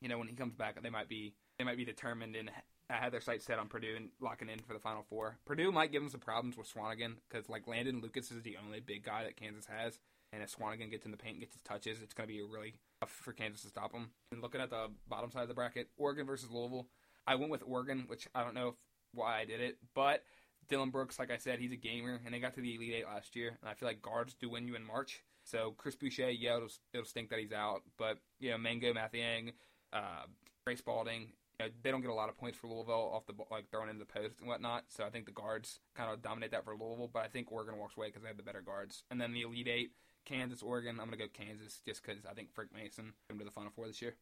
you 0.00 0.08
know, 0.08 0.18
when 0.18 0.28
he 0.28 0.34
comes 0.34 0.54
back, 0.54 0.80
they 0.80 0.90
might 0.90 1.08
be 1.08 1.34
they 1.58 1.64
might 1.64 1.76
be 1.76 1.84
determined 1.84 2.36
and 2.36 2.50
have 2.96 3.12
their 3.12 3.20
sights 3.20 3.44
set 3.44 3.58
on 3.58 3.68
Purdue 3.68 3.94
and 3.96 4.08
locking 4.20 4.48
in 4.48 4.58
for 4.60 4.72
the 4.72 4.78
Final 4.78 5.04
Four. 5.08 5.36
Purdue 5.44 5.70
might 5.70 5.92
give 5.92 6.02
them 6.02 6.10
some 6.10 6.20
problems 6.20 6.56
with 6.56 6.72
Swanigan 6.72 7.16
because 7.28 7.48
like 7.48 7.68
Landon 7.68 8.00
Lucas 8.00 8.30
is 8.30 8.42
the 8.42 8.56
only 8.64 8.80
big 8.80 9.04
guy 9.04 9.24
that 9.24 9.36
Kansas 9.36 9.66
has, 9.66 9.98
and 10.32 10.42
if 10.42 10.54
Swanigan 10.54 10.90
gets 10.90 11.04
in 11.04 11.10
the 11.10 11.16
paint 11.16 11.34
and 11.34 11.40
gets 11.40 11.54
his 11.54 11.62
touches, 11.62 12.02
it's 12.02 12.14
going 12.14 12.28
to 12.28 12.34
be 12.34 12.42
really 12.42 12.74
tough 13.00 13.10
for 13.10 13.32
Kansas 13.32 13.62
to 13.62 13.68
stop 13.68 13.92
him. 13.92 14.10
And 14.32 14.42
looking 14.42 14.60
at 14.60 14.70
the 14.70 14.88
bottom 15.08 15.30
side 15.30 15.42
of 15.42 15.48
the 15.48 15.54
bracket, 15.54 15.88
Oregon 15.96 16.26
versus 16.26 16.50
Louisville, 16.50 16.88
I 17.26 17.34
went 17.34 17.50
with 17.50 17.62
Oregon, 17.66 18.04
which 18.06 18.26
I 18.34 18.42
don't 18.42 18.54
know 18.54 18.76
why 19.12 19.40
I 19.40 19.44
did 19.44 19.60
it, 19.60 19.78
but 19.94 20.22
Dillon 20.68 20.90
Brooks, 20.90 21.18
like 21.18 21.30
I 21.30 21.38
said, 21.38 21.58
he's 21.58 21.72
a 21.72 21.76
gamer, 21.76 22.20
and 22.24 22.32
they 22.32 22.40
got 22.40 22.54
to 22.54 22.60
the 22.60 22.74
Elite 22.74 22.94
Eight 22.98 23.06
last 23.06 23.34
year, 23.36 23.58
and 23.60 23.70
I 23.70 23.74
feel 23.74 23.88
like 23.88 24.02
guards 24.02 24.34
do 24.34 24.50
win 24.50 24.66
you 24.68 24.76
in 24.76 24.84
March. 24.84 25.22
So 25.44 25.74
Chris 25.78 25.96
Boucher, 25.96 26.30
yeah, 26.30 26.56
it'll, 26.56 26.68
it'll 26.92 27.06
stink 27.06 27.30
that 27.30 27.38
he's 27.38 27.52
out, 27.52 27.82
but 27.96 28.18
you 28.38 28.50
know 28.50 28.58
Mangok 28.58 28.94
Mathiang, 28.94 29.52
uh, 29.94 30.26
Trey 30.66 30.76
Spalding, 30.76 31.28
you 31.58 31.66
know, 31.66 31.72
they 31.82 31.90
don't 31.90 32.00
get 32.00 32.10
a 32.10 32.14
lot 32.14 32.28
of 32.28 32.36
points 32.36 32.56
for 32.56 32.68
Louisville 32.68 33.10
off 33.12 33.26
the 33.26 33.34
like 33.50 33.70
throwing 33.70 33.88
into 33.88 34.00
the 34.00 34.06
post 34.06 34.40
and 34.40 34.48
whatnot. 34.48 34.84
So 34.88 35.04
I 35.04 35.10
think 35.10 35.26
the 35.26 35.32
guards 35.32 35.80
kind 35.94 36.12
of 36.12 36.22
dominate 36.22 36.52
that 36.52 36.64
for 36.64 36.76
Louisville, 36.76 37.10
but 37.12 37.24
I 37.24 37.28
think 37.28 37.50
Oregon 37.50 37.78
walks 37.78 37.96
away 37.96 38.08
because 38.08 38.22
they 38.22 38.28
have 38.28 38.36
the 38.36 38.42
better 38.42 38.62
guards. 38.62 39.02
And 39.10 39.20
then 39.20 39.32
the 39.32 39.42
Elite 39.42 39.68
Eight, 39.68 39.90
Kansas, 40.24 40.62
Oregon. 40.62 40.98
I'm 41.00 41.06
gonna 41.06 41.16
go 41.16 41.26
Kansas 41.32 41.80
just 41.84 42.02
because 42.02 42.24
I 42.24 42.34
think 42.34 42.52
Frank 42.54 42.70
Mason 42.72 43.12
come 43.28 43.38
to 43.38 43.44
the 43.44 43.50
Final 43.50 43.72
Four 43.74 43.86
this 43.86 44.00
year. 44.00 44.14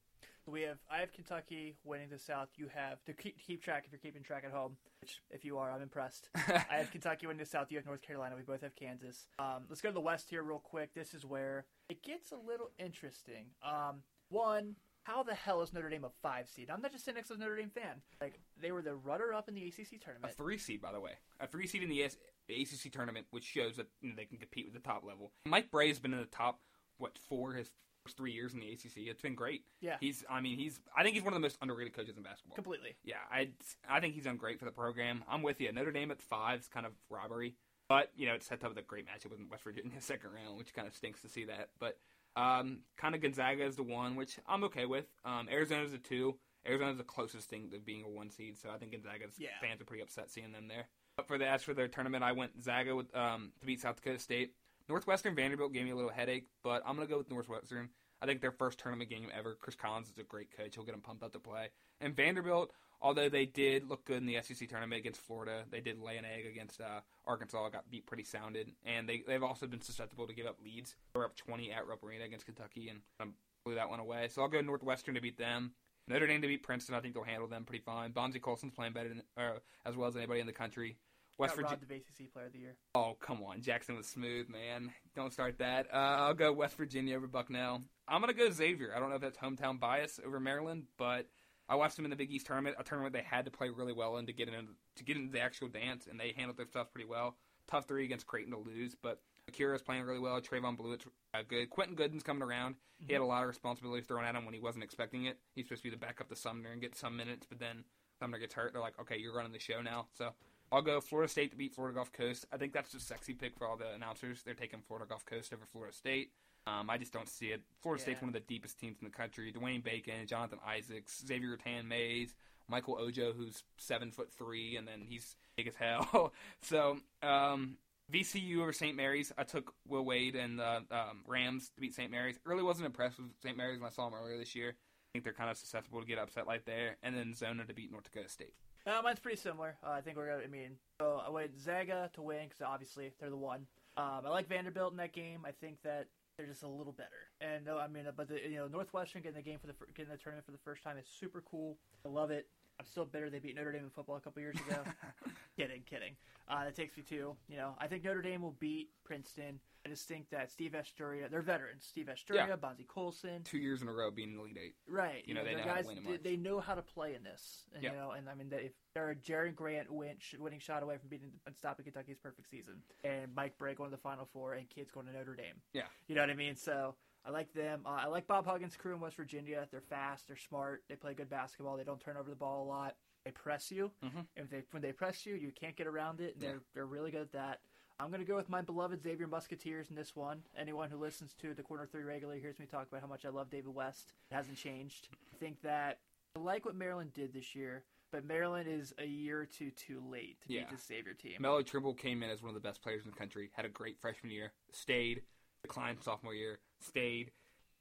We 0.47 0.63
have 0.63 0.79
I 0.89 0.99
have 0.99 1.13
Kentucky 1.13 1.77
winning 1.85 2.09
the 2.09 2.19
South. 2.19 2.49
You 2.57 2.69
have 2.73 3.05
to 3.05 3.13
keep, 3.13 3.37
keep 3.39 3.63
track 3.63 3.83
if 3.85 3.93
you're 3.93 3.99
keeping 3.99 4.23
track 4.23 4.45
at 4.45 4.53
home. 4.53 4.77
Which, 5.01 5.21
if 5.31 5.45
you 5.45 5.59
are, 5.59 5.71
I'm 5.71 5.83
impressed. 5.83 6.31
I 6.35 6.77
have 6.79 6.91
Kentucky 6.91 7.27
winning 7.27 7.41
the 7.41 7.47
South. 7.47 7.67
You 7.71 7.79
have 7.79 7.87
North 7.87 8.03
Carolina. 8.03 8.37
We 8.37 8.43
both 8.43 8.63
have 8.63 8.77
Kansas. 8.77 9.27
Um, 9.39 9.65
let's 9.69 9.81
go 9.81 9.89
to 9.89 9.95
the 9.95 10.01
West 10.01 10.31
here 10.31 10.43
real 10.43 10.61
quick. 10.61 10.95
This 10.95 11.15
is 11.15 11.27
where 11.27 11.67
it 11.89 12.03
gets 12.03 12.31
a 12.31 12.37
little 12.37 12.71
interesting. 12.79 13.47
Um, 13.63 14.03
one, 14.29 14.77
how 15.07 15.23
the 15.23 15.35
hell 15.35 15.63
is 15.63 15.73
Notre 15.73 15.89
Dame 15.89 16.05
a 16.05 16.11
five 16.23 16.49
seed? 16.49 16.71
I'm 16.71 16.83
not 16.83 16.93
just 16.93 17.05
saying 17.05 17.15
next 17.15 17.29
to 17.29 17.35
a 17.35 17.39
Notre 17.39 17.57
Dame 17.57 17.71
fan. 17.71 18.03
Like 18.21 18.41
they 18.61 18.73
were 18.73 18.83
the 18.83 18.95
runner 18.95 19.33
up 19.33 19.49
in 19.49 19.55
the 19.55 19.67
ACC 19.67 20.01
tournament. 20.03 20.33
A 20.33 20.37
three 20.37 20.59
seed, 20.59 20.81
by 20.81 20.93
the 20.93 21.01
way, 21.01 21.13
a 21.41 21.47
three 21.47 21.67
seed 21.67 21.83
in 21.83 21.89
the 21.89 22.03
ACC 22.03 22.93
tournament, 22.93 23.27
which 23.31 23.45
shows 23.45 23.77
that 23.77 23.87
you 24.01 24.11
know, 24.11 24.15
they 24.17 24.25
can 24.25 24.39
compete 24.39 24.67
with 24.67 24.75
the 24.75 24.81
top 24.81 25.05
level. 25.05 25.33
Mike 25.47 25.71
Brey 25.71 25.89
has 25.89 25.99
been 25.99 26.13
in 26.13 26.21
the 26.21 26.27
top 26.27 26.61
what 26.99 27.19
four 27.19 27.53
his 27.53 27.71
three 28.17 28.33
years 28.33 28.55
in 28.55 28.61
the 28.61 28.71
ACC. 28.71 29.09
It's 29.09 29.23
been 29.23 29.35
great. 29.35 29.65
Yeah, 29.81 29.97
he's. 30.01 30.25
I 30.31 30.41
mean, 30.41 30.59
he's. 30.59 30.81
I 30.97 31.03
think 31.03 31.15
he's 31.15 31.25
one 31.25 31.33
of 31.33 31.37
the 31.37 31.45
most 31.45 31.59
underrated 31.61 31.95
coaches 31.95 32.17
in 32.17 32.23
basketball. 32.23 32.55
Completely. 32.55 32.97
Yeah, 33.05 33.17
I. 33.31 33.51
I 33.89 34.01
think 34.01 34.15
he's 34.15 34.25
done 34.25 34.37
great 34.37 34.59
for 34.59 34.65
the 34.65 34.71
program. 34.71 35.25
I'm 35.29 35.43
with 35.43 35.61
you. 35.61 35.71
Notre 35.73 35.93
Dame 35.93 36.11
at 36.11 36.21
five 36.21 36.61
is 36.61 36.69
kind 36.69 36.87
of 36.87 36.93
robbery, 37.11 37.55
but 37.89 38.11
you 38.17 38.27
know 38.27 38.35
it's 38.35 38.47
set 38.47 38.63
up 38.65 38.71
with 38.71 38.79
a 38.79 38.83
great 38.83 39.07
matchup 39.07 39.31
with 39.31 39.41
West 39.51 39.65
Virginia 39.65 39.91
in 39.91 39.97
the 39.97 40.03
second 40.03 40.31
round, 40.33 40.59
which 40.59 40.75
kind 40.75 40.87
of 40.87 40.95
stinks 40.95 41.23
to 41.23 41.29
see 41.29 41.45
that. 41.45 41.69
But 41.79 41.99
um, 42.37 42.81
kind 42.97 43.15
of 43.15 43.21
Gonzaga 43.21 43.65
is 43.65 43.77
the 43.77 43.83
one, 43.83 44.15
which 44.15 44.39
I'm 44.47 44.65
okay 44.65 44.87
with. 44.87 45.07
Um, 45.25 45.49
Arizona's 45.51 45.93
the 45.93 45.99
two. 45.99 46.37
Arizona's 46.67 46.99
the 46.99 47.05
closest 47.05 47.49
thing 47.49 47.71
to 47.71 47.79
being 47.79 48.05
a 48.05 48.09
one 48.09 48.31
seed, 48.31 48.59
so 48.59 48.71
I 48.71 48.79
think 48.79 48.93
Gonzaga's 48.93 49.35
yeah. 49.39 49.49
fans 49.61 49.81
are 49.81 49.85
pretty 49.85 50.03
upset 50.03 50.31
seeing 50.31 50.53
them 50.53 50.69
there. 50.69 50.89
But 51.17 51.29
for 51.29 51.39
the 51.39 51.47
as 51.49 51.63
for 51.63 51.75
their 51.75 51.89
tournament, 51.89 52.23
I 52.23 52.33
went 52.33 52.63
Zaga 52.63 52.95
with 52.95 53.15
um, 53.17 53.53
to 53.61 53.67
beat 53.67 53.81
South 53.81 53.97
Dakota 53.97 54.19
State. 54.19 54.53
Northwestern 54.89 55.35
Vanderbilt 55.35 55.73
gave 55.73 55.85
me 55.85 55.91
a 55.91 55.97
little 55.97 56.11
headache, 56.11 56.47
but 56.63 56.83
I'm 56.87 56.95
gonna 56.95 57.09
go 57.09 57.19
with 57.19 57.31
Northwestern. 57.31 57.89
I 58.21 58.27
think 58.27 58.41
their 58.41 58.53
first 58.53 58.79
tournament 58.79 59.11
game 59.11 59.29
ever. 59.37 59.57
Chris 59.61 59.77
Collins 59.77 60.09
is 60.09 60.19
a 60.19 60.23
great 60.23 60.57
coach. 60.57 60.75
He'll 60.75 60.85
get 60.85 60.93
them 60.93 61.01
pumped 61.01 61.23
up 61.23 61.33
to 61.33 61.39
play. 61.39 61.69
And 62.01 62.17
Vanderbilt, 62.17 62.73
although 63.01 63.29
they 63.29 63.47
did 63.47 63.89
look 63.89 64.05
good 64.05 64.19
in 64.19 64.27
the 64.27 64.39
SEC 64.43 64.69
tournament 64.69 64.99
against 64.99 65.21
Florida, 65.21 65.65
they 65.71 65.81
did 65.81 66.01
lay 66.01 66.17
an 66.17 66.25
egg 66.25 66.47
against 66.47 66.81
uh, 66.81 67.01
Arkansas. 67.27 67.69
Got 67.69 67.91
beat 67.91 68.07
pretty 68.07 68.25
sounded, 68.25 68.73
and 68.85 69.09
they 69.09 69.23
they've 69.27 69.43
also 69.43 69.67
been 69.67 69.81
susceptible 69.81 70.27
to 70.27 70.35
give 70.35 70.47
up 70.47 70.59
leads. 70.63 70.97
They 71.15 71.19
were 71.19 71.27
up 71.27 71.37
20 71.37 71.73
at 71.73 71.87
Rupp 71.87 72.03
Arena 72.03 72.25
against 72.25 72.47
Kentucky 72.47 72.89
and 72.89 73.01
um, 73.21 73.35
blew 73.65 73.75
that 73.75 73.91
one 73.91 74.01
away. 74.01 74.29
So 74.31 74.43
I'll 74.43 74.49
go 74.49 74.61
Northwestern 74.61 75.15
to 75.15 75.21
beat 75.21 75.39
them. 75.39 75.73
Notre 76.09 76.27
Dame 76.27 76.41
to 76.43 76.49
beat 76.49 76.63
Princeton. 76.63 76.95
I 76.95 77.01
think 77.01 77.15
they'll 77.15 77.25
handle 77.25 77.49
them 77.49 77.65
pretty 77.65 77.83
fine. 77.85 78.13
Bonzie 78.13 78.39
Colson's 78.39 78.73
playing 78.73 78.93
better 78.93 79.09
than, 79.09 79.23
uh, 79.37 79.59
as 79.85 79.97
well 79.97 80.09
as 80.09 80.17
anybody 80.17 80.41
in 80.41 80.47
the 80.47 80.53
country. 80.53 80.97
West 81.39 81.57
Virginia. 81.57 81.79
the 81.87 81.95
ACC 81.97 82.33
Player 82.33 82.47
of 82.47 82.53
the 82.53 82.59
Year. 82.59 82.77
Oh 82.95 83.17
come 83.21 83.43
on, 83.43 83.61
Jackson 83.61 83.97
was 83.97 84.07
smooth, 84.07 84.49
man. 84.49 84.93
Don't 85.15 85.33
start 85.33 85.59
that. 85.59 85.87
Uh, 85.93 85.97
I'll 85.97 86.35
go 86.35 86.53
West 86.53 86.77
Virginia 86.77 87.17
over 87.17 87.27
Bucknell. 87.27 87.83
I'm 88.09 88.21
gonna 88.21 88.33
go 88.33 88.51
Xavier. 88.51 88.93
I 88.95 89.01
don't 89.01 89.11
know 89.11 89.17
if 89.17 89.23
that's 89.23 89.39
hometown 89.39 89.79
bias 89.79 90.19
over 90.25 90.41
Maryland, 90.41 90.85
but 90.97 91.27
I 91.69 91.75
watched 91.75 91.97
them 91.97 92.05
in 92.05 92.11
the 92.11 92.17
Big 92.17 92.31
East 92.31 92.47
tournament, 92.47 92.77
a 92.79 92.85
tournament 92.85 93.13
they 93.13 93.23
had 93.23 93.45
to 93.45 93.51
play 93.51 93.71
really 93.71 93.93
well 93.93 94.17
in 94.19 94.27
to 94.27 94.33
get 94.33 94.49
into 94.49 94.73
to 94.97 95.05
get 95.05 95.17
into 95.17 95.33
the 95.33 95.41
actual 95.41 95.69
dance, 95.69 96.07
and 96.11 96.19
they 96.19 96.33
handled 96.37 96.57
their 96.57 96.67
stuff 96.67 96.93
pretty 96.93 97.09
well. 97.09 97.37
Tough 97.67 97.87
three 97.87 98.05
against 98.05 98.27
Creighton 98.27 98.53
to 98.53 98.59
lose, 98.59 98.95
but 98.95 99.21
Akira's 99.49 99.83
playing 99.83 100.05
really 100.05 100.21
well. 100.21 100.41
Trevon 100.41 100.77
Bluiett 100.77 101.07
uh, 101.35 101.43
good. 101.47 101.71
Quentin 101.71 101.97
Goodin's 101.97 102.23
coming 102.23 102.43
around. 102.43 102.75
Mm-hmm. 102.75 103.07
He 103.09 103.13
had 103.13 103.23
a 103.23 103.27
lot 103.27 103.43
of 103.43 103.49
responsibility 103.49 104.03
thrown 104.03 104.25
at 104.25 104.35
him 104.35 104.45
when 104.45 104.55
he 104.55 104.61
wasn't 104.61 104.85
expecting 104.85 105.25
it. 105.27 105.39
He's 105.55 105.67
supposed 105.67 105.83
to 105.83 105.91
be 105.91 105.95
the 105.95 106.01
backup 106.01 106.29
to 106.29 106.37
Sumner 106.37 106.71
and 106.73 106.81
get 106.81 106.97
some 106.97 107.17
minutes, 107.17 107.47
but 107.49 107.59
then 107.59 107.85
Sumner 108.19 108.39
gets 108.39 108.55
hurt. 108.55 108.73
They're 108.73 108.83
like, 108.83 108.99
okay, 109.01 109.19
you're 109.19 109.35
running 109.35 109.53
the 109.53 109.59
show 109.59 109.83
now. 109.83 110.07
So 110.15 110.31
I'll 110.73 110.83
go 110.83 111.01
Florida 111.01 111.31
State 111.31 111.51
to 111.53 111.57
beat 111.57 111.75
Florida 111.75 111.95
Gulf 111.95 112.13
Coast. 112.13 112.45
I 112.53 112.57
think 112.57 112.73
that's 112.73 112.93
the 112.93 113.01
sexy 113.01 113.35
pick 113.35 113.57
for 113.57 113.67
all 113.67 113.77
the 113.77 113.93
announcers. 113.95 114.43
They're 114.43 114.55
taking 114.55 114.81
Florida 114.81 115.07
Gulf 115.09 115.25
Coast 115.25 115.53
over 115.53 115.65
Florida 115.65 115.95
State. 115.95 116.31
Um, 116.67 116.91
I 116.91 116.99
just 116.99 117.13
don't 117.13 117.29
see 117.29 117.47
it. 117.47 117.63
Florida 117.81 118.01
yeah. 118.01 118.05
State's 118.05 118.23
one 118.23 118.29
of 118.29 118.35
the 118.35 118.41
deepest 118.41 118.79
teams 118.79 118.97
in 119.01 119.05
the 119.05 119.13
country. 119.13 119.53
Dwayne 119.53 119.85
Bacon, 119.85 120.27
Jonathan 120.27 120.59
Isaacs, 120.67 121.23
Xavier 121.25 121.51
Rathan-Mayes, 121.51 122.35
Michael 122.69 122.99
Ojo, 122.99 123.33
who's 123.33 123.63
seven 123.77 124.11
foot 124.11 124.33
three, 124.33 124.77
and 124.77 124.89
then 124.89 125.01
he's 125.01 125.37
big 125.57 125.69
as 125.69 125.75
hell. 125.79 126.33
so 126.63 126.99
um, 127.23 127.77
VCU 128.13 128.59
over 128.59 128.73
St. 128.73 128.97
Mary's. 128.97 129.33
I 129.39 129.45
took 129.45 129.75
Will 129.87 130.05
Wade 130.05 130.35
and 130.35 130.59
the 130.59 130.83
um, 130.91 131.23
Rams 131.27 131.71
to 131.75 131.81
beat 131.81 131.95
St. 131.95 132.11
Mary's. 132.11 132.39
Really 132.45 132.63
wasn't 132.63 132.87
impressed 132.87 133.19
with 133.19 133.29
St. 133.43 133.57
Mary's 133.57 133.79
when 133.79 133.87
I 133.87 133.91
saw 133.91 134.09
them 134.09 134.19
earlier 134.21 134.39
this 134.39 134.55
year. 134.55 134.71
I 134.71 135.09
think 135.13 135.25
they're 135.25 135.33
kind 135.33 135.51
of 135.51 135.57
susceptible 135.57 136.01
to 136.01 136.07
get 136.07 136.19
upset 136.19 136.47
like 136.47 136.65
there. 136.65 136.97
And 137.03 137.17
then 137.17 137.35
Zona 137.35 137.65
to 137.65 137.75
beat 137.75 137.93
North 137.93 138.05
Dakota 138.05 138.29
State. 138.29 138.55
Uh, 138.87 139.03
mine's 139.03 139.19
pretty 139.19 139.37
similar. 139.37 139.77
Uh, 139.85 139.91
I 139.91 140.01
think 140.01 140.17
we're 140.17 140.31
gonna. 140.31 140.45
I 140.45 140.47
mean, 140.47 140.77
so 141.01 141.21
I 141.27 141.31
went 141.31 141.59
Zaga 141.61 142.09
to 142.15 142.23
win 142.23 142.45
because 142.49 142.63
obviously 142.63 143.13
they're 143.19 143.31
the 143.31 143.37
one. 143.37 143.67
Um, 143.97 144.23
I 144.25 144.29
like 144.29 144.49
Vanderbilt 144.49 144.93
in 144.93 144.99
that 144.99 145.13
game. 145.13 145.41
I 145.45 145.51
think 145.51 145.79
that 145.83 146.07
they're 146.37 146.47
just 146.47 146.63
a 146.63 146.69
little 146.69 146.93
better. 146.93 147.31
And 147.41 147.65
no, 147.65 147.79
I 147.79 147.89
mean, 147.89 148.05
but 148.17 148.29
the, 148.29 148.39
you 148.49 148.57
know, 148.57 148.69
Northwestern 148.69 149.23
getting 149.23 149.37
the 149.37 149.43
game 149.43 149.59
for 149.59 149.67
the 149.67 149.75
getting 149.95 150.13
the 150.13 150.19
tournament 150.19 150.47
for 150.47 150.53
the 150.53 150.59
first 150.59 150.85
time 150.85 150.99
is 150.99 151.07
super 151.19 151.43
cool. 151.51 151.79
I 152.05 152.11
love 152.11 152.31
it. 152.31 152.47
I'm 152.79 152.87
still 152.87 153.05
bitter 153.05 153.31
they 153.31 153.39
beat 153.39 153.57
Notre 153.57 153.73
Dame 153.73 153.85
in 153.85 153.91
football 153.91 154.17
a 154.17 154.21
couple 154.21 154.41
years 154.43 154.57
ago. 154.69 154.83
kidding, 155.57 155.83
kidding. 155.89 156.17
Uh, 156.49 156.65
that 156.65 156.77
takes 156.77 156.97
me 156.97 157.03
to 157.09 157.37
you 157.49 157.57
know 157.57 157.75
I 157.79 157.87
think 157.87 158.05
Notre 158.05 158.23
Dame 158.23 158.43
will 158.43 158.57
beat 158.59 158.91
Princeton. 159.05 159.61
I 159.85 159.89
just 159.89 160.09
think 160.09 160.29
that 160.31 160.51
Steve 160.51 160.73
Vasturia, 160.73 161.31
they're 161.31 161.43
veterans. 161.43 161.87
Steve 161.89 162.07
Vasturia, 162.07 162.49
yeah. 162.49 162.57
Bonzie 162.57 162.87
Colson, 162.89 163.45
two 163.45 163.59
years 163.59 163.83
in 163.83 163.89
a 163.89 163.93
row 163.93 164.11
being 164.11 164.31
in 164.31 164.37
the 164.37 164.43
Elite 164.43 164.59
Eight. 164.61 164.75
Right. 164.89 165.23
You, 165.25 165.29
you 165.29 165.35
know, 165.35 165.43
know, 165.43 165.47
they 165.47 165.55
know 165.55 165.65
guys, 165.65 165.87
they, 166.05 166.17
they, 166.31 166.37
know 166.37 166.59
how 166.59 166.75
to 166.75 166.83
play 166.83 167.15
in 167.15 167.23
this. 167.23 167.67
And, 167.73 167.85
yeah. 167.85 167.93
You 167.93 167.97
know, 167.97 168.11
and 168.11 168.29
I 168.29 168.35
mean, 168.35 168.49
if 168.51 168.73
they're 168.95 169.11
a 169.11 169.15
Jerian 169.15 169.55
Grant 169.55 169.89
win, 169.89 170.17
winning 170.41 170.59
shot 170.59 170.83
away 170.83 170.97
from 170.99 171.09
beating 171.09 171.31
and 171.47 171.57
stopping 171.57 171.85
Kentucky's 171.85 172.19
perfect 172.19 172.51
season, 172.51 172.83
and 173.05 173.33
Mike 173.37 173.57
Brey 173.59 173.75
going 173.75 173.91
to 173.91 173.97
the 173.97 174.03
Final 174.03 174.29
Four, 174.33 174.55
and 174.55 174.69
kids 174.69 174.91
going 174.91 175.07
to 175.07 175.13
Notre 175.13 175.37
Dame. 175.37 175.55
Yeah. 175.73 175.83
You 176.09 176.17
know 176.17 176.23
what 176.23 176.31
I 176.31 176.35
mean? 176.35 176.57
So 176.57 176.97
I 177.27 177.31
like 177.31 177.53
them. 177.53 177.81
Uh, 177.85 177.99
I 178.03 178.07
like 178.07 178.27
Bob 178.27 178.47
Huggins' 178.47 178.77
crew 178.77 178.95
in 178.95 179.01
West 179.01 179.17
Virginia. 179.17 179.67
They're 179.71 179.81
fast. 179.81 180.29
They're 180.29 180.37
smart. 180.37 180.85
They 180.89 180.95
play 180.95 181.13
good 181.15 181.29
basketball. 181.29 181.77
They 181.77 181.85
don't 181.85 182.01
turn 182.01 182.17
over 182.17 182.31
the 182.31 182.37
ball 182.37 182.63
a 182.65 182.69
lot. 182.69 182.95
They 183.25 183.33
press 183.33 183.71
you. 183.73 183.91
Mm-hmm. 184.05 184.21
If 184.37 184.49
they 184.51 184.63
when 184.71 184.83
they 184.83 184.93
press 184.93 185.27
you, 185.27 185.35
you 185.35 185.51
can't 185.51 185.75
get 185.77 185.87
around 185.89 186.21
it. 186.21 186.39
They're 186.39 186.61
they're 186.75 186.87
really 186.87 187.11
good 187.11 187.23
at 187.23 187.33
that. 187.33 187.59
I'm 187.99 188.09
going 188.11 188.21
to 188.21 188.27
go 188.27 188.37
with 188.37 188.51
my 188.51 188.61
beloved 188.61 189.03
Xavier 189.03 189.27
Musketeers 189.27 189.89
in 189.89 189.97
this 189.97 190.15
one. 190.15 190.43
Anyone 190.57 190.91
who 190.91 190.99
listens 190.99 191.33
to 191.41 191.55
the 191.55 191.63
Corner 191.63 191.87
3 191.87 192.03
regularly 192.03 192.41
hears 192.41 192.59
me 192.59 192.67
talk 192.67 192.87
about 192.89 193.01
how 193.01 193.07
much 193.07 193.25
I 193.25 193.31
love 193.31 193.49
David 193.49 193.75
West. 193.75 194.13
It 194.31 194.35
hasn't 194.35 194.59
changed. 194.59 195.09
I 195.33 195.37
think 195.39 195.63
that 195.63 195.99
I 196.37 196.41
like 196.41 196.67
what 196.67 196.75
Maryland 196.77 197.15
did 197.15 197.33
this 197.33 197.55
year. 197.55 197.85
but 198.13 198.25
Maryland 198.25 198.69
is 198.69 198.95
a 198.99 199.05
year 199.05 199.41
or 199.41 199.47
two 199.47 199.71
too 199.73 200.01
late 200.09 200.37
to 200.47 200.53
Yeah. 200.53 200.61
beat 200.61 200.71
the 200.71 200.77
Xavier 200.83 201.13
team. 201.15 201.37
Melo 201.41 201.61
Trimble 201.63 201.93
came 201.95 202.23
in 202.23 202.31
as 202.31 202.41
one 202.41 202.51
of 202.51 202.55
the 202.55 202.61
best 202.61 202.81
players 202.81 203.05
in 203.05 203.11
the 203.11 203.17
country. 203.17 203.51
Had 203.55 203.65
a 203.65 203.69
great 203.69 203.99
freshman 204.01 204.31
year. 204.31 204.53
Stayed. 204.71 205.23
Declined 205.67 205.99
sophomore 206.03 206.35
year. 206.35 206.59
Stayed. 206.81 207.33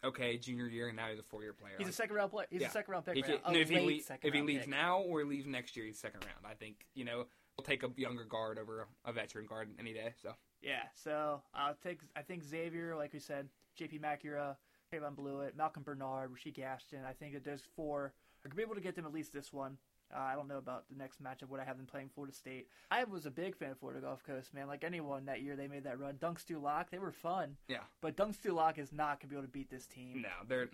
Okay, 0.04 0.38
junior 0.38 0.68
year, 0.68 0.88
and 0.88 0.98
now 0.98 1.08
he's 1.10 1.20
a 1.20 1.24
four-year 1.24 1.54
player. 1.54 1.74
He's 1.80 1.88
a 1.88 1.92
second 1.94 2.16
round 2.16 2.32
player. 2.32 2.48
He's 2.52 2.62
Yeah. 2.62 2.68
a 2.68 2.72
second 2.72 2.92
round 2.92 3.06
pick. 3.06 3.16
He 3.16 3.22
right 3.24 3.42
can- 3.44 3.54
now. 3.54 3.58
A 3.60 3.62
if 3.62 3.70
he, 3.70 4.00
second 4.02 4.28
if 4.28 4.34
he 4.34 4.42
leaves 4.42 4.62
pick. 4.66 4.70
now 4.70 5.00
or 5.02 5.20
he 5.20 5.26
leaves 5.26 5.48
next 5.48 5.76
year, 5.76 5.86
he's 5.86 5.98
second 6.00 6.24
round. 6.26 6.46
I 6.46 6.54
think 6.54 6.86
you 6.94 7.06
know 7.06 7.28
we'll 7.58 7.66
take 7.66 7.84
a 7.84 7.90
younger 7.96 8.24
guard 8.26 8.60
over 8.60 8.82
a, 9.06 9.10
a 9.10 9.14
veteran 9.14 9.46
guard 9.48 9.70
any 9.80 9.94
day. 9.94 10.14
So 10.22 10.36
Yeah, 10.62 10.84
so 10.94 11.42
I'll 11.54 11.76
take. 11.76 12.02
I 12.16 12.22
think 12.22 12.44
Xavier, 12.44 12.96
like 12.96 13.14
we 13.14 13.20
said, 13.20 13.50
J.P. 13.76 14.00
Macura, 14.00 14.58
Trevon 14.92 15.16
Bluiett, 15.16 15.56
Malcolm 15.56 15.84
Bernard, 15.84 16.32
RaShid 16.32 16.54
Gaston. 16.56 17.04
I 17.06 17.14
think 17.14 17.34
that 17.34 17.44
those 17.44 17.64
four 17.76 18.06
are 18.44 18.50
gonna 18.50 18.56
be 18.56 18.62
able 18.64 18.76
to 18.76 18.82
get 18.82 18.96
them 18.96 19.06
at 19.06 19.14
least 19.14 19.32
this 19.34 19.52
one. 19.54 19.78
Uh, 20.14 20.20
I 20.20 20.36
don't 20.36 20.48
know 20.48 20.58
about 20.58 20.86
the 20.90 20.96
next 20.96 21.24
matchup. 21.24 21.50
What 21.50 21.60
I 21.60 21.64
have 21.64 21.78
them 21.78 21.86
playing 21.86 22.10
Florida 22.14 22.34
State. 22.34 22.68
I 22.92 23.04
was 23.04 23.26
a 23.26 23.32
big 23.32 23.56
fan 23.56 23.72
of 23.72 23.80
Florida 23.80 24.02
Gulf 24.02 24.24
Coast, 24.24 24.54
man. 24.54 24.68
Like 24.68 24.84
anyone 24.84 25.26
that 25.26 25.42
year, 25.42 25.56
they 25.56 25.68
made 25.68 25.84
that 25.86 26.00
run. 26.00 26.16
Dunks 26.16 26.42
Stu 26.42 26.60
Lock, 26.60 26.90
they 26.92 27.00
were 27.00 27.12
fun. 27.12 27.58
Yeah. 27.68 27.80
But 28.02 28.16
Dunks 28.16 28.36
Stu 28.36 28.54
Lock 28.54 28.78
is 28.78 28.92
not 28.92 29.20
gonna 29.20 29.30
be 29.30 29.36
able 29.36 29.44
to 29.46 29.52
beat 29.52 29.70
this 29.70 29.88
team. 29.88 30.22
no, 30.22 30.30
they're 30.48 30.70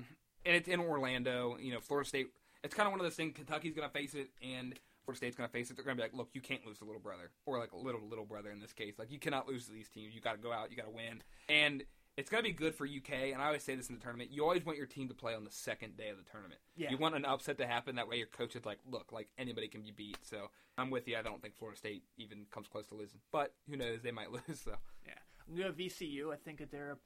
and 0.45 0.55
it's 0.55 0.67
in 0.67 0.79
Orlando. 0.79 1.57
You 1.59 1.73
know, 1.73 1.79
Florida 1.79 2.07
State. 2.07 2.27
It's 2.63 2.75
kind 2.75 2.87
of 2.87 2.91
one 2.91 2.99
of 2.99 3.05
those 3.05 3.15
things. 3.15 3.35
Kentucky's 3.35 3.73
going 3.73 3.87
to 3.87 3.93
face 3.93 4.13
it, 4.13 4.29
and 4.41 4.75
Florida 5.03 5.17
State's 5.17 5.35
going 5.35 5.49
to 5.49 5.51
face 5.51 5.71
it. 5.71 5.75
They're 5.75 5.85
going 5.85 5.97
to 5.97 6.01
be 6.01 6.07
like, 6.07 6.15
look, 6.15 6.29
you 6.33 6.41
can't 6.41 6.63
lose 6.65 6.77
to 6.77 6.85
little 6.85 7.01
brother, 7.01 7.31
or 7.47 7.57
like 7.57 7.71
a 7.71 7.77
little 7.77 8.01
little 8.07 8.25
brother 8.25 8.51
in 8.51 8.59
this 8.59 8.73
case. 8.73 8.99
Like 8.99 9.11
you 9.11 9.17
cannot 9.19 9.47
lose 9.47 9.65
to 9.65 9.71
these 9.71 9.89
teams. 9.89 10.13
You 10.13 10.21
got 10.21 10.33
to 10.33 10.37
go 10.37 10.51
out. 10.51 10.69
You 10.69 10.77
got 10.77 10.85
to 10.85 10.91
win, 10.91 11.23
and 11.49 11.83
it's 12.17 12.29
going 12.29 12.43
to 12.43 12.49
be 12.49 12.53
good 12.53 12.75
for 12.75 12.85
UK. 12.85 13.31
And 13.33 13.41
I 13.41 13.47
always 13.47 13.63
say 13.63 13.75
this 13.75 13.89
in 13.89 13.95
the 13.95 14.01
tournament: 14.01 14.31
you 14.31 14.43
always 14.43 14.65
want 14.65 14.77
your 14.77 14.87
team 14.87 15.07
to 15.07 15.13
play 15.13 15.33
on 15.33 15.43
the 15.43 15.51
second 15.51 15.97
day 15.97 16.09
of 16.09 16.17
the 16.17 16.29
tournament. 16.29 16.59
Yeah. 16.75 16.91
You 16.91 16.97
want 16.97 17.15
an 17.15 17.25
upset 17.25 17.57
to 17.59 17.67
happen. 17.67 17.95
That 17.95 18.07
way, 18.07 18.17
your 18.17 18.27
coach 18.27 18.55
is 18.55 18.65
like, 18.65 18.79
look, 18.89 19.11
like 19.11 19.29
anybody 19.37 19.67
can 19.67 19.81
be 19.81 19.91
beat. 19.91 20.17
So 20.23 20.49
I'm 20.77 20.89
with 20.89 21.07
you. 21.07 21.17
I 21.17 21.21
don't 21.21 21.41
think 21.41 21.55
Florida 21.55 21.77
State 21.77 22.03
even 22.17 22.45
comes 22.51 22.67
close 22.67 22.87
to 22.87 22.95
losing, 22.95 23.19
but 23.31 23.53
who 23.69 23.77
knows? 23.77 24.01
They 24.01 24.11
might 24.11 24.31
lose. 24.31 24.61
So 24.63 24.75
Yeah, 25.05 25.13
I'm 25.47 25.55
gonna 25.55 25.71
go 25.71 25.75
VCU. 25.75 26.33
I 26.33 26.37
think 26.37 26.59
that 26.59 26.71
they're 26.71 26.97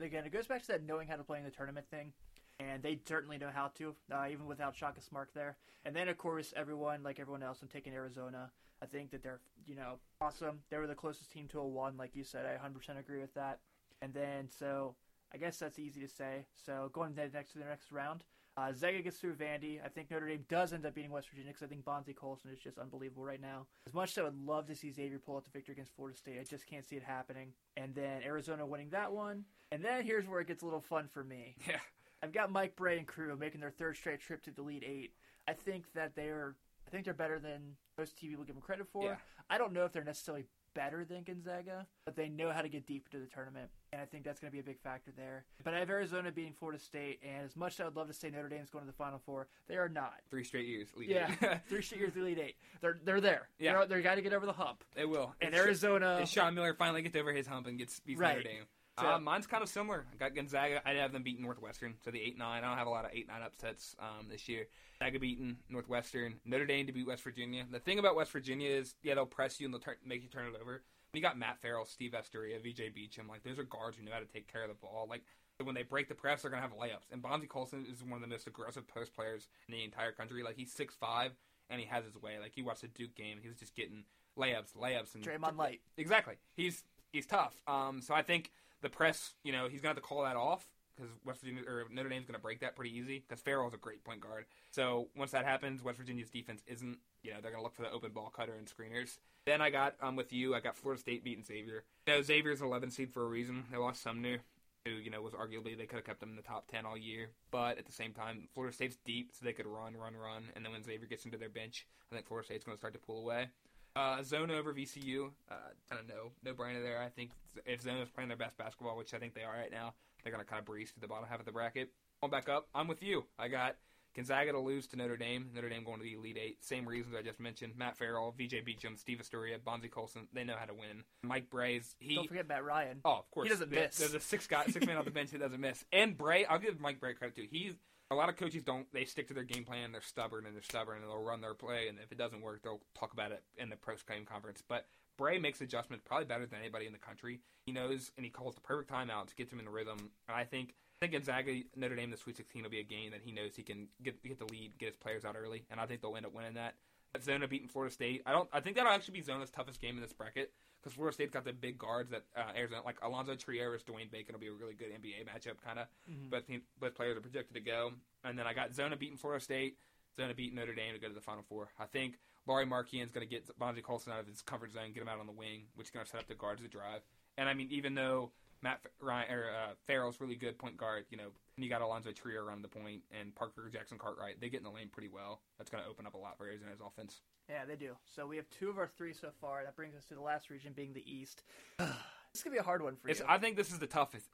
again. 0.00 0.24
It 0.24 0.32
goes 0.32 0.46
back 0.46 0.62
to 0.62 0.68
that 0.68 0.84
knowing 0.84 1.08
how 1.08 1.16
to 1.16 1.24
play 1.24 1.38
in 1.38 1.44
the 1.44 1.50
tournament 1.50 1.86
thing, 1.90 2.12
and 2.58 2.82
they 2.82 2.98
certainly 3.06 3.38
know 3.38 3.50
how 3.52 3.68
to, 3.78 3.94
uh, 4.12 4.26
even 4.30 4.46
without 4.46 4.76
Shaka 4.76 5.00
Smart 5.00 5.30
there. 5.34 5.56
And 5.84 5.94
then 5.94 6.08
of 6.08 6.16
course 6.16 6.54
everyone, 6.56 7.02
like 7.02 7.20
everyone 7.20 7.42
else, 7.42 7.60
I'm 7.62 7.68
taking 7.68 7.92
Arizona. 7.92 8.50
I 8.82 8.86
think 8.86 9.10
that 9.10 9.22
they're 9.22 9.40
you 9.66 9.76
know 9.76 9.98
awesome. 10.20 10.60
They 10.70 10.78
were 10.78 10.86
the 10.86 10.94
closest 10.94 11.30
team 11.30 11.48
to 11.48 11.60
a 11.60 11.66
one, 11.66 11.96
like 11.96 12.16
you 12.16 12.24
said. 12.24 12.46
I 12.46 12.56
100% 12.56 12.98
agree 12.98 13.20
with 13.20 13.34
that. 13.34 13.60
And 14.04 14.12
then 14.12 14.48
so 14.56 14.94
I 15.32 15.38
guess 15.38 15.58
that's 15.58 15.78
easy 15.78 16.00
to 16.00 16.08
say. 16.08 16.46
So 16.66 16.90
going 16.92 17.14
to 17.14 17.28
next 17.30 17.52
to 17.52 17.58
the 17.58 17.64
next 17.64 17.90
round. 17.90 18.24
Uh, 18.56 18.72
Zaga 18.72 19.02
gets 19.02 19.16
through 19.16 19.34
Vandy. 19.34 19.80
I 19.84 19.88
think 19.88 20.12
Notre 20.12 20.28
Dame 20.28 20.44
does 20.48 20.72
end 20.72 20.86
up 20.86 20.94
beating 20.94 21.10
West 21.10 21.28
Virginia 21.28 21.50
because 21.50 21.64
I 21.64 21.66
think 21.66 21.84
Bonzie 21.84 22.12
Colson 22.12 22.52
is 22.52 22.58
just 22.60 22.78
unbelievable 22.78 23.24
right 23.24 23.40
now. 23.40 23.66
As 23.84 23.94
much 23.94 24.12
as 24.12 24.18
I 24.18 24.22
would 24.22 24.46
love 24.46 24.68
to 24.68 24.76
see 24.76 24.92
Xavier 24.92 25.18
pull 25.18 25.36
out 25.36 25.44
the 25.44 25.50
victory 25.50 25.72
against 25.72 25.96
Florida 25.96 26.16
State, 26.16 26.38
I 26.40 26.44
just 26.44 26.66
can't 26.66 26.84
see 26.84 26.94
it 26.94 27.02
happening. 27.02 27.48
And 27.76 27.92
then 27.96 28.22
Arizona 28.22 28.64
winning 28.64 28.90
that 28.90 29.10
one. 29.10 29.44
And 29.72 29.84
then 29.84 30.04
here's 30.04 30.28
where 30.28 30.40
it 30.40 30.46
gets 30.46 30.62
a 30.62 30.66
little 30.66 30.80
fun 30.80 31.08
for 31.12 31.24
me. 31.24 31.56
yeah, 31.68 31.78
I've 32.22 32.32
got 32.32 32.52
Mike 32.52 32.76
Brey 32.76 32.98
and 32.98 33.06
crew 33.08 33.36
making 33.36 33.60
their 33.60 33.72
third 33.72 33.96
straight 33.96 34.20
trip 34.20 34.40
to 34.44 34.52
the 34.52 34.62
Elite 34.62 34.84
Eight. 34.86 35.14
I 35.48 35.54
think 35.54 35.86
that 35.94 36.14
they're, 36.14 36.54
I 36.86 36.90
think 36.90 37.06
they're 37.06 37.12
better 37.12 37.40
than 37.40 37.74
most 37.98 38.16
TV 38.16 38.30
people 38.30 38.44
give 38.44 38.54
them 38.54 38.62
credit 38.62 38.86
for. 38.86 39.04
Yeah. 39.04 39.16
I 39.50 39.58
don't 39.58 39.72
know 39.72 39.84
if 39.84 39.92
they're 39.92 40.04
necessarily 40.04 40.44
better 40.74 41.04
than 41.04 41.22
Gonzaga, 41.22 41.86
but 42.04 42.16
they 42.16 42.28
know 42.28 42.50
how 42.52 42.60
to 42.62 42.68
get 42.68 42.86
deep 42.86 43.06
into 43.10 43.24
the 43.24 43.30
tournament, 43.30 43.70
and 43.92 44.02
I 44.02 44.04
think 44.04 44.24
that's 44.24 44.40
going 44.40 44.50
to 44.50 44.52
be 44.54 44.60
a 44.60 44.64
big 44.64 44.80
factor 44.80 45.12
there. 45.16 45.44
But 45.62 45.74
I 45.74 45.78
have 45.78 45.90
Arizona 45.90 46.30
beating 46.32 46.52
Florida 46.52 46.78
State, 46.78 47.20
and 47.22 47.44
as 47.44 47.56
much 47.56 47.74
as 47.74 47.80
I 47.80 47.84
would 47.84 47.96
love 47.96 48.08
to 48.08 48.12
say 48.14 48.30
Notre 48.30 48.48
Dame's 48.48 48.70
going 48.70 48.84
to 48.84 48.90
the 48.90 48.96
Final 48.96 49.20
Four, 49.24 49.46
they 49.68 49.76
are 49.76 49.88
not. 49.88 50.14
three 50.30 50.44
straight 50.44 50.66
years. 50.66 50.88
Elite 50.96 51.08
Yeah, 51.10 51.30
Eight. 51.42 51.58
three 51.68 51.82
straight 51.82 52.00
years 52.00 52.16
Elite 52.16 52.38
Eight. 52.38 52.56
They're 52.80 52.98
they're 53.04 53.20
there. 53.20 53.48
Yeah. 53.58 53.72
they're, 53.78 53.86
they're 53.86 54.02
got 54.02 54.16
to 54.16 54.22
get 54.22 54.32
over 54.32 54.46
the 54.46 54.52
hump. 54.52 54.84
they 54.94 55.04
will. 55.04 55.34
And 55.40 55.48
It's- 55.54 55.64
Arizona, 55.64 56.26
Sean 56.26 56.54
Miller 56.54 56.74
finally 56.74 57.02
gets 57.02 57.16
over 57.16 57.32
his 57.32 57.46
hump 57.46 57.66
and 57.66 57.78
gets 57.78 58.00
beats 58.00 58.20
Right. 58.20 58.36
Notre 58.36 58.48
Dame. 58.48 58.64
So- 59.00 59.06
uh, 59.06 59.18
mine's 59.18 59.46
kind 59.46 59.62
of 59.62 59.68
similar. 59.68 60.04
I 60.12 60.16
got 60.16 60.34
Gonzaga. 60.34 60.80
I 60.86 60.92
have 60.94 61.12
them 61.12 61.22
beating 61.22 61.42
Northwestern, 61.42 61.94
so 62.04 62.10
the 62.10 62.20
eight 62.20 62.38
nine. 62.38 62.62
I 62.64 62.68
don't 62.68 62.78
have 62.78 62.86
a 62.86 62.90
lot 62.90 63.04
of 63.04 63.10
eight 63.12 63.26
nine 63.28 63.42
upsets 63.42 63.96
um, 63.98 64.26
this 64.30 64.48
year. 64.48 64.66
Gonzaga 65.00 65.18
beating 65.18 65.56
Northwestern. 65.68 66.34
Notre 66.44 66.66
Dame 66.66 66.86
to 66.86 66.92
beat 66.92 67.06
West 67.06 67.22
Virginia. 67.24 67.64
The 67.70 67.80
thing 67.80 67.98
about 67.98 68.14
West 68.14 68.30
Virginia 68.30 68.70
is, 68.70 68.94
yeah, 69.02 69.14
they'll 69.14 69.26
press 69.26 69.58
you 69.60 69.66
and 69.66 69.74
they'll 69.74 69.80
turn, 69.80 69.96
make 70.06 70.22
you 70.22 70.28
turn 70.28 70.46
it 70.46 70.54
over. 70.60 70.82
You 71.12 71.20
got 71.20 71.38
Matt 71.38 71.60
Farrell, 71.60 71.84
Steve 71.84 72.12
Vasturia, 72.12 72.58
VJ 72.60 72.92
Beachem. 72.94 73.28
Like 73.28 73.42
those 73.44 73.58
are 73.58 73.64
guards 73.64 73.96
who 73.96 74.04
know 74.04 74.12
how 74.12 74.18
to 74.20 74.26
take 74.26 74.50
care 74.52 74.62
of 74.62 74.68
the 74.68 74.74
ball. 74.74 75.06
Like 75.08 75.22
when 75.62 75.74
they 75.74 75.82
break 75.84 76.08
the 76.08 76.14
press, 76.14 76.42
they're 76.42 76.50
gonna 76.50 76.62
have 76.62 76.72
layups. 76.72 77.12
And 77.12 77.22
Bonzie 77.22 77.46
Colson 77.46 77.86
is 77.90 78.02
one 78.02 78.14
of 78.14 78.20
the 78.20 78.26
most 78.26 78.46
aggressive 78.46 78.86
post 78.88 79.14
players 79.14 79.48
in 79.68 79.74
the 79.74 79.84
entire 79.84 80.12
country. 80.12 80.42
Like 80.42 80.56
he's 80.56 80.72
six 80.72 80.94
five 80.98 81.32
and 81.70 81.80
he 81.80 81.86
has 81.86 82.04
his 82.04 82.20
way. 82.20 82.38
Like 82.40 82.56
you 82.56 82.64
watch 82.64 82.80
the 82.80 82.88
Duke 82.88 83.14
game, 83.14 83.38
he 83.42 83.48
was 83.48 83.56
just 83.58 83.74
getting 83.76 84.04
layups, 84.38 84.74
layups, 84.76 85.14
and 85.14 85.24
Draymond 85.24 85.56
Light. 85.56 85.80
Exactly. 85.96 86.34
He's 86.56 86.82
he's 87.12 87.26
tough. 87.26 87.54
Um, 87.68 88.00
so 88.02 88.12
I 88.14 88.22
think 88.22 88.50
the 88.84 88.90
press, 88.90 89.32
you 89.42 89.52
know, 89.52 89.68
he's 89.68 89.80
gonna 89.80 89.90
have 89.90 89.96
to 89.96 90.02
call 90.02 90.22
that 90.22 90.36
off 90.36 90.66
because 90.94 91.10
West 91.24 91.40
Virginia 91.40 91.62
or 91.66 91.84
Notre 91.90 92.08
Dame's 92.08 92.26
gonna 92.26 92.38
break 92.38 92.60
that 92.60 92.76
pretty 92.76 92.96
easy 92.96 93.24
because 93.26 93.42
Farrell's 93.42 93.74
a 93.74 93.78
great 93.78 94.04
point 94.04 94.20
guard. 94.20 94.44
So 94.70 95.08
once 95.16 95.32
that 95.32 95.44
happens, 95.44 95.82
West 95.82 95.98
Virginia's 95.98 96.30
defense 96.30 96.62
isn't. 96.66 96.98
You 97.22 97.32
know, 97.32 97.38
they're 97.40 97.50
gonna 97.50 97.62
look 97.62 97.74
for 97.74 97.82
the 97.82 97.90
open 97.90 98.12
ball 98.12 98.30
cutter 98.34 98.54
and 98.56 98.68
screeners. 98.68 99.18
Then 99.46 99.60
I 99.60 99.70
got 99.70 99.96
um 100.00 100.14
with 100.14 100.32
you, 100.32 100.54
I 100.54 100.60
got 100.60 100.76
Florida 100.76 101.00
State 101.00 101.24
beating 101.24 101.44
Xavier. 101.44 101.84
You 102.06 102.14
know, 102.14 102.22
Xavier's 102.22 102.60
an 102.60 102.68
11 102.68 102.90
seed 102.90 103.12
for 103.12 103.24
a 103.24 103.28
reason. 103.28 103.64
They 103.70 103.76
lost 103.76 104.02
Sumner. 104.02 104.38
Who 104.86 104.92
you 104.92 105.10
know 105.10 105.22
was 105.22 105.32
arguably 105.32 105.76
they 105.78 105.86
could 105.86 105.96
have 105.96 106.04
kept 106.04 106.20
them 106.20 106.28
in 106.28 106.36
the 106.36 106.42
top 106.42 106.70
ten 106.70 106.84
all 106.84 106.98
year, 106.98 107.30
but 107.50 107.78
at 107.78 107.86
the 107.86 107.92
same 107.92 108.12
time, 108.12 108.48
Florida 108.52 108.74
State's 108.74 108.98
deep, 109.06 109.30
so 109.32 109.42
they 109.42 109.54
could 109.54 109.64
run, 109.64 109.96
run, 109.96 110.14
run, 110.14 110.44
and 110.54 110.62
then 110.62 110.72
when 110.72 110.84
Xavier 110.84 111.06
gets 111.06 111.24
into 111.24 111.38
their 111.38 111.48
bench, 111.48 111.86
I 112.12 112.14
think 112.14 112.26
Florida 112.28 112.44
State's 112.44 112.66
going 112.66 112.76
to 112.76 112.78
start 112.78 112.92
to 112.92 113.00
pull 113.00 113.18
away. 113.18 113.48
Uh, 113.96 114.22
Zona 114.24 114.54
over 114.54 114.74
VCU. 114.74 115.30
Uh, 115.48 115.54
of 115.92 116.08
no, 116.08 116.32
no 116.44 116.52
brainer 116.52 116.82
there. 116.82 117.00
I 117.00 117.08
think 117.08 117.30
if 117.64 117.82
Zona's 117.82 118.08
playing 118.10 118.28
their 118.28 118.36
best 118.36 118.56
basketball, 118.56 118.96
which 118.96 119.14
I 119.14 119.18
think 119.18 119.34
they 119.34 119.44
are 119.44 119.54
right 119.54 119.70
now, 119.70 119.94
they're 120.22 120.32
going 120.32 120.44
to 120.44 120.50
kind 120.50 120.58
of 120.58 120.66
breeze 120.66 120.90
through 120.90 121.02
the 121.02 121.06
bottom 121.06 121.28
half 121.28 121.38
of 121.38 121.46
the 121.46 121.52
bracket. 121.52 121.90
On 122.22 122.28
back 122.28 122.48
up, 122.48 122.66
I'm 122.74 122.88
with 122.88 123.02
you. 123.02 123.24
I 123.38 123.48
got 123.48 123.76
Gonzaga 124.14 124.52
to 124.52 124.60
lose 124.60 124.86
to 124.88 124.96
Notre 124.96 125.16
Dame. 125.16 125.50
Notre 125.54 125.68
Dame 125.68 125.84
going 125.84 125.98
to 125.98 126.04
the 126.04 126.14
Elite 126.14 126.38
Eight. 126.40 126.64
Same 126.64 126.86
reasons 126.86 127.14
I 127.18 127.22
just 127.22 127.40
mentioned. 127.40 127.74
Matt 127.76 127.96
Farrell, 127.96 128.32
VJ 128.38 128.62
Beachem, 128.66 128.98
Steve 128.98 129.18
Vasturia, 129.22 129.62
Bonzie 129.62 129.88
Colson. 129.88 130.28
They 130.32 130.44
know 130.44 130.56
how 130.58 130.66
to 130.66 130.74
win. 130.74 131.04
Mike 131.22 131.50
Brey's 131.50 131.96
he. 131.98 132.14
Don't 132.14 132.28
forget 132.28 132.46
Matt 132.48 132.64
Ryan. 132.64 133.00
Oh, 133.04 133.18
of 133.18 133.30
course. 133.30 133.46
He 133.46 133.50
doesn't 133.50 133.70
There- 133.70 133.84
miss. 133.86 133.98
There's 133.98 134.14
a 134.14 134.20
six 134.20 134.46
guy, 134.46 134.64
six 134.66 134.86
man 134.86 134.96
on 134.96 135.04
the 135.04 135.10
bench 135.10 135.30
that 135.30 135.38
doesn't 135.40 135.60
miss. 135.60 135.84
And 135.92 136.16
Brey, 136.16 136.44
I'll 136.46 136.58
give 136.58 136.80
Mike 136.80 137.00
Brey 137.00 137.14
credit 137.14 137.34
too. 137.36 137.48
He's 137.50 137.74
a 138.10 138.14
lot 138.14 138.28
of 138.28 138.36
coaches 138.36 138.62
don't. 138.62 138.86
They 138.92 139.04
stick 139.04 139.28
to 139.28 139.34
their 139.34 139.44
game 139.44 139.64
plan. 139.64 139.90
They're 139.90 140.00
stubborn 140.02 140.46
and 140.46 140.54
they're 140.54 140.62
stubborn 140.62 140.98
and 141.02 141.06
they'll 141.10 141.22
run 141.22 141.40
their 141.40 141.54
play. 141.54 141.88
And 141.88 141.98
if 141.98 142.12
it 142.12 142.18
doesn't 142.18 142.42
work, 142.42 142.62
they'll 142.62 142.82
talk 142.94 143.12
about 143.12 143.32
it 143.32 143.42
in 143.56 143.68
the 143.70 143.76
post 143.76 144.06
game 144.06 144.24
conference. 144.24 144.62
But 144.68 144.86
Brey 145.16 145.38
makes 145.38 145.60
adjustments 145.60 146.04
probably 146.06 146.26
better 146.26 146.46
than 146.46 146.60
anybody 146.60 146.86
in 146.86 146.92
the 146.92 146.98
country. 146.98 147.40
He 147.66 147.72
knows 147.72 148.12
and 148.16 148.24
he 148.24 148.30
calls 148.30 148.54
the 148.54 148.60
perfect 148.60 148.90
timeout 148.90 149.28
to 149.28 149.34
get 149.34 149.50
him 149.50 149.58
in 149.58 149.64
the 149.64 149.70
rhythm. 149.70 150.10
And 150.28 150.36
I 150.36 150.44
think. 150.44 150.74
I 151.04 151.06
think 151.06 151.12
Gonzaga 151.24 151.52
Notre 151.76 151.96
Dame 151.96 152.10
the 152.10 152.16
Sweet 152.16 152.36
16 152.36 152.62
will 152.62 152.70
be 152.70 152.80
a 152.80 152.84
game 152.84 153.10
that 153.10 153.20
he 153.22 153.30
knows 153.30 153.54
he 153.54 153.62
can 153.62 153.88
get 154.02 154.22
get 154.22 154.38
the 154.38 154.46
lead, 154.46 154.78
get 154.78 154.86
his 154.86 154.96
players 154.96 155.24
out 155.24 155.36
early, 155.38 155.64
and 155.70 155.78
I 155.78 155.84
think 155.86 156.00
they'll 156.00 156.16
end 156.16 156.24
up 156.24 156.32
winning 156.34 156.54
that. 156.54 156.74
Zona 157.22 157.46
beating 157.46 157.68
Florida 157.68 157.92
State. 157.92 158.22
I 158.26 158.32
don't. 158.32 158.48
I 158.52 158.60
think 158.60 158.76
that'll 158.76 158.90
actually 158.90 159.20
be 159.20 159.22
Zona's 159.22 159.50
toughest 159.50 159.80
game 159.80 159.96
in 159.96 160.02
this 160.02 160.12
bracket 160.14 160.50
because 160.82 160.94
Florida 160.94 161.12
State's 161.14 161.32
got 161.32 161.44
the 161.44 161.52
big 161.52 161.78
guards 161.78 162.10
that 162.10 162.24
uh, 162.36 162.56
Arizona, 162.56 162.80
like 162.84 162.96
Alonzo 163.02 163.34
Trier 163.34 163.70
Dwayne 163.86 164.10
Bacon, 164.10 164.32
will 164.32 164.40
be 164.40 164.48
a 164.48 164.52
really 164.52 164.74
good 164.74 164.88
NBA 164.88 165.24
matchup, 165.26 165.62
kind 165.64 165.78
of. 165.78 165.86
Mhm. 166.10 166.30
Both 166.30 166.46
team, 166.46 166.62
both 166.80 166.94
players 166.94 167.16
are 167.18 167.20
projected 167.20 167.54
to 167.54 167.60
go, 167.60 167.92
and 168.24 168.38
then 168.38 168.46
I 168.46 168.54
got 168.54 168.74
Zona 168.74 168.96
beating 168.96 169.18
Florida 169.18 169.44
State, 169.44 169.76
Zona 170.16 170.32
beating 170.34 170.56
Notre 170.56 170.74
Dame 170.74 170.94
to 170.94 170.98
go 170.98 171.08
to 171.08 171.14
the 171.14 171.20
Final 171.20 171.42
Four. 171.48 171.68
I 171.78 171.84
think 171.84 172.18
Lauri 172.46 172.64
Markkanen's 172.66 173.12
going 173.12 173.26
to 173.28 173.30
get 173.30 173.46
Bonzie 173.58 173.82
Colson 173.82 174.12
out 174.12 174.20
of 174.20 174.26
his 174.26 174.42
comfort 174.42 174.72
zone, 174.72 174.92
get 174.92 175.02
him 175.02 175.08
out 175.08 175.20
on 175.20 175.26
the 175.26 175.32
wing, 175.32 175.66
which 175.76 175.88
is 175.88 175.90
going 175.90 176.04
to 176.06 176.10
set 176.10 176.20
up 176.20 176.26
the 176.28 176.34
guards 176.34 176.62
to 176.62 176.68
drive. 176.68 177.02
And 177.36 177.48
I 177.48 177.54
mean, 177.54 177.68
even 177.70 177.94
though 177.94 178.32
Matt 178.62 178.80
Ryan 179.00 179.32
or 179.32 179.44
uh, 179.50 179.72
Farrell's 179.86 180.20
really 180.20 180.36
good 180.36 180.58
point 180.58 180.76
guard, 180.76 181.04
you 181.10 181.16
know, 181.16 181.30
and 181.56 181.64
you 181.64 181.70
got 181.70 181.82
Alonzo 181.82 182.10
Trier 182.12 182.44
around 182.44 182.62
the 182.62 182.68
point 182.68 183.02
and 183.18 183.34
Parker 183.34 183.70
Jackson 183.72 183.98
Cartwright, 183.98 184.40
they 184.40 184.48
get 184.48 184.58
in 184.58 184.64
the 184.64 184.70
lane 184.70 184.88
pretty 184.90 185.08
well. 185.08 185.40
That's 185.58 185.70
going 185.70 185.82
to 185.82 185.88
open 185.88 186.06
up 186.06 186.14
a 186.14 186.18
lot 186.18 186.36
for 186.36 186.46
Arizona's 186.46 186.80
offense. 186.84 187.20
Yeah, 187.48 187.64
they 187.66 187.76
do. 187.76 187.92
So 188.14 188.26
we 188.26 188.36
have 188.36 188.46
two 188.50 188.70
of 188.70 188.78
our 188.78 188.88
three 188.88 189.12
so 189.12 189.28
far. 189.40 189.62
That 189.64 189.76
brings 189.76 189.94
us 189.94 190.04
to 190.06 190.14
the 190.14 190.22
last 190.22 190.50
region, 190.50 190.72
being 190.74 190.92
the 190.94 191.04
East. 191.10 191.42
this 191.78 191.88
is 192.34 192.42
gonna 192.42 192.54
be 192.54 192.60
a 192.60 192.62
hard 192.62 192.82
one 192.82 192.96
for 192.96 193.08
It's, 193.08 193.20
you. 193.20 193.26
I 193.28 193.38
think 193.38 193.56
this 193.56 193.70
is 193.70 193.78
the 193.78 193.86
toughest. 193.86 194.26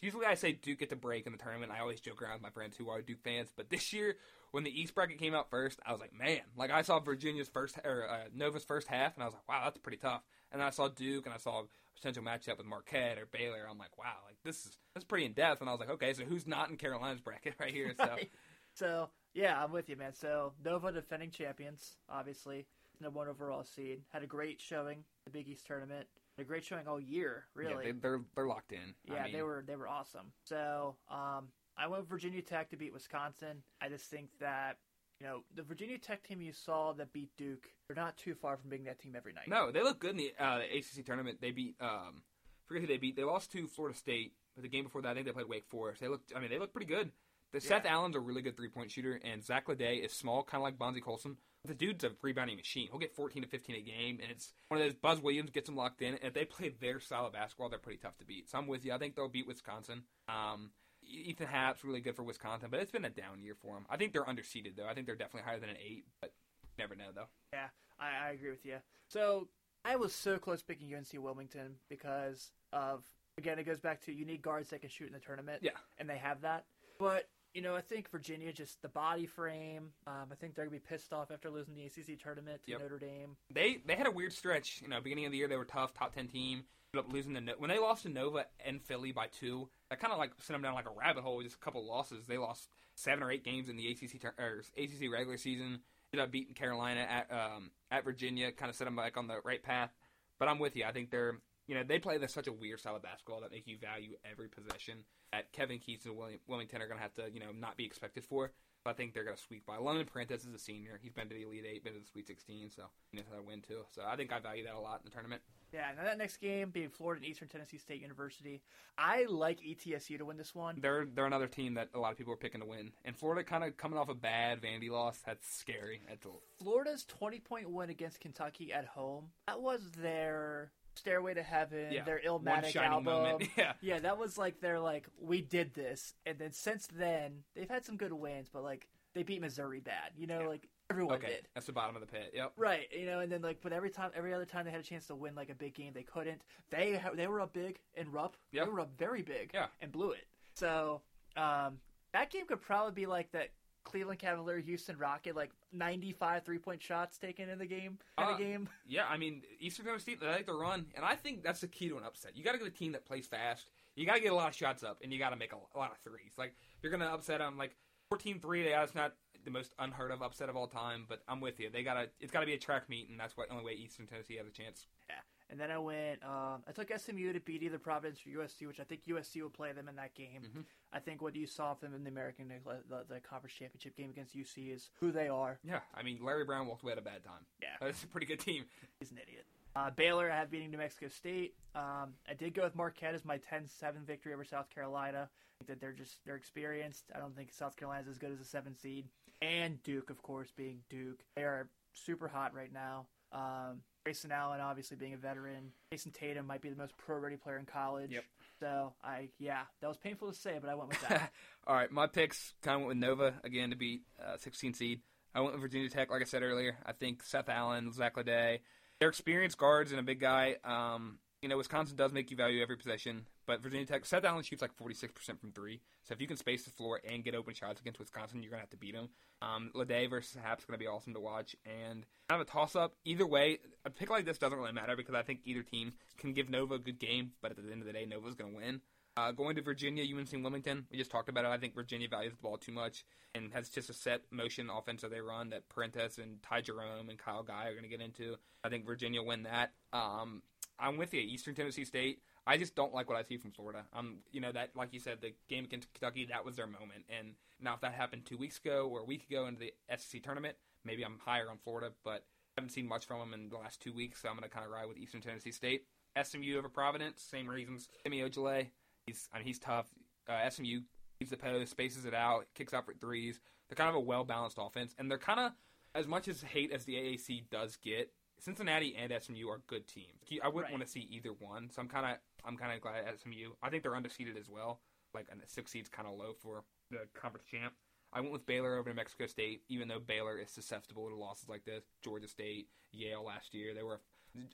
Usually 0.00 0.26
I 0.26 0.34
say 0.34 0.52
Duke 0.52 0.78
get 0.78 0.90
the 0.90 0.96
break 0.96 1.26
in 1.26 1.32
the 1.32 1.38
tournament. 1.38 1.72
I 1.72 1.80
always 1.80 2.00
joke 2.00 2.22
around 2.22 2.34
with 2.34 2.42
my 2.42 2.50
friends 2.50 2.76
who 2.76 2.88
are 2.88 3.02
Duke 3.02 3.22
fans, 3.22 3.50
but 3.54 3.70
this 3.70 3.92
year 3.92 4.16
when 4.50 4.64
the 4.64 4.80
East 4.80 4.94
bracket 4.94 5.18
came 5.18 5.34
out 5.34 5.50
first, 5.50 5.78
I 5.86 5.92
was 5.92 6.00
like, 6.00 6.12
man, 6.12 6.40
like 6.56 6.70
I 6.70 6.82
saw 6.82 6.98
Virginia's 6.98 7.48
first 7.48 7.78
or 7.84 8.08
uh, 8.08 8.28
Nova's 8.34 8.64
first 8.64 8.88
half, 8.88 9.14
and 9.14 9.22
I 9.22 9.26
was 9.26 9.34
like, 9.34 9.48
wow, 9.48 9.60
that's 9.64 9.78
pretty 9.78 9.98
tough. 9.98 10.22
And 10.50 10.60
then 10.60 10.66
I 10.66 10.70
saw 10.70 10.88
Duke, 10.88 11.26
and 11.26 11.34
I 11.34 11.38
saw 11.38 11.62
potential 12.00 12.22
matchup 12.22 12.58
with 12.58 12.66
Marquette 12.66 13.18
or 13.18 13.26
Baylor. 13.26 13.66
I'm 13.70 13.78
like, 13.78 13.96
wow, 13.98 14.16
like 14.26 14.36
this 14.44 14.66
is 14.66 14.78
that's 14.94 15.04
pretty 15.04 15.26
in 15.26 15.32
depth. 15.32 15.60
And 15.60 15.68
I 15.68 15.72
was 15.72 15.80
like, 15.80 15.90
okay, 15.90 16.12
so 16.12 16.24
who's 16.24 16.46
not 16.46 16.70
in 16.70 16.76
Carolina's 16.76 17.20
bracket 17.20 17.54
right 17.60 17.72
here? 17.72 17.92
So 17.96 18.04
Right. 18.04 18.30
So 18.74 19.10
yeah, 19.34 19.62
I'm 19.62 19.72
with 19.72 19.88
you, 19.88 19.96
man. 19.96 20.14
So 20.14 20.52
Nova, 20.64 20.92
defending 20.92 21.30
champions, 21.30 21.96
obviously, 22.08 22.66
the 23.00 23.10
one 23.10 23.28
overall 23.28 23.64
seed, 23.64 24.00
had 24.12 24.22
a 24.22 24.26
great 24.26 24.60
showing 24.60 25.04
the 25.24 25.30
Big 25.30 25.48
East 25.48 25.66
tournament. 25.66 26.06
A 26.38 26.44
great 26.44 26.64
showing 26.64 26.88
all 26.88 27.00
year, 27.00 27.44
really. 27.54 27.86
yeah, 27.86 27.92
they, 27.92 27.98
they're 27.98 28.20
they're 28.34 28.46
locked 28.46 28.72
in. 28.72 28.94
Yeah, 29.04 29.16
I 29.16 29.24
mean, 29.24 29.32
they 29.32 29.42
were 29.42 29.62
they 29.66 29.76
were 29.76 29.88
awesome. 29.88 30.32
So 30.44 30.96
um, 31.10 31.48
I 31.76 31.86
went 31.86 32.08
Virginia 32.08 32.40
Tech 32.40 32.70
to 32.70 32.76
beat 32.76 32.94
Wisconsin. 32.94 33.62
I 33.82 33.88
just 33.88 34.06
think 34.06 34.30
that 34.40 34.78
you 35.20 35.26
know, 35.26 35.40
the 35.54 35.62
Virginia 35.62 35.98
Tech 35.98 36.26
team 36.26 36.40
you 36.40 36.52
saw 36.52 36.92
that 36.94 37.12
beat 37.12 37.30
Duke, 37.36 37.68
they're 37.86 37.96
not 37.96 38.16
too 38.16 38.34
far 38.34 38.56
from 38.56 38.70
being 38.70 38.84
that 38.84 38.98
team 38.98 39.14
every 39.16 39.32
night. 39.32 39.48
No, 39.48 39.70
they 39.70 39.82
look 39.82 40.00
good 40.00 40.12
in 40.12 40.16
the, 40.16 40.32
uh, 40.38 40.58
the 40.58 40.78
ACC 40.78 41.04
tournament. 41.04 41.38
They 41.40 41.50
beat, 41.50 41.76
um, 41.80 42.22
forget 42.66 42.82
who 42.82 42.86
they 42.86 42.96
beat. 42.96 43.16
They 43.16 43.24
lost 43.24 43.52
to 43.52 43.66
Florida 43.66 43.96
State, 43.96 44.32
but 44.54 44.62
the 44.62 44.68
game 44.68 44.84
before 44.84 45.02
that, 45.02 45.10
I 45.10 45.14
think 45.14 45.26
they 45.26 45.32
played 45.32 45.48
Wake 45.48 45.66
Forest. 45.68 46.00
They 46.00 46.08
looked, 46.08 46.32
I 46.34 46.40
mean, 46.40 46.50
they 46.50 46.58
look 46.58 46.72
pretty 46.72 46.86
good. 46.86 47.10
The 47.52 47.60
Seth 47.60 47.84
Allen's 47.84 48.14
a 48.14 48.20
really 48.20 48.42
good 48.42 48.56
three 48.56 48.68
point 48.68 48.92
shooter, 48.92 49.20
and 49.24 49.44
Zach 49.44 49.66
LeDay 49.66 50.04
is 50.04 50.12
small, 50.12 50.44
kind 50.44 50.60
of 50.60 50.64
like 50.64 50.78
Bonzie 50.78 51.00
Colson. 51.00 51.36
The 51.64 51.74
dude's 51.74 52.04
a 52.04 52.12
rebounding 52.22 52.56
machine. 52.56 52.88
He'll 52.90 53.00
get 53.00 53.14
14 53.14 53.42
to 53.42 53.48
15 53.48 53.76
a 53.76 53.80
game, 53.80 54.18
and 54.22 54.30
it's 54.30 54.52
one 54.68 54.80
of 54.80 54.86
those. 54.86 54.94
Buzz 54.94 55.20
Williams 55.20 55.50
gets 55.50 55.66
them 55.66 55.76
locked 55.76 56.00
in. 56.00 56.14
And 56.14 56.24
if 56.24 56.32
they 56.32 56.44
play 56.44 56.68
their 56.80 57.00
style 57.00 57.26
of 57.26 57.32
basketball, 57.32 57.68
they're 57.68 57.78
pretty 57.78 57.98
tough 57.98 58.16
to 58.18 58.24
beat. 58.24 58.48
So 58.48 58.56
I'm 58.56 58.66
with 58.66 58.84
you. 58.84 58.92
I 58.92 58.98
think 58.98 59.16
they'll 59.16 59.28
beat 59.28 59.48
Wisconsin. 59.48 60.04
Um, 60.28 60.70
Ethan 61.10 61.46
Happ's 61.46 61.84
really 61.84 62.00
good 62.00 62.14
for 62.16 62.22
Wisconsin, 62.22 62.68
but 62.70 62.80
it's 62.80 62.92
been 62.92 63.04
a 63.04 63.10
down 63.10 63.40
year 63.42 63.54
for 63.60 63.74
them. 63.74 63.86
I 63.90 63.96
think 63.96 64.12
they're 64.12 64.24
underseeded 64.24 64.76
though. 64.76 64.86
I 64.86 64.94
think 64.94 65.06
they're 65.06 65.16
definitely 65.16 65.48
higher 65.48 65.58
than 65.60 65.70
an 65.70 65.76
eight, 65.84 66.04
but 66.20 66.32
never 66.78 66.94
know 66.94 67.06
though. 67.14 67.26
Yeah, 67.52 67.66
I, 67.98 68.28
I 68.28 68.30
agree 68.30 68.50
with 68.50 68.64
you. 68.64 68.76
So 69.08 69.48
I 69.84 69.96
was 69.96 70.14
so 70.14 70.38
close 70.38 70.62
picking 70.62 70.94
UNC 70.94 71.08
Wilmington 71.14 71.76
because 71.88 72.52
of 72.72 73.04
again 73.38 73.58
it 73.58 73.64
goes 73.64 73.80
back 73.80 74.00
to 74.02 74.12
you 74.12 74.24
need 74.24 74.42
guards 74.42 74.70
that 74.70 74.80
can 74.80 74.90
shoot 74.90 75.06
in 75.08 75.12
the 75.12 75.18
tournament. 75.18 75.60
Yeah. 75.62 75.70
and 75.98 76.08
they 76.08 76.18
have 76.18 76.42
that. 76.42 76.64
But 76.98 77.28
you 77.54 77.62
know, 77.62 77.74
I 77.74 77.80
think 77.80 78.10
Virginia 78.10 78.52
just 78.52 78.80
the 78.82 78.88
body 78.88 79.26
frame. 79.26 79.90
Um, 80.06 80.26
I 80.30 80.34
think 80.36 80.54
they're 80.54 80.64
gonna 80.64 80.76
be 80.76 80.78
pissed 80.78 81.12
off 81.12 81.30
after 81.30 81.50
losing 81.50 81.74
the 81.74 81.84
ACC 81.84 82.16
tournament 82.22 82.62
to 82.64 82.70
Yep. 82.72 82.80
Notre 82.80 82.98
Dame. 82.98 83.36
They 83.52 83.78
they 83.86 83.94
had 83.96 84.06
a 84.06 84.10
weird 84.10 84.32
stretch. 84.32 84.80
You 84.82 84.88
know, 84.88 85.00
beginning 85.00 85.26
of 85.26 85.32
the 85.32 85.38
year 85.38 85.48
they 85.48 85.56
were 85.56 85.64
tough, 85.64 85.92
top 85.94 86.14
ten 86.14 86.28
team. 86.28 86.64
Ended 86.94 87.06
up 87.06 87.12
losing 87.12 87.32
No- 87.32 87.54
when 87.58 87.70
they 87.70 87.78
lost 87.78 88.02
to 88.02 88.08
Nova 88.08 88.46
and 88.64 88.82
Philly 88.82 89.12
by 89.12 89.28
two. 89.28 89.68
That 89.90 90.00
kind 90.00 90.12
of 90.12 90.18
like 90.18 90.32
sent 90.40 90.54
them 90.54 90.62
down 90.62 90.74
like 90.74 90.88
a 90.88 90.92
rabbit 90.92 91.22
hole 91.22 91.36
with 91.36 91.46
just 91.46 91.56
a 91.56 91.60
couple 91.60 91.84
losses. 91.86 92.26
They 92.26 92.38
lost 92.38 92.68
seven 92.96 93.22
or 93.22 93.30
eight 93.30 93.44
games 93.44 93.68
in 93.68 93.76
the 93.76 93.88
ACC 93.90 94.24
or 94.38 94.62
ACC 94.76 95.08
regular 95.10 95.36
season. 95.36 95.80
Ended 96.12 96.24
up 96.26 96.32
beating 96.32 96.54
Carolina 96.54 97.00
at 97.02 97.30
um, 97.32 97.70
at 97.90 98.04
Virginia. 98.04 98.50
Kind 98.52 98.70
of 98.70 98.76
set 98.76 98.86
them 98.86 98.96
back 98.96 99.16
on 99.16 99.28
the 99.28 99.40
right 99.44 99.62
path. 99.62 99.92
But 100.40 100.48
I'm 100.48 100.58
with 100.58 100.74
you. 100.76 100.84
I 100.84 100.90
think 100.92 101.10
they're 101.10 101.38
you 101.70 101.76
know 101.76 101.84
they 101.84 102.00
play 102.00 102.18
this 102.18 102.34
such 102.34 102.48
a 102.48 102.52
weird 102.52 102.80
style 102.80 102.96
of 102.96 103.02
basketball 103.02 103.42
that 103.42 103.52
make 103.52 103.68
you 103.68 103.78
value 103.78 104.16
every 104.28 104.48
possession. 104.48 105.04
That 105.30 105.52
Kevin 105.52 105.78
Keatts 105.78 106.04
and 106.04 106.16
William, 106.16 106.40
Wilmington 106.48 106.82
are 106.82 106.88
going 106.88 106.98
to 106.98 107.02
have 107.02 107.14
to 107.14 107.30
you 107.32 107.38
know 107.38 107.52
not 107.56 107.76
be 107.76 107.84
expected 107.84 108.24
for. 108.24 108.50
But 108.82 108.90
I 108.90 108.92
think 108.94 109.14
they're 109.14 109.24
going 109.24 109.36
to 109.36 109.42
sweep 109.42 109.66
by. 109.66 109.76
London 109.76 110.06
Perrantes 110.06 110.46
is 110.48 110.54
a 110.54 110.58
senior. 110.58 110.98
He's 111.00 111.12
been 111.12 111.28
to 111.28 111.34
the 111.34 111.42
Elite 111.42 111.66
Eight, 111.70 111.84
been 111.84 111.92
to 111.92 112.00
the 112.00 112.06
Sweet 112.06 112.26
16, 112.26 112.70
so 112.70 112.84
he 113.10 113.18
knows 113.18 113.26
how 113.30 113.36
to 113.36 113.42
win 113.42 113.60
too. 113.60 113.82
So 113.94 114.02
I 114.04 114.16
think 114.16 114.32
I 114.32 114.40
value 114.40 114.64
that 114.64 114.74
a 114.74 114.80
lot 114.80 115.00
in 115.00 115.04
the 115.04 115.10
tournament. 115.10 115.42
Yeah, 115.72 115.92
now 115.96 116.04
that 116.04 116.18
next 116.18 116.38
game 116.38 116.70
being 116.70 116.88
Florida 116.88 117.20
and 117.22 117.30
Eastern 117.30 117.46
Tennessee 117.46 117.78
State 117.78 118.00
University, 118.00 118.62
I 118.98 119.26
like 119.28 119.60
ETSU 119.60 120.18
to 120.18 120.24
win 120.24 120.38
this 120.38 120.54
one. 120.54 120.78
They're 120.80 121.06
they're 121.14 121.26
another 121.26 121.46
team 121.46 121.74
that 121.74 121.90
a 121.94 121.98
lot 121.98 122.10
of 122.10 122.18
people 122.18 122.32
are 122.32 122.38
picking 122.38 122.60
to 122.60 122.66
win. 122.66 122.90
And 123.04 123.16
Florida 123.16 123.44
kind 123.44 123.62
of 123.62 123.76
coming 123.76 123.98
off 123.98 124.08
a 124.08 124.14
bad 124.14 124.62
Vandy 124.62 124.90
loss. 124.90 125.18
That's 125.24 125.46
scary. 125.48 126.00
That's 126.08 126.24
a, 126.24 126.30
Florida's 126.64 127.04
20 127.04 127.38
point 127.40 127.70
win 127.70 127.90
against 127.90 128.18
Kentucky 128.18 128.72
at 128.72 128.86
home. 128.86 129.26
That 129.46 129.60
was 129.60 129.82
their 129.96 130.72
Stairway 130.94 131.34
to 131.34 131.42
Heaven, 131.42 131.92
Yeah, 131.92 132.04
their 132.04 132.20
Illmatic 132.24 132.74
album. 132.76 133.04
moment. 133.04 133.48
Yeah. 133.56 133.72
Yeah, 133.80 133.98
that 134.00 134.18
was 134.18 134.36
like 134.38 134.60
their 134.60 134.80
like 134.80 135.06
we 135.20 135.40
did 135.42 135.74
this, 135.74 136.14
and 136.26 136.38
then 136.38 136.52
since 136.52 136.86
then 136.88 137.44
they've 137.54 137.68
had 137.68 137.84
some 137.84 137.96
good 137.96 138.12
wins, 138.12 138.48
but 138.52 138.62
like 138.62 138.88
they 139.14 139.22
beat 139.22 139.40
Missouri 139.40 139.80
bad. 139.80 140.12
You 140.16 140.26
know, 140.26 140.40
Yeah. 140.42 140.48
like 140.48 140.68
everyone 140.90 141.16
okay. 141.16 141.26
did. 141.28 141.48
That's 141.54 141.66
the 141.66 141.72
bottom 141.72 141.94
of 141.96 142.00
the 142.00 142.06
pit. 142.06 142.32
Yep. 142.34 142.52
Right, 142.56 142.86
you 142.96 143.06
know, 143.06 143.20
and 143.20 143.30
then 143.30 143.42
like, 143.42 143.58
but 143.62 143.72
every 143.72 143.90
time, 143.90 144.10
every 144.14 144.32
other 144.34 144.44
time 144.44 144.64
they 144.64 144.70
had 144.70 144.80
a 144.80 144.84
chance 144.84 145.06
to 145.06 145.14
win 145.14 145.34
like 145.34 145.50
a 145.50 145.54
big 145.54 145.74
game, 145.74 145.92
they 145.94 146.02
couldn't. 146.02 146.42
They 146.70 146.96
ha- 146.96 147.10
they 147.14 147.26
were 147.26 147.40
up 147.40 147.52
big 147.52 147.78
in 147.94 148.10
Rupp. 148.12 148.36
Yeah. 148.52 148.64
They 148.64 148.70
were 148.70 148.80
up 148.80 148.90
very 148.98 149.22
big. 149.22 149.50
Yeah. 149.54 149.66
and 149.80 149.90
blew 149.92 150.10
it. 150.12 150.26
So 150.54 151.00
um, 151.36 151.78
that 152.12 152.30
game 152.30 152.46
could 152.46 152.60
probably 152.60 152.92
be 152.92 153.06
like 153.06 153.30
that 153.32 153.50
Cleveland 153.90 154.18
Cavalier 154.18 154.58
Houston 154.60 154.96
Rocket, 154.98 155.34
like 155.36 155.50
ninety 155.72 156.12
five 156.12 156.44
three 156.44 156.58
point 156.58 156.82
shots 156.82 157.18
taken 157.18 157.48
in 157.48 157.58
the 157.58 157.66
game 157.66 157.98
kind 158.16 158.34
Uh, 158.34 158.36
game. 158.38 158.68
Yeah, 158.86 159.06
I 159.08 159.16
mean, 159.16 159.42
Eastern 159.58 159.86
Tennessee, 159.86 160.14
they 160.20 160.26
like 160.26 160.46
to 160.46 160.52
run, 160.54 160.86
and 160.94 161.04
I 161.04 161.16
think 161.16 161.42
that's 161.42 161.60
the 161.60 161.68
key 161.68 161.88
to 161.88 161.96
an 161.98 162.04
upset. 162.04 162.36
You 162.36 162.44
got 162.44 162.52
to 162.52 162.58
get 162.58 162.66
a 162.66 162.70
team 162.70 162.92
that 162.92 163.04
plays 163.04 163.26
fast. 163.26 163.70
You 163.96 164.06
got 164.06 164.14
to 164.14 164.20
get 164.20 164.32
a 164.32 164.34
lot 164.34 164.48
of 164.48 164.54
shots 164.54 164.82
up, 164.82 164.98
and 165.02 165.12
you 165.12 165.18
got 165.18 165.30
to 165.30 165.36
make 165.36 165.52
a, 165.52 165.56
a 165.74 165.78
lot 165.78 165.90
of 165.90 165.98
threes. 165.98 166.32
Like, 166.38 166.54
you're 166.82 166.90
going 166.90 167.00
to 167.00 167.08
upset 167.08 167.40
them, 167.40 167.58
like, 167.58 167.76
14-3, 168.12 168.64
yeah, 168.70 168.82
it's 168.82 168.94
not 168.94 169.14
the 169.44 169.50
most 169.50 169.74
unheard 169.78 170.10
of 170.10 170.22
upset 170.22 170.48
of 170.48 170.56
all 170.56 170.66
time, 170.66 171.06
but 171.08 171.22
I'm 171.28 171.40
with 171.40 171.58
you. 171.60 171.70
They 171.70 171.82
got 171.82 171.94
to, 171.94 172.08
it's 172.20 172.30
got 172.32 172.40
to 172.40 172.46
be 172.46 172.54
a 172.54 172.58
track 172.58 172.88
meet, 172.88 173.08
and 173.08 173.18
that's 173.18 173.36
what 173.36 173.48
the 173.48 173.54
only 173.54 173.64
way 173.66 173.72
Eastern 173.72 174.06
Tennessee 174.06 174.36
has 174.36 174.46
a 174.46 174.50
chance. 174.50 174.86
Yeah, 175.08 175.16
and 175.50 175.60
then 175.60 175.70
I 175.70 175.78
went. 175.78 176.22
Um, 176.24 176.62
I 176.66 176.72
took 176.74 176.90
SMU 176.96 177.32
to 177.32 177.40
beat 177.40 177.62
either 177.62 177.78
Providence 177.78 178.20
or 178.26 178.30
USC, 178.42 178.66
which 178.66 178.80
I 178.80 178.84
think 178.84 179.02
USC 179.06 179.42
will 179.42 179.50
play 179.50 179.72
them 179.72 179.88
in 179.88 179.96
that 179.96 180.14
game. 180.14 180.42
Mhm. 180.42 180.64
I 180.92 180.98
think 181.00 181.20
what 181.20 181.36
you 181.36 181.46
saw 181.46 181.74
from 181.74 181.90
them 181.92 182.00
in 182.00 182.04
the 182.04 182.10
American 182.10 182.48
the, 182.48 183.04
the 183.08 183.20
conference 183.20 183.54
championship 183.54 183.96
game 183.96 184.10
against 184.10 184.34
UC 184.36 184.72
is 184.72 184.90
who 185.00 185.12
they 185.12 185.28
are. 185.28 185.58
Yeah, 185.62 185.80
I 185.94 186.02
mean, 186.02 186.18
Larry 186.22 186.44
Brown 186.44 186.66
walked 186.66 186.82
away 186.82 186.92
at 186.92 186.98
a 186.98 187.02
bad 187.02 187.24
time. 187.24 187.44
Yeah. 187.60 187.68
That's 187.80 188.02
a 188.04 188.06
pretty 188.06 188.26
good 188.26 188.40
team. 188.40 188.64
He's 188.98 189.10
an 189.10 189.18
idiot. 189.22 189.44
Uh, 189.76 189.90
Baylor, 189.90 190.30
I 190.30 190.36
have 190.36 190.50
beating 190.50 190.70
New 190.72 190.78
Mexico 190.78 191.06
State. 191.08 191.54
Um, 191.76 192.14
I 192.28 192.34
did 192.36 192.54
go 192.54 192.64
with 192.64 192.74
Marquette 192.74 193.14
as 193.14 193.24
my 193.24 193.38
10-7 193.38 194.04
victory 194.04 194.34
over 194.34 194.42
South 194.44 194.68
Carolina. 194.68 195.28
I 195.30 195.64
think 195.64 195.68
that 195.68 195.80
they're 195.80 195.92
just 195.92 196.16
they're 196.24 196.34
experienced. 196.36 197.04
I 197.14 197.18
don't 197.20 197.36
think 197.36 197.52
South 197.52 197.76
Carolina's 197.76 198.08
as 198.08 198.18
good 198.18 198.32
as 198.32 198.40
a 198.40 198.44
seven 198.44 198.74
seed. 198.74 199.06
And 199.42 199.80
Duke, 199.84 200.10
of 200.10 200.22
course, 200.22 200.50
being 200.56 200.80
Duke, 200.90 201.20
they 201.36 201.42
are 201.42 201.68
super 201.92 202.26
hot 202.28 202.52
right 202.54 202.72
now. 202.72 203.06
Um, 203.32 203.82
Grayson 204.04 204.32
Allen, 204.32 204.60
obviously 204.60 204.96
being 204.96 205.14
a 205.14 205.18
veteran. 205.18 205.72
Jayson 205.92 206.12
Tatum 206.12 206.46
might 206.46 206.62
be 206.62 206.70
the 206.70 206.76
most 206.76 206.96
pro-ready 206.96 207.36
player 207.36 207.58
in 207.58 207.66
college. 207.66 208.10
Yep. 208.10 208.24
So 208.58 208.94
I 209.04 209.28
yeah, 209.38 209.62
that 209.80 209.88
was 209.88 209.98
painful 209.98 210.32
to 210.32 210.38
say, 210.38 210.58
but 210.60 210.70
I 210.70 210.74
went 210.74 210.88
with 210.90 211.00
that. 211.08 211.32
All 211.66 211.74
right, 211.74 211.90
my 211.90 212.06
picks 212.06 212.54
kind 212.62 212.76
of 212.76 212.80
went 212.86 212.88
with 212.88 213.08
Nova 213.08 213.34
again 213.44 213.70
to 213.70 213.76
beat 213.76 214.02
uh, 214.22 214.36
16 214.38 214.74
seed. 214.74 215.00
I 215.34 215.40
went 215.40 215.52
with 215.52 215.60
Virginia 215.60 215.88
Tech, 215.88 216.10
like 216.10 216.22
I 216.22 216.24
said 216.24 216.42
earlier. 216.42 216.76
I 216.84 216.92
think 216.92 217.22
Seth 217.22 217.48
Allen, 217.48 217.92
Zach 217.92 218.16
LeDay, 218.16 218.60
they're 218.98 219.08
experienced 219.08 219.58
guards 219.58 219.92
and 219.92 220.00
a 220.00 220.02
big 220.02 220.20
guy. 220.20 220.56
Um, 220.64 221.18
you 221.42 221.48
know, 221.48 221.56
Wisconsin 221.56 221.96
does 221.96 222.12
make 222.12 222.30
you 222.30 222.36
value 222.36 222.62
every 222.62 222.76
possession, 222.76 223.26
but 223.46 223.62
Virginia 223.62 223.86
Tech, 223.86 224.04
set 224.04 224.22
down 224.22 224.36
and 224.36 224.44
shoots 224.44 224.60
like 224.60 224.76
46% 224.76 225.40
from 225.40 225.52
three. 225.52 225.80
So 226.04 226.12
if 226.12 226.20
you 226.20 226.26
can 226.26 226.36
space 226.36 226.64
the 226.64 226.70
floor 226.70 227.00
and 227.08 227.24
get 227.24 227.34
open 227.34 227.54
shots 227.54 227.80
against 227.80 227.98
Wisconsin, 227.98 228.42
you're 228.42 228.50
going 228.50 228.58
to 228.58 228.64
have 228.64 228.70
to 228.70 228.76
beat 228.76 228.94
them. 228.94 229.08
Um, 229.40 229.70
LeDay 229.74 230.10
versus 230.10 230.36
Happ's 230.42 230.64
going 230.64 230.78
to 230.78 230.82
be 230.82 230.86
awesome 230.86 231.14
to 231.14 231.20
watch. 231.20 231.56
And 231.64 232.04
kind 232.28 232.40
of 232.40 232.46
a 232.46 232.50
toss 232.50 232.76
up. 232.76 232.94
Either 233.04 233.26
way, 233.26 233.58
a 233.84 233.90
pick 233.90 234.10
like 234.10 234.26
this 234.26 234.38
doesn't 234.38 234.58
really 234.58 234.72
matter 234.72 234.96
because 234.96 235.14
I 235.14 235.22
think 235.22 235.40
either 235.44 235.62
team 235.62 235.94
can 236.18 236.34
give 236.34 236.50
Nova 236.50 236.74
a 236.74 236.78
good 236.78 236.98
game, 236.98 237.32
but 237.40 237.50
at 237.50 237.56
the 237.56 237.72
end 237.72 237.80
of 237.80 237.86
the 237.86 237.92
day, 237.92 238.04
Nova's 238.04 238.34
going 238.34 238.50
to 238.50 238.56
win. 238.56 238.80
Uh, 239.16 239.32
going 239.32 239.56
to 239.56 239.62
Virginia, 239.62 240.04
UNC 240.04 240.30
Wilmington, 240.32 240.86
we 240.90 240.96
just 240.96 241.10
talked 241.10 241.28
about 241.28 241.44
it. 241.44 241.48
I 241.48 241.58
think 241.58 241.74
Virginia 241.74 242.08
values 242.08 242.32
the 242.32 242.42
ball 242.42 242.56
too 242.56 242.72
much 242.72 243.04
and 243.34 243.52
has 243.52 243.68
just 243.68 243.90
a 243.90 243.92
set 243.92 244.22
motion 244.30 244.70
offense 244.70 245.02
that 245.02 245.10
they 245.10 245.20
run 245.20 245.50
that 245.50 245.68
Perrantes 245.68 246.18
and 246.18 246.42
Ty 246.42 246.60
Jerome 246.62 247.08
and 247.08 247.18
Kyle 247.18 247.42
Guy 247.42 247.66
are 247.66 247.72
going 247.72 247.82
to 247.82 247.88
get 247.88 248.00
into. 248.00 248.36
I 248.62 248.68
think 248.68 248.86
Virginia 248.86 249.22
win 249.22 249.42
that. 249.44 249.72
Um, 249.92 250.42
I'm 250.80 250.96
with 250.96 251.12
you. 251.14 251.20
Eastern 251.20 251.54
Tennessee 251.54 251.84
State. 251.84 252.20
I 252.46 252.56
just 252.56 252.74
don't 252.74 252.94
like 252.94 253.08
what 253.08 253.18
I 253.18 253.22
see 253.22 253.36
from 253.36 253.52
Florida. 253.52 253.84
Um, 253.92 254.18
you 254.32 254.40
know 254.40 254.52
that, 254.52 254.70
like 254.74 254.92
you 254.92 255.00
said, 255.00 255.18
the 255.20 255.34
game 255.48 255.64
against 255.64 255.92
Kentucky, 255.92 256.26
that 256.30 256.44
was 256.44 256.56
their 256.56 256.66
moment. 256.66 257.04
And 257.08 257.34
now, 257.60 257.74
if 257.74 257.80
that 257.82 257.92
happened 257.92 258.24
two 258.24 258.38
weeks 258.38 258.58
ago 258.58 258.88
or 258.90 259.00
a 259.00 259.04
week 259.04 259.26
ago 259.28 259.46
into 259.46 259.60
the 259.60 259.72
SEC 259.96 260.22
tournament, 260.22 260.56
maybe 260.84 261.02
I'm 261.02 261.18
higher 261.24 261.50
on 261.50 261.58
Florida, 261.58 261.92
but 262.04 262.24
I 262.56 262.62
haven't 262.62 262.70
seen 262.70 262.88
much 262.88 263.06
from 263.06 263.20
them 263.20 263.34
in 263.34 263.50
the 263.50 263.56
last 263.56 263.80
two 263.80 263.92
weeks, 263.92 264.22
so 264.22 264.28
I'm 264.28 264.36
going 264.36 264.48
to 264.48 264.54
kind 264.54 264.64
of 264.64 264.72
ride 264.72 264.88
with 264.88 264.96
Eastern 264.96 265.20
Tennessee 265.20 265.52
State. 265.52 265.84
SMU 266.20 266.58
over 266.58 266.68
Providence, 266.68 267.22
same 267.22 267.46
reasons. 267.46 267.88
Semi 268.02 268.20
Ojeleye, 268.20 268.68
he's 269.06 269.28
I 269.32 269.38
mean 269.38 269.46
he's 269.46 269.58
tough. 269.58 269.86
Uh, 270.28 270.48
SMU 270.48 270.80
leaves 271.20 271.30
the 271.30 271.36
post, 271.36 271.70
spaces 271.70 272.04
it 272.04 272.14
out, 272.14 272.46
kicks 272.54 272.74
out 272.74 272.86
for 272.86 272.94
threes. 272.94 273.38
They're 273.68 273.76
kind 273.76 273.90
of 273.90 273.96
a 273.96 274.00
well 274.00 274.24
balanced 274.24 274.58
offense, 274.60 274.94
and 274.98 275.10
they're 275.10 275.18
kind 275.18 275.40
of 275.40 275.52
as 275.94 276.06
much 276.06 276.28
as 276.28 276.42
hate 276.42 276.72
as 276.72 276.84
the 276.84 276.94
AAC 276.94 277.48
does 277.50 277.76
get. 277.76 278.10
Cincinnati 278.40 278.96
and 278.96 279.12
SMU 279.22 279.48
are 279.48 279.58
good 279.66 279.86
teams. 279.86 280.24
I 280.42 280.48
wouldn't 280.48 280.64
Right. 280.64 280.72
want 280.72 280.84
to 280.84 280.88
see 280.90 281.00
either 281.00 281.32
one, 281.32 281.70
so 281.70 281.80
I'm 281.82 281.88
kind 281.88 282.06
of 282.06 282.18
I'm 282.44 282.56
kind 282.56 282.72
of 282.72 282.80
glad 282.80 283.06
SMU. 283.18 283.54
I 283.62 283.68
think 283.70 283.82
they're 283.82 283.94
undefeated 283.96 284.36
as 284.38 284.48
well. 284.48 284.80
Like 285.12 285.26
a 285.28 285.48
six 285.48 285.70
seed's 285.72 285.88
kind 285.88 286.08
of 286.08 286.14
low 286.16 286.34
for 286.34 286.64
the 286.90 287.06
conference 287.14 287.46
champ. 287.46 287.74
I 288.12 288.20
went 288.20 288.32
with 288.32 288.46
Baylor 288.46 288.76
over 288.76 288.90
to 288.90 288.94
Mexico 288.94 289.26
State, 289.26 289.62
even 289.68 289.86
though 289.88 290.00
Baylor 290.00 290.38
is 290.38 290.50
susceptible 290.50 291.08
to 291.08 291.14
losses 291.14 291.48
like 291.48 291.64
this. 291.64 291.84
Georgia 292.02 292.26
State, 292.28 292.68
Yale 292.92 293.22
last 293.24 293.54
year, 293.54 293.74
they 293.74 293.82
were 293.82 294.00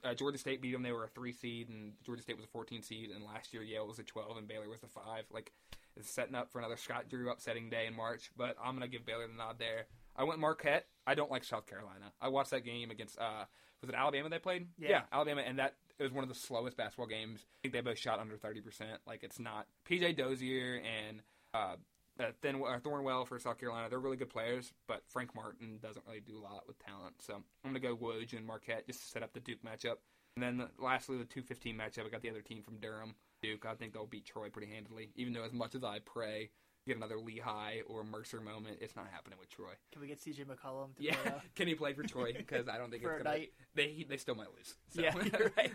uh, 0.03 0.13
Georgia 0.15 0.37
State 0.39 0.59
beat 0.61 0.71
them. 0.73 0.81
They 0.83 0.91
were 0.91 1.03
a 1.05 1.09
three 1.09 1.31
seed, 1.31 1.69
and 1.69 1.93
Georgia 2.03 2.23
State 2.23 2.35
was 2.35 2.45
a 2.45 2.49
14 2.49 2.81
seed. 2.81 3.11
And 3.11 3.23
last 3.23 3.53
year, 3.53 3.61
Yale 3.63 3.87
was 3.87 3.99
a 3.99 4.03
12, 4.03 4.37
and 4.37 4.47
Baylor 4.47 4.67
was 4.69 4.81
a 4.83 4.87
five. 4.87 5.25
Like, 5.31 5.51
it's 5.95 6.09
setting 6.09 6.33
up 6.35 6.51
for 6.51 6.57
another 6.59 6.77
Scott 6.77 7.09
Drew 7.09 7.29
upsetting 7.31 7.69
day 7.69 7.85
in 7.87 7.95
March. 7.95 8.31
But 8.35 8.55
I'm 8.61 8.73
gonna 8.75 8.87
give 8.87 9.05
Baylor 9.05 9.27
the 9.27 9.33
nod 9.35 9.59
there. 9.59 9.85
I 10.17 10.23
went 10.23 10.39
Marquette. 10.39 10.85
I 11.05 11.15
don't 11.15 11.31
like 11.31 11.43
South 11.43 11.67
Carolina. 11.67 12.11
I 12.19 12.29
watched 12.29 12.51
that 12.51 12.65
game 12.65 12.91
against 12.91 13.19
uh, 13.19 13.45
was 13.81 13.89
it 13.89 13.95
Alabama 13.95 14.29
they 14.29 14.39
played? 14.39 14.67
Yeah. 14.77 15.01
Alabama, 15.11 15.41
and 15.41 15.59
that 15.59 15.75
it 15.99 16.03
was 16.03 16.11
one 16.11 16.23
of 16.23 16.29
the 16.29 16.35
slowest 16.35 16.77
basketball 16.77 17.07
games. 17.07 17.45
I 17.45 17.57
think 17.63 17.73
they 17.73 17.81
both 17.81 17.97
shot 17.97 18.19
under 18.19 18.37
30 18.37 18.61
percent. 18.61 18.99
Like, 19.05 19.23
it's 19.23 19.39
not 19.39 19.67
PJ 19.89 20.17
Dozier 20.17 20.81
and 20.83 21.21
uh, 21.53 21.75
uh, 22.19 22.31
Thin, 22.41 22.55
uh, 22.55 22.79
Thornwell 22.79 23.27
for 23.27 23.37
South 23.39 23.59
Carolina. 23.59 23.89
They're 23.89 23.99
really 23.99 24.17
good 24.17 24.29
players, 24.29 24.73
but 24.87 25.03
Frank 25.07 25.35
Martin 25.35 25.79
doesn't 25.81 26.05
really 26.07 26.19
do 26.19 26.37
a 26.37 26.41
lot 26.41 26.63
with 26.67 26.79
talent. 26.79 27.15
So 27.19 27.35
I'm 27.35 27.71
gonna 27.71 27.79
go 27.79 27.95
Woj 27.95 28.33
and 28.35 28.45
Marquette 28.45 28.87
just 28.87 29.01
to 29.01 29.05
set 29.07 29.23
up 29.23 29.33
the 29.33 29.39
Duke 29.39 29.63
matchup. 29.63 29.97
And 30.35 30.43
then 30.43 30.67
lastly, 30.77 31.17
the 31.17 31.25
215 31.25 31.75
matchup. 31.75 32.05
I 32.05 32.09
got 32.09 32.21
the 32.21 32.29
other 32.29 32.41
team 32.41 32.61
from 32.63 32.77
Durham, 32.77 33.15
Duke. 33.41 33.65
I 33.65 33.75
think 33.75 33.93
they'll 33.93 34.05
beat 34.05 34.25
Troy 34.25 34.49
pretty 34.49 34.71
handily. 34.71 35.09
Even 35.15 35.33
though 35.33 35.43
as 35.43 35.53
much 35.53 35.75
as 35.75 35.83
I 35.83 35.99
pray 35.99 36.49
get 36.87 36.97
another 36.97 37.19
Lehigh 37.19 37.81
or 37.87 38.03
Mercer 38.03 38.39
moment. 38.41 38.77
It's 38.81 38.95
not 38.95 39.07
happening 39.11 39.37
with 39.39 39.49
Troy. 39.49 39.73
Can 39.91 40.01
we 40.01 40.07
get 40.07 40.19
CJ 40.19 40.45
McCollum? 40.45 40.95
To 40.97 41.03
Yeah, 41.03 41.15
play, 41.15 41.31
uh, 41.31 41.39
can 41.55 41.67
he 41.67 41.75
play 41.75 41.93
for 41.93 42.03
Troy? 42.03 42.33
Because 42.37 42.67
I 42.67 42.77
don't 42.77 42.89
think 42.89 43.03
For 43.03 43.13
it's 43.13 43.21
a 43.21 43.23
gonna. 43.23 43.37
night. 43.37 43.51
They 43.75 44.05
they 44.09 44.17
still 44.17 44.35
might 44.35 44.47
lose. 44.55 44.75
So. 44.89 45.01
Yeah, 45.01 45.13
right. 45.57 45.71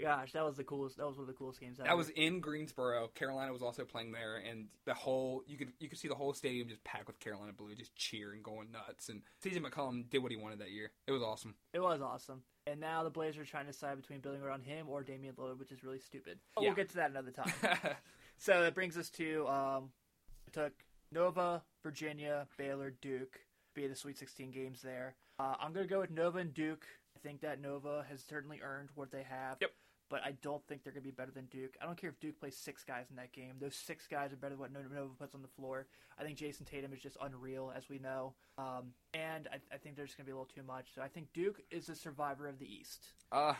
Gosh, 0.00 0.32
that 0.32 0.44
was 0.44 0.56
the 0.56 0.64
coolest. 0.64 0.96
That 0.96 1.06
was 1.06 1.16
one 1.16 1.24
of 1.24 1.26
the 1.28 1.34
coolest 1.34 1.60
games. 1.60 1.76
That 1.78 1.96
was 1.96 2.08
in 2.10 2.40
Greensboro. 2.40 3.08
Carolina 3.14 3.52
was 3.52 3.60
also 3.60 3.84
playing 3.84 4.12
there, 4.12 4.36
and 4.36 4.68
the 4.86 4.94
whole 4.94 5.42
you 5.46 5.58
could 5.58 5.72
you 5.78 5.88
could 5.90 5.98
see 5.98 6.08
the 6.08 6.14
whole 6.14 6.32
stadium 6.32 6.68
just 6.68 6.82
packed 6.84 7.06
with 7.06 7.20
Carolina 7.20 7.52
blue, 7.52 7.74
just 7.74 7.94
cheering, 7.96 8.40
going 8.42 8.70
nuts. 8.72 9.10
And 9.10 9.20
CJ 9.44 9.58
McCollum 9.62 10.08
did 10.08 10.22
what 10.22 10.30
he 10.30 10.38
wanted 10.38 10.60
that 10.60 10.70
year. 10.70 10.90
It 11.06 11.12
was 11.12 11.22
awesome. 11.22 11.54
It 11.74 11.80
was 11.80 12.00
awesome. 12.00 12.42
And 12.66 12.80
now 12.80 13.02
the 13.04 13.10
Blazers 13.10 13.46
are 13.46 13.50
trying 13.50 13.66
to 13.66 13.72
decide 13.72 13.96
between 14.00 14.20
building 14.20 14.42
around 14.42 14.62
him 14.62 14.86
or 14.88 15.02
Damian 15.02 15.34
Lillard, 15.34 15.58
which 15.58 15.72
is 15.72 15.82
really 15.84 15.98
stupid. 15.98 16.38
But 16.54 16.62
Yeah. 16.62 16.68
We'll 16.70 16.76
get 16.76 16.88
to 16.90 16.96
that 16.96 17.10
another 17.10 17.30
time. 17.32 17.52
so 18.38 18.62
that 18.62 18.74
brings 18.74 18.96
us 18.96 19.10
to 19.10 19.46
um, 19.48 19.90
took 20.52 20.72
Nova, 21.12 21.62
Virginia, 21.82 22.46
Baylor, 22.56 22.92
Duke, 23.02 23.40
be 23.74 23.86
the 23.86 23.94
Sweet 23.94 24.18
16 24.18 24.50
games 24.50 24.82
there. 24.82 25.14
Uh, 25.38 25.54
I'm 25.60 25.72
going 25.72 25.86
to 25.86 25.92
go 25.92 26.00
with 26.00 26.10
Nova 26.10 26.38
and 26.38 26.52
Duke. 26.52 26.86
I 27.16 27.18
think 27.20 27.40
that 27.40 27.60
Nova 27.60 28.04
has 28.08 28.22
certainly 28.22 28.60
earned 28.62 28.90
what 28.94 29.10
they 29.10 29.22
have. 29.22 29.56
Yep. 29.60 29.70
But 30.08 30.22
I 30.24 30.32
don't 30.42 30.66
think 30.66 30.82
they're 30.82 30.92
going 30.92 31.04
to 31.04 31.08
be 31.08 31.14
better 31.14 31.30
than 31.30 31.46
Duke. 31.46 31.76
I 31.80 31.86
don't 31.86 31.96
care 31.96 32.10
if 32.10 32.18
Duke 32.18 32.40
plays 32.40 32.56
six 32.56 32.82
guys 32.82 33.06
in 33.10 33.16
that 33.16 33.32
game. 33.32 33.54
Those 33.60 33.76
six 33.76 34.08
guys 34.08 34.32
are 34.32 34.36
better 34.36 34.56
than 34.56 34.60
what 34.60 34.72
Nova 34.72 35.14
puts 35.16 35.36
on 35.36 35.42
the 35.42 35.48
floor. 35.48 35.86
I 36.18 36.24
think 36.24 36.36
Jayson 36.36 36.66
Tatum 36.66 36.92
is 36.92 37.00
just 37.00 37.16
unreal, 37.22 37.72
as 37.76 37.88
we 37.88 38.00
know. 38.00 38.34
Um, 38.58 38.92
and 39.14 39.48
I, 39.52 39.58
I 39.72 39.78
think 39.78 39.96
there's 39.96 40.14
going 40.14 40.24
to 40.24 40.26
be 40.26 40.32
a 40.32 40.34
little 40.34 40.50
too 40.52 40.64
much. 40.64 40.88
So 40.94 41.00
I 41.00 41.06
think 41.08 41.28
Duke 41.32 41.62
is 41.70 41.86
the 41.86 41.94
survivor 41.94 42.48
of 42.48 42.58
the 42.58 42.66
East. 42.66 43.12
Uh, 43.30 43.54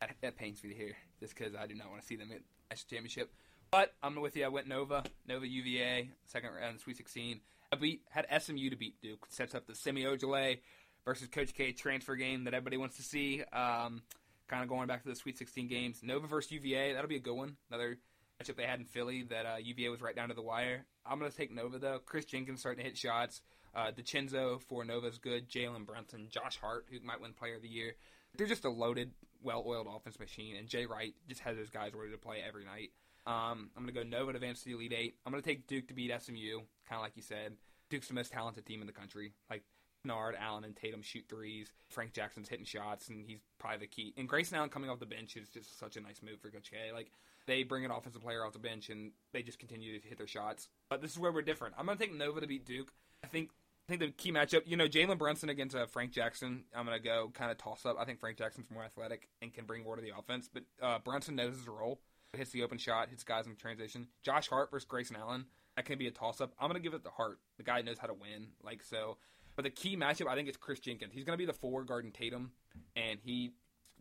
that, 0.00 0.16
that 0.20 0.36
pains 0.36 0.62
me 0.62 0.70
to 0.70 0.76
hear, 0.76 0.96
just 1.18 1.34
because 1.34 1.54
I 1.54 1.66
do 1.66 1.74
not 1.74 1.88
want 1.88 2.02
to 2.02 2.06
see 2.06 2.16
them 2.16 2.30
at 2.30 2.42
national 2.70 2.90
championship. 2.90 3.32
But 3.70 3.94
I'm 4.02 4.20
with 4.20 4.36
you. 4.36 4.44
I 4.44 4.48
went 4.48 4.68
Nova, 4.68 5.02
Nova 5.26 5.46
UVA, 5.46 6.10
second 6.26 6.50
round, 6.54 6.80
Sweet 6.80 6.96
16. 6.96 7.40
I 7.72 7.76
beat 7.76 8.02
had 8.10 8.26
SMU 8.42 8.70
to 8.70 8.76
beat 8.76 9.00
Duke. 9.02 9.26
Sets 9.28 9.54
up 9.54 9.66
the 9.66 9.74
Semi 9.74 10.04
Ojeleye 10.04 10.58
versus 11.04 11.28
Coach 11.28 11.54
K 11.54 11.72
transfer 11.72 12.16
game 12.16 12.44
that 12.44 12.54
everybody 12.54 12.76
wants 12.76 12.96
to 12.96 13.02
see. 13.02 13.42
Um, 13.52 14.02
kind 14.48 14.62
of 14.62 14.68
going 14.68 14.86
back 14.86 15.02
to 15.02 15.08
the 15.08 15.16
Sweet 15.16 15.38
16 15.38 15.68
games. 15.68 16.00
Nova 16.02 16.26
versus 16.26 16.52
UVA, 16.52 16.92
that'll 16.92 17.08
be 17.08 17.16
a 17.16 17.20
good 17.20 17.34
one. 17.34 17.56
Another 17.70 17.98
matchup 18.40 18.56
they 18.56 18.64
had 18.64 18.78
in 18.78 18.84
Philly 18.84 19.24
that 19.24 19.46
uh, 19.46 19.56
UVA 19.60 19.88
was 19.88 20.00
right 20.00 20.14
down 20.14 20.28
to 20.28 20.34
the 20.34 20.42
wire. 20.42 20.84
I'm 21.04 21.18
going 21.18 21.30
to 21.30 21.36
take 21.36 21.52
Nova 21.52 21.78
though. 21.78 21.98
Chris 22.04 22.24
Jenkins 22.24 22.60
starting 22.60 22.82
to 22.82 22.88
hit 22.88 22.96
shots. 22.96 23.40
Uh, 23.74 23.90
DiCenzo 23.90 24.62
for 24.62 24.84
Nova's 24.84 25.18
good. 25.18 25.50
Jalen 25.50 25.84
Brunson, 25.84 26.28
Josh 26.30 26.58
Hart, 26.58 26.86
who 26.90 26.98
might 27.04 27.20
win 27.20 27.32
Player 27.34 27.56
of 27.56 27.62
the 27.62 27.68
Year. 27.68 27.94
They're 28.36 28.46
just 28.46 28.64
a 28.64 28.70
loaded, 28.70 29.12
well-oiled 29.42 29.86
offense 29.86 30.18
machine, 30.18 30.56
and 30.56 30.68
Jay 30.68 30.86
Wright 30.86 31.14
just 31.28 31.40
has 31.40 31.56
those 31.56 31.70
guys 31.70 31.92
ready 31.94 32.12
to 32.12 32.18
play 32.18 32.38
every 32.46 32.64
night. 32.64 32.90
Um, 33.26 33.70
I'm 33.76 33.82
going 33.82 33.94
to 33.94 34.00
go 34.04 34.08
Nova 34.08 34.32
to 34.32 34.36
advance 34.36 34.60
to 34.60 34.66
the 34.66 34.74
Elite 34.74 34.94
Eight. 34.96 35.14
I'm 35.26 35.32
going 35.32 35.42
to 35.42 35.48
take 35.48 35.66
Duke 35.66 35.88
to 35.88 35.94
beat 35.94 36.12
SMU, 36.20 36.60
kind 36.88 36.98
of 36.98 37.02
like 37.02 37.16
you 37.16 37.22
said. 37.22 37.54
Duke's 37.90 38.08
the 38.08 38.14
most 38.14 38.32
talented 38.32 38.66
team 38.66 38.80
in 38.80 38.86
the 38.86 38.92
country. 38.92 39.32
Like 39.50 39.64
Nard, 40.04 40.36
Allen, 40.38 40.64
and 40.64 40.76
Tatum 40.76 41.02
shoot 41.02 41.24
threes. 41.28 41.72
Frank 41.90 42.12
Jackson's 42.12 42.48
hitting 42.48 42.64
shots, 42.64 43.08
and 43.08 43.24
he's 43.26 43.40
probably 43.58 43.78
the 43.78 43.86
key. 43.86 44.14
And 44.16 44.28
Grayson 44.28 44.56
Allen 44.56 44.70
coming 44.70 44.88
off 44.88 45.00
the 45.00 45.06
bench 45.06 45.36
is 45.36 45.48
just 45.48 45.78
such 45.78 45.96
a 45.96 46.00
nice 46.00 46.22
move 46.22 46.40
for 46.40 46.50
Coach 46.50 46.70
K. 46.70 46.92
Like 46.92 47.10
they 47.46 47.64
bring 47.64 47.84
an 47.84 47.90
offensive 47.90 48.22
player 48.22 48.44
off 48.44 48.52
the 48.52 48.58
bench, 48.58 48.88
and 48.88 49.12
they 49.32 49.42
just 49.42 49.58
continue 49.58 49.98
to 49.98 50.08
hit 50.08 50.18
their 50.18 50.26
shots. 50.26 50.68
But 50.88 51.02
this 51.02 51.10
is 51.10 51.18
where 51.18 51.32
we're 51.32 51.42
different. 51.42 51.74
I'm 51.76 51.86
going 51.86 51.98
to 51.98 52.04
take 52.04 52.14
Nova 52.14 52.40
to 52.40 52.46
beat 52.46 52.64
Duke. 52.64 52.92
I 53.22 53.26
think. 53.26 53.50
I 53.88 53.92
think 53.92 54.00
the 54.00 54.10
key 54.10 54.32
matchup, 54.32 54.62
you 54.66 54.76
know, 54.76 54.88
Jalen 54.88 55.16
Brunson 55.16 55.48
against 55.48 55.76
uh, 55.76 55.86
Frank 55.86 56.10
Jackson. 56.10 56.64
I'm 56.74 56.86
gonna 56.86 56.98
go 56.98 57.30
kind 57.32 57.52
of 57.52 57.58
toss 57.58 57.86
up. 57.86 57.94
I 58.00 58.04
think 58.04 58.18
Frank 58.18 58.36
Jackson's 58.36 58.68
more 58.68 58.82
athletic 58.82 59.28
and 59.40 59.54
can 59.54 59.64
bring 59.64 59.84
more 59.84 59.94
to 59.94 60.02
the 60.02 60.10
offense, 60.18 60.50
but 60.52 60.64
uh, 60.82 60.98
Brunson 60.98 61.36
knows 61.36 61.54
his 61.54 61.68
role. 61.68 62.00
Hits 62.36 62.50
the 62.50 62.62
open 62.62 62.78
shot, 62.78 63.08
hits 63.08 63.24
guys 63.24 63.46
in 63.46 63.56
transition. 63.56 64.08
Josh 64.22 64.48
Hart 64.48 64.70
versus 64.70 64.86
Grayson 64.86 65.16
Allen. 65.16 65.46
That 65.76 65.84
can 65.84 65.98
be 65.98 66.06
a 66.06 66.10
toss 66.10 66.40
up. 66.40 66.54
I'm 66.58 66.68
gonna 66.68 66.80
give 66.80 66.94
it 66.94 67.04
to 67.04 67.10
Hart. 67.10 67.38
The 67.56 67.62
guy 67.62 67.82
knows 67.82 67.98
how 67.98 68.06
to 68.06 68.14
win. 68.14 68.48
Like 68.62 68.82
so, 68.82 69.18
but 69.54 69.64
the 69.64 69.70
key 69.70 69.96
matchup 69.96 70.28
I 70.28 70.34
think 70.34 70.48
is 70.48 70.56
Chris 70.56 70.80
Jenkins. 70.80 71.12
He's 71.12 71.24
gonna 71.24 71.38
be 71.38 71.46
the 71.46 71.52
four 71.52 71.84
guarding 71.84 72.12
Tatum, 72.12 72.52
and 72.94 73.18
he 73.22 73.52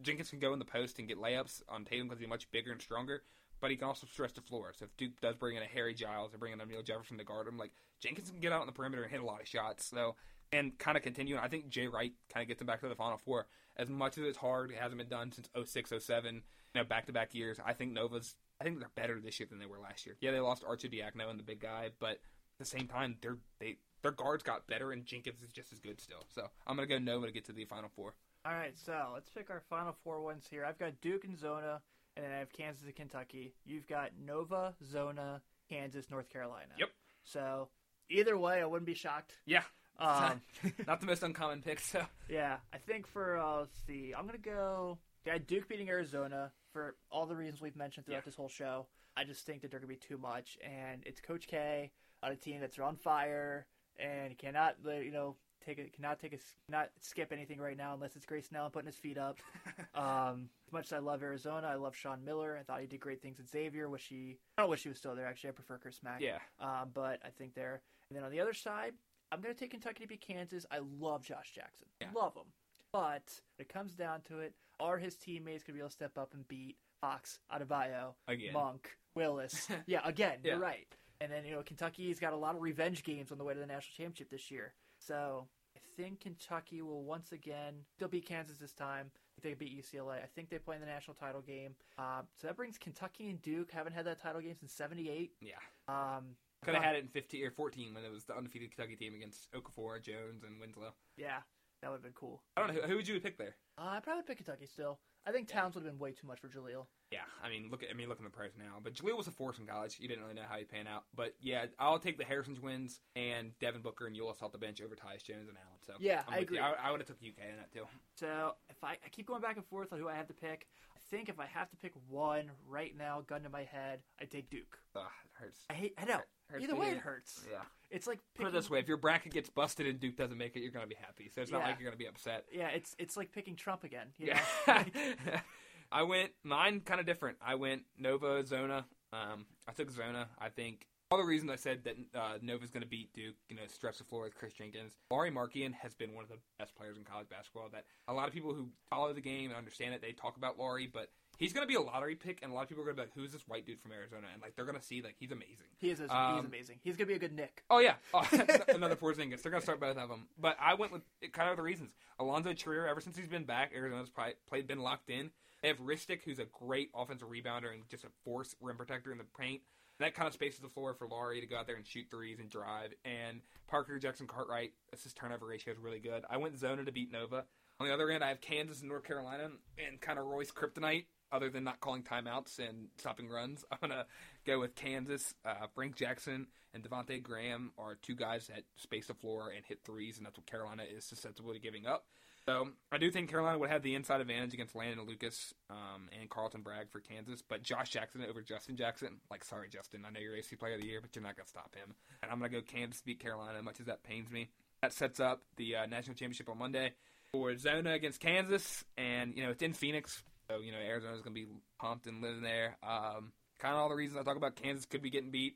Jenkins 0.02 0.30
can 0.30 0.40
go 0.40 0.54
in 0.54 0.60
the 0.60 0.66
post 0.66 1.00
and 1.00 1.08
get 1.08 1.18
layups 1.18 1.62
on 1.70 1.86
Tatum 1.86 2.08
because 2.08 2.20
he's 2.20 2.30
much 2.30 2.50
bigger 2.52 2.72
and 2.72 2.82
stronger. 2.82 3.24
But 3.62 3.72
he 3.72 3.78
can 3.78 3.88
also 3.88 4.06
stretch 4.06 4.34
the 4.34 4.42
floor. 4.42 4.74
So 4.78 4.86
if 4.86 4.96
Duke 4.98 5.20
does 5.22 5.36
bring 5.36 5.56
in 5.56 5.64
a 5.64 5.68
Harry 5.68 5.94
Giles 5.94 6.34
or 6.34 6.38
bring 6.38 6.52
in 6.52 6.60
a 6.60 6.66
Neil 6.66 6.84
Jefferson 6.84 7.18
to 7.18 7.24
guard 7.24 7.48
him, 7.48 7.58
like 7.58 7.72
Jenkins 8.02 8.30
can 8.30 8.42
get 8.42 8.52
out 8.52 8.60
on 8.62 8.68
the 8.68 8.74
perimeter 8.74 9.04
and 9.04 9.12
hit 9.12 9.22
a 9.22 9.26
lot 9.26 9.42
of 9.42 9.48
shots. 9.48 9.86
So 9.86 10.16
and 10.52 10.78
kind 10.78 10.98
of 10.98 11.04
continue. 11.04 11.38
I 11.38 11.48
think 11.48 11.70
Jay 11.70 11.88
Wright 11.88 12.14
kind 12.32 12.44
of 12.44 12.48
gets 12.48 12.62
him 12.62 12.68
back 12.68 12.82
to 12.82 12.90
the 12.90 12.96
Final 12.96 13.18
Four. 13.18 13.48
As 13.78 13.90
much 13.90 14.18
as 14.18 14.24
it's 14.24 14.38
hard, 14.38 14.72
it 14.72 14.78
hasn't 14.78 14.98
been 14.98 15.10
done 15.10 15.32
since 15.32 15.50
06, 15.62 15.92
07, 16.00 16.36
you 16.36 16.42
know, 16.76 16.84
back 16.84 17.06
to 17.08 17.14
back 17.14 17.34
years. 17.34 17.60
I 17.66 17.74
think 17.74 17.92
Nova's. 17.92 18.36
I 18.60 18.64
think 18.64 18.80
they're 18.80 18.90
better 18.96 19.20
this 19.20 19.38
year 19.40 19.48
than 19.50 19.60
they 19.60 19.66
were 19.66 19.80
last 19.80 20.06
year. 20.06 20.16
Yeah, 20.22 20.32
they 20.32 20.40
lost 20.40 20.64
Arcidiacono 20.64 21.30
and 21.30 21.38
the 21.38 21.44
big 21.44 21.60
guy, 21.60 21.90
but 22.00 22.12
at 22.12 22.20
the 22.60 22.66
same 22.66 22.88
time, 22.88 23.18
their 23.22 23.38
they 23.60 23.78
their 24.02 24.12
guards 24.12 24.44
got 24.44 24.66
better, 24.68 24.92
and 24.92 25.06
Jenkins 25.06 25.42
is 25.42 25.50
just 25.50 25.74
as 25.74 25.80
good 25.80 26.00
still. 26.00 26.26
So 26.34 26.48
I'm 26.66 26.76
gonna 26.76 26.88
go 26.88 26.98
Nova 26.98 27.26
to 27.26 27.34
get 27.34 27.46
to 27.46 27.54
the 27.54 27.66
Final 27.66 27.90
Four. 27.94 28.14
All 28.46 28.54
right, 28.54 28.78
so 28.78 29.10
let's 29.14 29.30
pick 29.30 29.50
our 29.50 29.64
final 29.70 29.96
four 30.04 30.22
ones 30.22 30.46
here. 30.50 30.64
I've 30.64 30.78
got 30.78 31.02
Duke 31.02 31.26
and 31.26 31.38
Zona, 31.38 31.82
and 32.16 32.24
then 32.24 32.32
I 32.32 32.38
have 32.38 32.54
Kansas 32.54 32.86
and 32.86 32.96
Kentucky. 32.96 33.56
You've 33.66 33.88
got 33.88 34.12
Nova, 34.24 34.76
Zona, 34.84 35.42
Kansas, 35.68 36.12
North 36.12 36.30
Carolina. 36.30 36.74
Yep. 36.78 36.90
So 37.24 37.70
either 38.10 38.38
way, 38.38 38.62
I 38.62 38.66
wouldn't 38.66 38.86
be 38.86 38.94
shocked. 38.94 39.34
Yeah, 39.46 39.64
Um, 40.00 40.42
not 40.88 41.00
the 41.00 41.06
most 41.08 41.24
uncommon 41.24 41.62
pick. 41.62 41.80
So 41.80 42.04
yeah, 42.30 42.58
I 42.74 42.78
think 42.78 43.08
for 43.08 43.38
uh, 43.38 43.60
let's 43.62 43.78
see, 43.88 44.14
I'm 44.18 44.26
gonna 44.26 44.38
go. 44.38 44.98
Yeah, 45.26 45.38
Duke 45.40 45.68
beating 45.68 45.90
Arizona 45.90 46.52
for 46.74 46.96
all 47.10 47.26
the 47.26 47.36
reasons 47.36 47.62
we've 47.62 47.76
mentioned 47.76 48.06
throughout 48.06 48.18
Yeah. 48.18 48.26
this 48.26 48.36
whole 48.36 48.50
show. 48.50 48.88
I 49.18 49.24
just 49.24 49.46
think 49.46 49.62
that 49.62 49.72
they're 49.72 49.80
gonna 49.80 49.88
be 49.88 49.96
too 49.96 50.18
much, 50.18 50.58
and 50.64 51.02
it's 51.06 51.22
Coach 51.22 51.48
K 51.48 51.92
on 52.22 52.32
a 52.32 52.36
team 52.36 52.60
that's 52.60 52.78
on 52.80 52.96
fire 52.98 53.66
and 53.98 54.38
cannot, 54.38 54.76
you 54.86 55.12
know, 55.12 55.36
take 55.66 55.78
it, 55.80 55.94
cannot 55.94 56.20
take 56.20 56.34
a, 56.34 56.38
not 56.70 56.90
skip 57.00 57.32
anything 57.32 57.60
right 57.60 57.78
now 57.78 57.94
unless 57.94 58.16
it's 58.18 58.26
Grayson 58.26 58.58
Allen 58.58 58.72
putting 58.72 58.88
his 58.88 58.98
feet 58.98 59.18
up. 59.18 59.38
Um, 59.96 60.50
as 60.68 60.74
much 60.74 60.86
as 60.88 60.94
I 60.94 61.00
love 61.00 61.24
Arizona, 61.24 61.68
I 61.68 61.76
love 61.76 61.96
Sean 61.96 62.26
Miller. 62.26 62.58
I 62.60 62.64
thought 62.64 62.82
he 62.82 62.86
did 62.88 63.00
great 63.00 63.22
things 63.22 63.40
at 63.40 63.48
Xavier. 63.48 63.88
Wish 63.90 64.08
he, 64.10 64.38
I 64.58 64.62
don't 64.64 64.70
wish 64.70 64.84
he 64.84 64.90
was 64.90 64.98
still 64.98 65.16
there. 65.16 65.26
Actually, 65.26 65.52
I 65.52 65.54
prefer 65.54 65.78
Chris 65.78 66.00
Mack. 66.04 66.20
yeah, 66.20 66.40
Um, 66.60 66.90
but 66.94 67.22
I 67.24 67.30
think 67.38 67.54
they're. 67.56 67.82
And 68.10 68.18
then 68.18 68.26
on 68.26 68.32
the 68.32 68.42
other 68.42 68.54
side, 68.54 68.92
I'm 69.36 69.42
going 69.42 69.54
to 69.54 69.60
take 69.60 69.72
Kentucky 69.72 70.04
to 70.04 70.08
beat 70.08 70.22
Kansas. 70.22 70.66
I 70.72 70.80
love 71.00 71.24
Josh 71.24 71.52
Jackson. 71.54 71.88
Yeah. 72.02 72.08
Love 72.16 72.36
him. 72.36 72.46
But 72.94 73.42
when 73.58 73.66
it 73.66 73.74
comes 73.74 73.94
down 73.94 74.22
to 74.30 74.40
it, 74.40 74.54
are 74.80 74.98
his 74.98 75.16
teammates 75.16 75.64
going 75.64 75.74
to 75.74 75.78
be 75.78 75.80
able 75.80 75.90
to 75.90 75.94
step 75.94 76.18
up 76.18 76.34
and 76.34 76.48
beat 76.48 76.78
Fox, 77.02 77.40
Adebayo, 77.54 78.14
Again. 78.28 78.54
Monk, 78.54 78.90
Willis? 79.16 79.68
yeah, 79.86 80.00
again, 80.06 80.40
Yeah. 80.44 80.52
you're 80.54 80.62
right. 80.62 80.88
And 81.22 81.32
then, 81.32 81.46
you 81.46 81.52
know, 81.52 81.62
Kentucky's 81.64 82.20
got 82.20 82.34
a 82.34 82.38
lot 82.38 82.56
of 82.56 82.62
revenge 82.62 83.04
games 83.04 83.32
on 83.32 83.38
the 83.38 83.44
way 83.44 83.54
to 83.54 83.60
the 83.60 83.66
national 83.66 83.94
championship 83.98 84.30
this 84.30 84.50
year. 84.52 84.74
So 85.00 85.48
I 85.76 85.80
think 85.98 86.22
Kentucky 86.22 86.82
will 86.82 87.04
once 87.04 87.32
again, 87.32 87.74
they'll 88.00 88.08
beat 88.10 88.26
Kansas 88.26 88.58
this 88.58 88.74
time. 88.74 89.12
They 89.42 89.54
beat 89.54 89.78
UCLA. 89.78 90.24
I 90.24 90.28
think 90.34 90.50
they 90.50 90.58
play 90.58 90.76
in 90.76 90.82
the 90.82 90.88
national 90.88 91.16
title 91.16 91.42
game. 91.42 91.76
Um, 91.98 92.28
so 92.40 92.48
that 92.48 92.56
brings 92.56 92.78
Kentucky 92.78 93.30
and 93.30 93.42
Duke. 93.42 93.72
Haven't 93.72 93.94
had 93.94 94.06
that 94.06 94.22
title 94.22 94.40
game 94.42 94.56
since 94.58 94.74
78. 94.74 95.32
yeah. 95.42 95.52
Um, 95.90 96.36
Could 96.66 96.74
have 96.76 96.84
had 96.84 96.96
it 96.96 97.04
in 97.04 97.08
15 97.10 97.46
or 97.46 97.52
14 97.52 97.94
when 97.94 98.04
it 98.04 98.12
was 98.12 98.26
the 98.26 98.36
undefeated 98.36 98.76
Kentucky 98.76 98.96
team 98.96 99.14
against 99.14 99.52
Okafor, 99.54 100.02
Jones, 100.02 100.44
and 100.44 100.60
Winslow. 100.60 100.94
Yeah, 101.16 101.38
that 101.82 101.90
would 101.90 101.98
have 101.98 102.04
been 102.04 102.14
cool. 102.14 102.42
I 102.58 102.62
don't 102.62 102.74
know 102.74 102.82
who, 102.82 102.88
who 102.88 102.96
would 102.96 103.08
you 103.08 103.20
pick 103.20 103.38
there. 103.38 103.56
Uh, 103.78 103.90
I'd 103.92 104.04
probably 104.04 104.24
pick 104.24 104.38
Kentucky 104.38 104.66
still. 104.66 105.00
I 105.28 105.32
think 105.32 105.48
Towns 105.48 105.76
would 105.76 105.84
have 105.84 105.92
been 105.92 106.00
way 106.00 106.12
too 106.12 106.28
much 106.28 106.40
for 106.40 106.50
Jahlil. 106.50 106.86
Yeah, 107.16 107.22
I 107.42 107.50
mean, 107.50 107.70
look 107.72 107.82
at 107.82 107.90
I 107.90 107.94
mean, 107.94 108.10
look 108.10 108.18
at 108.18 108.26
the 108.26 108.30
price 108.30 108.52
now. 108.58 108.76
But 108.84 108.94
Jahlil 108.94 109.16
was 109.16 109.28
a 109.28 109.32
force 109.32 109.58
in 109.58 109.66
college. 109.66 109.96
You 110.00 110.10
didn't 110.10 110.24
really 110.24 110.36
know 110.36 110.44
how 110.50 110.58
he'd 110.58 110.70
pan 110.70 110.86
out. 110.86 111.06
But 111.16 111.34
yeah, 111.40 111.66
I'll 111.80 111.98
take 111.98 112.18
the 112.18 112.26
Harrison's 112.26 112.60
wins 112.60 113.00
and 113.16 113.58
Devin 113.60 113.82
Booker 113.82 114.06
and 114.08 114.16
Ulis 114.18 114.44
off 114.44 114.52
the 114.52 114.58
bench 114.58 114.82
over 114.82 114.96
Tyus 114.96 115.24
Jones 115.24 115.48
and 115.48 115.58
Allen. 115.58 115.80
So 115.88 115.94
Yeah, 116.00 116.24
I'm 116.28 116.34
I 116.34 116.38
agree. 116.40 116.60
I, 116.60 116.74
I 116.74 116.92
would 116.92 117.00
have 117.00 117.08
took 117.08 117.18
UK 117.18 117.50
in 117.50 117.56
that 117.56 117.72
too. 117.72 117.86
So 118.16 118.56
if 118.70 118.84
I, 118.84 118.98
I 119.06 119.10
keep 119.12 119.28
going 119.28 119.42
back 119.42 119.56
and 119.56 119.66
forth 119.66 119.94
on 119.94 120.00
who 120.00 120.10
I 120.10 120.16
have 120.16 120.28
to 120.28 120.34
pick, 120.34 120.68
I 120.94 121.00
think 121.10 121.30
if 121.30 121.40
I 121.40 121.46
have 121.46 121.70
to 121.70 121.78
pick 121.78 121.94
one 122.10 122.52
right 122.68 122.96
now, 122.98 123.24
gun 123.26 123.44
to 123.44 123.50
my 123.50 123.64
head, 123.64 124.00
I 124.20 124.26
take 124.26 124.50
Duke. 124.50 124.78
Ugh, 124.96 125.04
it 125.24 125.32
hurts. 125.34 125.60
I 125.70 125.74
hate. 125.74 125.94
I 125.98 126.04
know. 126.04 126.20
Hurts 126.48 126.64
Either 126.64 126.76
way, 126.76 126.90
it 126.90 126.98
hurts. 126.98 127.46
Yeah. 127.50 127.60
It's 127.90 128.08
like 128.08 128.20
Put 128.36 128.48
it 128.48 128.54
this 128.54 128.70
way: 128.70 128.80
if 128.80 128.88
your 128.88 128.98
bracket 128.98 129.32
gets 129.32 129.50
busted 129.50 129.88
and 129.88 130.00
Duke 130.00 130.18
doesn't 130.18 130.38
make 130.38 130.56
it, 130.56 130.60
you're 130.60 130.72
gonna 130.72 130.86
be 130.86 130.98
happy. 131.00 131.32
So 131.34 131.42
it's 131.42 131.52
not 131.52 131.62
like 131.62 131.80
you're 131.80 131.90
gonna 131.90 131.98
be 131.98 132.08
upset. 132.08 132.46
Yeah, 132.52 132.68
it's 132.68 132.96
it's 133.00 133.16
like 133.16 133.32
picking 133.32 133.56
Trump 133.56 133.84
again. 133.84 134.08
You 134.18 134.34
Yeah. 134.68 134.84
I 135.96 136.04
went 136.04 136.32
mine 136.44 136.82
kind 136.82 137.00
of 137.00 137.06
different. 137.06 137.38
I 137.42 137.56
went 137.56 137.84
Nova 137.98 138.46
Zona. 138.46 138.86
Um, 139.14 139.46
I 139.66 139.72
took 139.72 139.90
Zona. 139.92 140.28
I 140.38 140.50
think 140.50 140.88
all 141.10 141.18
the 141.18 141.24
reasons 141.24 141.50
I 141.52 141.56
said 141.56 141.86
that 141.86 141.96
uh, 142.14 142.38
Nova's 142.42 142.70
going 142.70 142.84
to 142.84 142.90
beat 142.90 143.14
Duke, 143.14 143.36
you 143.48 143.56
know, 143.56 143.62
stretch 143.68 144.00
the 144.00 144.04
floor 144.04 144.24
with 144.24 144.36
Chris 144.36 144.52
Jenkins. 144.52 144.98
Lauri 145.10 145.32
Markkanen 145.32 145.74
has 145.74 145.94
been 145.94 146.14
one 146.14 146.26
of 146.26 146.30
the 146.30 146.38
best 146.60 146.76
players 146.76 146.98
in 146.98 147.06
college 147.06 147.30
basketball. 147.30 147.70
That 147.72 147.86
a 148.10 148.14
lot 148.14 148.28
of 148.28 148.34
people 148.34 148.54
who 148.54 148.68
follow 148.90 149.14
the 149.14 149.22
game 149.22 149.52
and 149.52 149.58
understand 149.58 149.94
it, 149.94 150.02
they 150.02 150.12
talk 150.12 150.36
about 150.36 150.60
Lauri, 150.60 150.86
but 150.92 151.12
he's 151.38 151.54
going 151.54 151.64
to 151.64 151.68
be 151.68 151.76
a 151.76 151.82
lottery 151.82 152.16
pick, 152.16 152.40
and 152.44 152.52
a 152.52 152.56
lot 152.56 152.64
of 152.64 152.68
people 152.70 152.84
are 152.84 152.88
going 152.88 152.98
to 152.98 153.04
be 153.04 153.08
like, 153.08 153.14
"Who's 153.16 153.32
this 153.32 153.48
white 153.48 153.66
dude 153.66 153.80
from 153.80 153.94
Arizona?" 153.94 154.28
And 154.34 154.42
like 154.42 154.58
they're 154.58 154.66
going 154.66 154.78
to 154.78 154.84
see 154.84 155.02
like 155.02 155.16
he's 155.18 155.32
amazing. 155.32 155.68
he 155.78 155.92
is. 155.92 156.00
he's 156.00 156.10
Um, 156.10 156.46
amazing. 156.46 156.80
He's 156.84 156.98
gonna 156.98 157.08
be 157.08 157.14
a 157.14 157.20
good 157.20 157.34
Knick. 157.34 157.64
Oh 157.70 157.80
yeah, 157.80 157.94
oh, 158.14 158.28
another 158.68 158.98
Porzingis. 158.98 159.42
They're 159.42 159.52
gonna 159.52 159.62
start 159.62 159.80
both 159.80 159.96
of 159.98 160.10
them. 160.10 160.28
But 160.38 160.58
I 160.60 160.74
went 160.74 160.92
with 160.92 161.04
kind 161.32 161.50
of 161.50 161.56
the 161.56 161.64
reasons. 161.64 161.92
Alonzo 162.20 162.52
Trier, 162.54 162.88
ever 162.88 163.00
since 163.00 163.16
he's 163.16 163.30
been 163.30 163.46
back, 163.46 163.72
Arizona's 163.74 164.10
probably 164.10 164.34
played 164.50 164.68
been 164.68 164.80
locked 164.80 165.10
in. 165.10 165.32
They 165.62 165.70
have 165.70 165.80
Ristic, 165.80 166.22
who's 166.24 166.40
a 166.40 166.46
great 166.46 166.90
offensive 166.96 167.30
rebounder 167.30 167.74
and 167.74 167.88
just 167.90 168.04
a 168.04 168.10
force 168.24 168.56
rim 168.62 168.78
protector 168.78 169.12
in 169.12 169.18
the 169.18 169.26
paint. 169.40 169.62
That 170.00 170.14
kind 170.14 170.28
of 170.28 170.34
spaces 170.34 170.60
the 170.60 170.70
floor 170.70 170.94
for 170.94 171.08
Lauri 171.08 171.40
to 171.40 171.48
go 171.48 171.58
out 171.58 171.68
there 171.68 171.78
and 171.78 171.88
shoot 171.88 172.08
threes 172.12 172.40
and 172.40 172.50
drive. 172.50 172.94
And 173.06 173.40
Parker 173.68 173.98
Jackson 173.98 174.28
Cartwright, 174.28 174.74
assist 174.94 175.16
turnover 175.16 175.48
ratio 175.48 175.74
is 175.74 175.80
really 175.80 176.00
good. 176.00 176.26
I 176.30 176.38
went 176.38 176.60
Zona 176.60 176.84
to 176.84 176.92
beat 176.92 177.12
Nova. 177.12 177.46
On 177.80 177.88
the 177.88 177.94
other 177.94 178.10
end, 178.10 178.24
I 178.24 178.30
have 178.30 178.42
Kansas 178.42 178.80
and 178.80 178.90
North 178.90 179.04
Carolina, 179.04 179.50
and 179.78 180.00
kind 180.00 180.18
of 180.18 180.26
Roy's 180.26 180.52
Kryptonite. 180.52 181.06
Other 181.32 181.50
than 181.50 181.64
not 181.64 181.82
calling 181.82 182.04
timeouts 182.04 182.60
and 182.60 182.88
stopping 182.98 183.28
runs, 183.28 183.66
I'm 183.72 183.80
gonna 183.82 184.06
go 184.46 184.60
with 184.60 184.76
Kansas. 184.76 185.34
Uh, 185.44 185.68
Frank 185.74 185.96
Jackson 185.96 186.48
and 186.74 186.84
Devonte 186.84 187.22
Graham 187.22 187.72
are 187.78 187.96
two 187.96 188.16
guys 188.16 188.48
that 188.48 188.64
space 188.78 189.08
the 189.08 189.14
floor 189.14 189.52
and 189.54 189.66
hit 189.66 189.80
threes, 189.84 190.18
and 190.18 190.26
that's 190.26 190.38
what 190.38 190.46
Carolina 190.46 190.84
is 190.84 191.04
susceptible 191.04 191.52
to 191.52 191.60
giving 191.60 191.86
up. 191.86 192.06
So 192.48 192.70
I 192.92 193.00
do 193.00 193.10
think 193.10 193.30
Carolina 193.30 193.58
would 193.58 193.72
have 193.72 193.82
the 193.82 193.96
inside 193.96 194.22
advantage 194.22 194.54
against 194.54 194.76
Landon 194.76 195.08
Lucas 195.08 195.54
um, 195.72 196.10
and 196.20 196.30
Carlton 196.30 196.62
Bragg 196.62 196.92
for 196.92 197.00
Kansas, 197.00 197.42
but 197.48 197.64
Josh 197.64 197.90
Jackson 197.90 198.24
over 198.30 198.44
Justin 198.44 198.78
Jackson, 198.78 199.18
like 199.32 199.44
sorry 199.44 199.68
Justin, 199.68 200.06
I 200.06 200.12
know 200.12 200.20
you're 200.20 200.36
AC 200.36 200.56
Player 200.56 200.76
of 200.76 200.82
the 200.82 200.88
Year, 200.88 201.00
but 201.02 201.16
you're 201.16 201.24
not 201.24 201.36
gonna 201.36 201.48
stop 201.48 201.74
him. 201.76 201.96
And 202.22 202.32
I'm 202.32 202.38
gonna 202.38 202.50
go 202.50 202.62
Kansas 202.62 203.02
beat 203.02 203.20
Carolina, 203.20 203.64
much 203.64 203.80
as 203.80 203.88
that 203.88 204.04
pains 204.04 204.30
me. 204.30 204.50
That 204.84 204.94
sets 204.94 205.20
up 205.20 205.42
the 205.56 205.76
uh, 205.76 205.86
national 205.88 206.16
championship 206.16 206.48
on 206.48 206.60
Monday 206.60 206.94
for 207.32 207.58
Zona 207.58 207.94
against 207.94 208.20
Kansas, 208.20 208.86
and 208.96 209.34
you 209.36 209.44
know 209.44 209.50
it's 209.50 209.64
in 209.64 209.74
Phoenix, 209.74 210.22
so 210.48 210.60
you 210.60 210.72
know 210.72 210.78
Arizona's 210.78 211.22
gonna 211.22 211.34
be 211.34 211.48
pumped 211.80 212.06
and 212.06 212.22
living 212.22 212.44
there. 212.44 212.78
Um, 212.84 213.32
kind 213.58 213.74
of 213.74 213.82
all 213.82 213.90
the 213.90 213.96
reasons 213.96 214.20
I 214.20 214.24
talk 214.24 214.38
about 214.38 214.56
Kansas 214.56 214.86
could 214.86 215.02
be 215.02 215.10
getting 215.10 215.32
beat. 215.32 215.56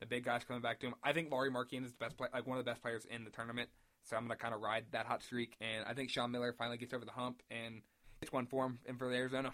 The 0.00 0.06
big 0.06 0.24
guys 0.24 0.42
coming 0.44 0.62
back 0.62 0.80
to 0.80 0.86
him. 0.88 0.94
I 1.04 1.12
think 1.12 1.30
Lauri 1.30 1.50
Markkanen 1.50 1.84
is 1.84 1.92
the 1.92 1.98
best 1.98 2.16
play, 2.16 2.26
like 2.34 2.46
one 2.46 2.58
of 2.58 2.64
the 2.64 2.70
best 2.70 2.82
players 2.82 3.04
in 3.08 3.22
the 3.22 3.30
tournament. 3.30 3.68
So 4.04 4.16
I'm 4.16 4.24
gonna 4.24 4.36
kind 4.36 4.54
of 4.54 4.60
ride 4.60 4.84
that 4.92 5.06
hot 5.06 5.22
streak, 5.22 5.56
and 5.60 5.84
I 5.86 5.94
think 5.94 6.10
Sean 6.10 6.30
Miller 6.30 6.52
finally 6.52 6.76
gets 6.76 6.92
over 6.92 7.04
the 7.04 7.10
hump 7.12 7.42
and 7.50 7.80
gets 8.20 8.32
one 8.32 8.46
for 8.46 8.66
him 8.66 8.78
and 8.86 8.98
for 8.98 9.10
Arizona. 9.10 9.52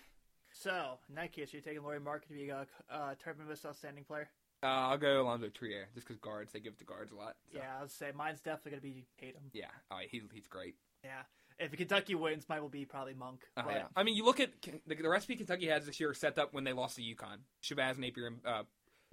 So 0.53 0.99
in 1.09 1.15
that 1.15 1.33
case, 1.33 1.53
you're 1.53 1.63
taking 1.63 1.83
Lauri 1.83 2.01
Markkanen 2.01 2.29
to 2.29 2.35
be 2.35 2.49
a 2.49 2.67
uh, 2.91 3.15
tournament 3.23 3.49
most 3.49 3.65
outstanding 3.65 4.05
player. 4.05 4.29
Uh, 4.63 4.67
I'll 4.67 4.99
go 4.99 5.23
Alonzo 5.23 5.49
Trier 5.49 5.89
just 5.95 6.07
because 6.07 6.19
guards 6.21 6.53
they 6.53 6.61
give 6.61 6.75
it 6.75 6.79
to 6.81 6.85
guards 6.85 7.13
a 7.13 7.15
lot. 7.15 7.37
So. 7.53 7.59
Yeah, 7.59 7.79
I 7.79 7.83
would 7.83 7.91
say 7.91 8.11
mine's 8.15 8.41
definitely 8.41 8.73
gonna 8.73 8.83
be 8.83 9.07
Tatum. 9.21 9.43
Yeah, 9.53 9.67
oh, 9.91 9.99
he's 10.11 10.23
he's 10.33 10.49
great. 10.49 10.75
Yeah, 11.05 11.23
if 11.61 11.73
Kentucky 11.73 12.15
wins, 12.15 12.49
mine 12.49 12.61
will 12.61 12.69
be 12.69 12.85
probably 12.85 13.15
Monk. 13.15 13.43
But- 13.55 13.67
yeah. 13.69 13.87
I 13.95 14.03
mean, 14.03 14.17
you 14.17 14.25
look 14.25 14.41
at 14.41 14.51
the, 14.87 14.95
the 14.95 15.09
recipe 15.09 15.37
Kentucky 15.37 15.69
has 15.69 15.87
this 15.87 16.01
year 16.01 16.13
set 16.15 16.39
up 16.39 16.53
when 16.53 16.65
they 16.65 16.73
lost 16.73 16.97
to 16.97 17.03
UConn. 17.03 17.39
Shabazz 17.63 17.99
Napier 17.99 18.27
and 18.27 18.39
uh, 18.45 18.63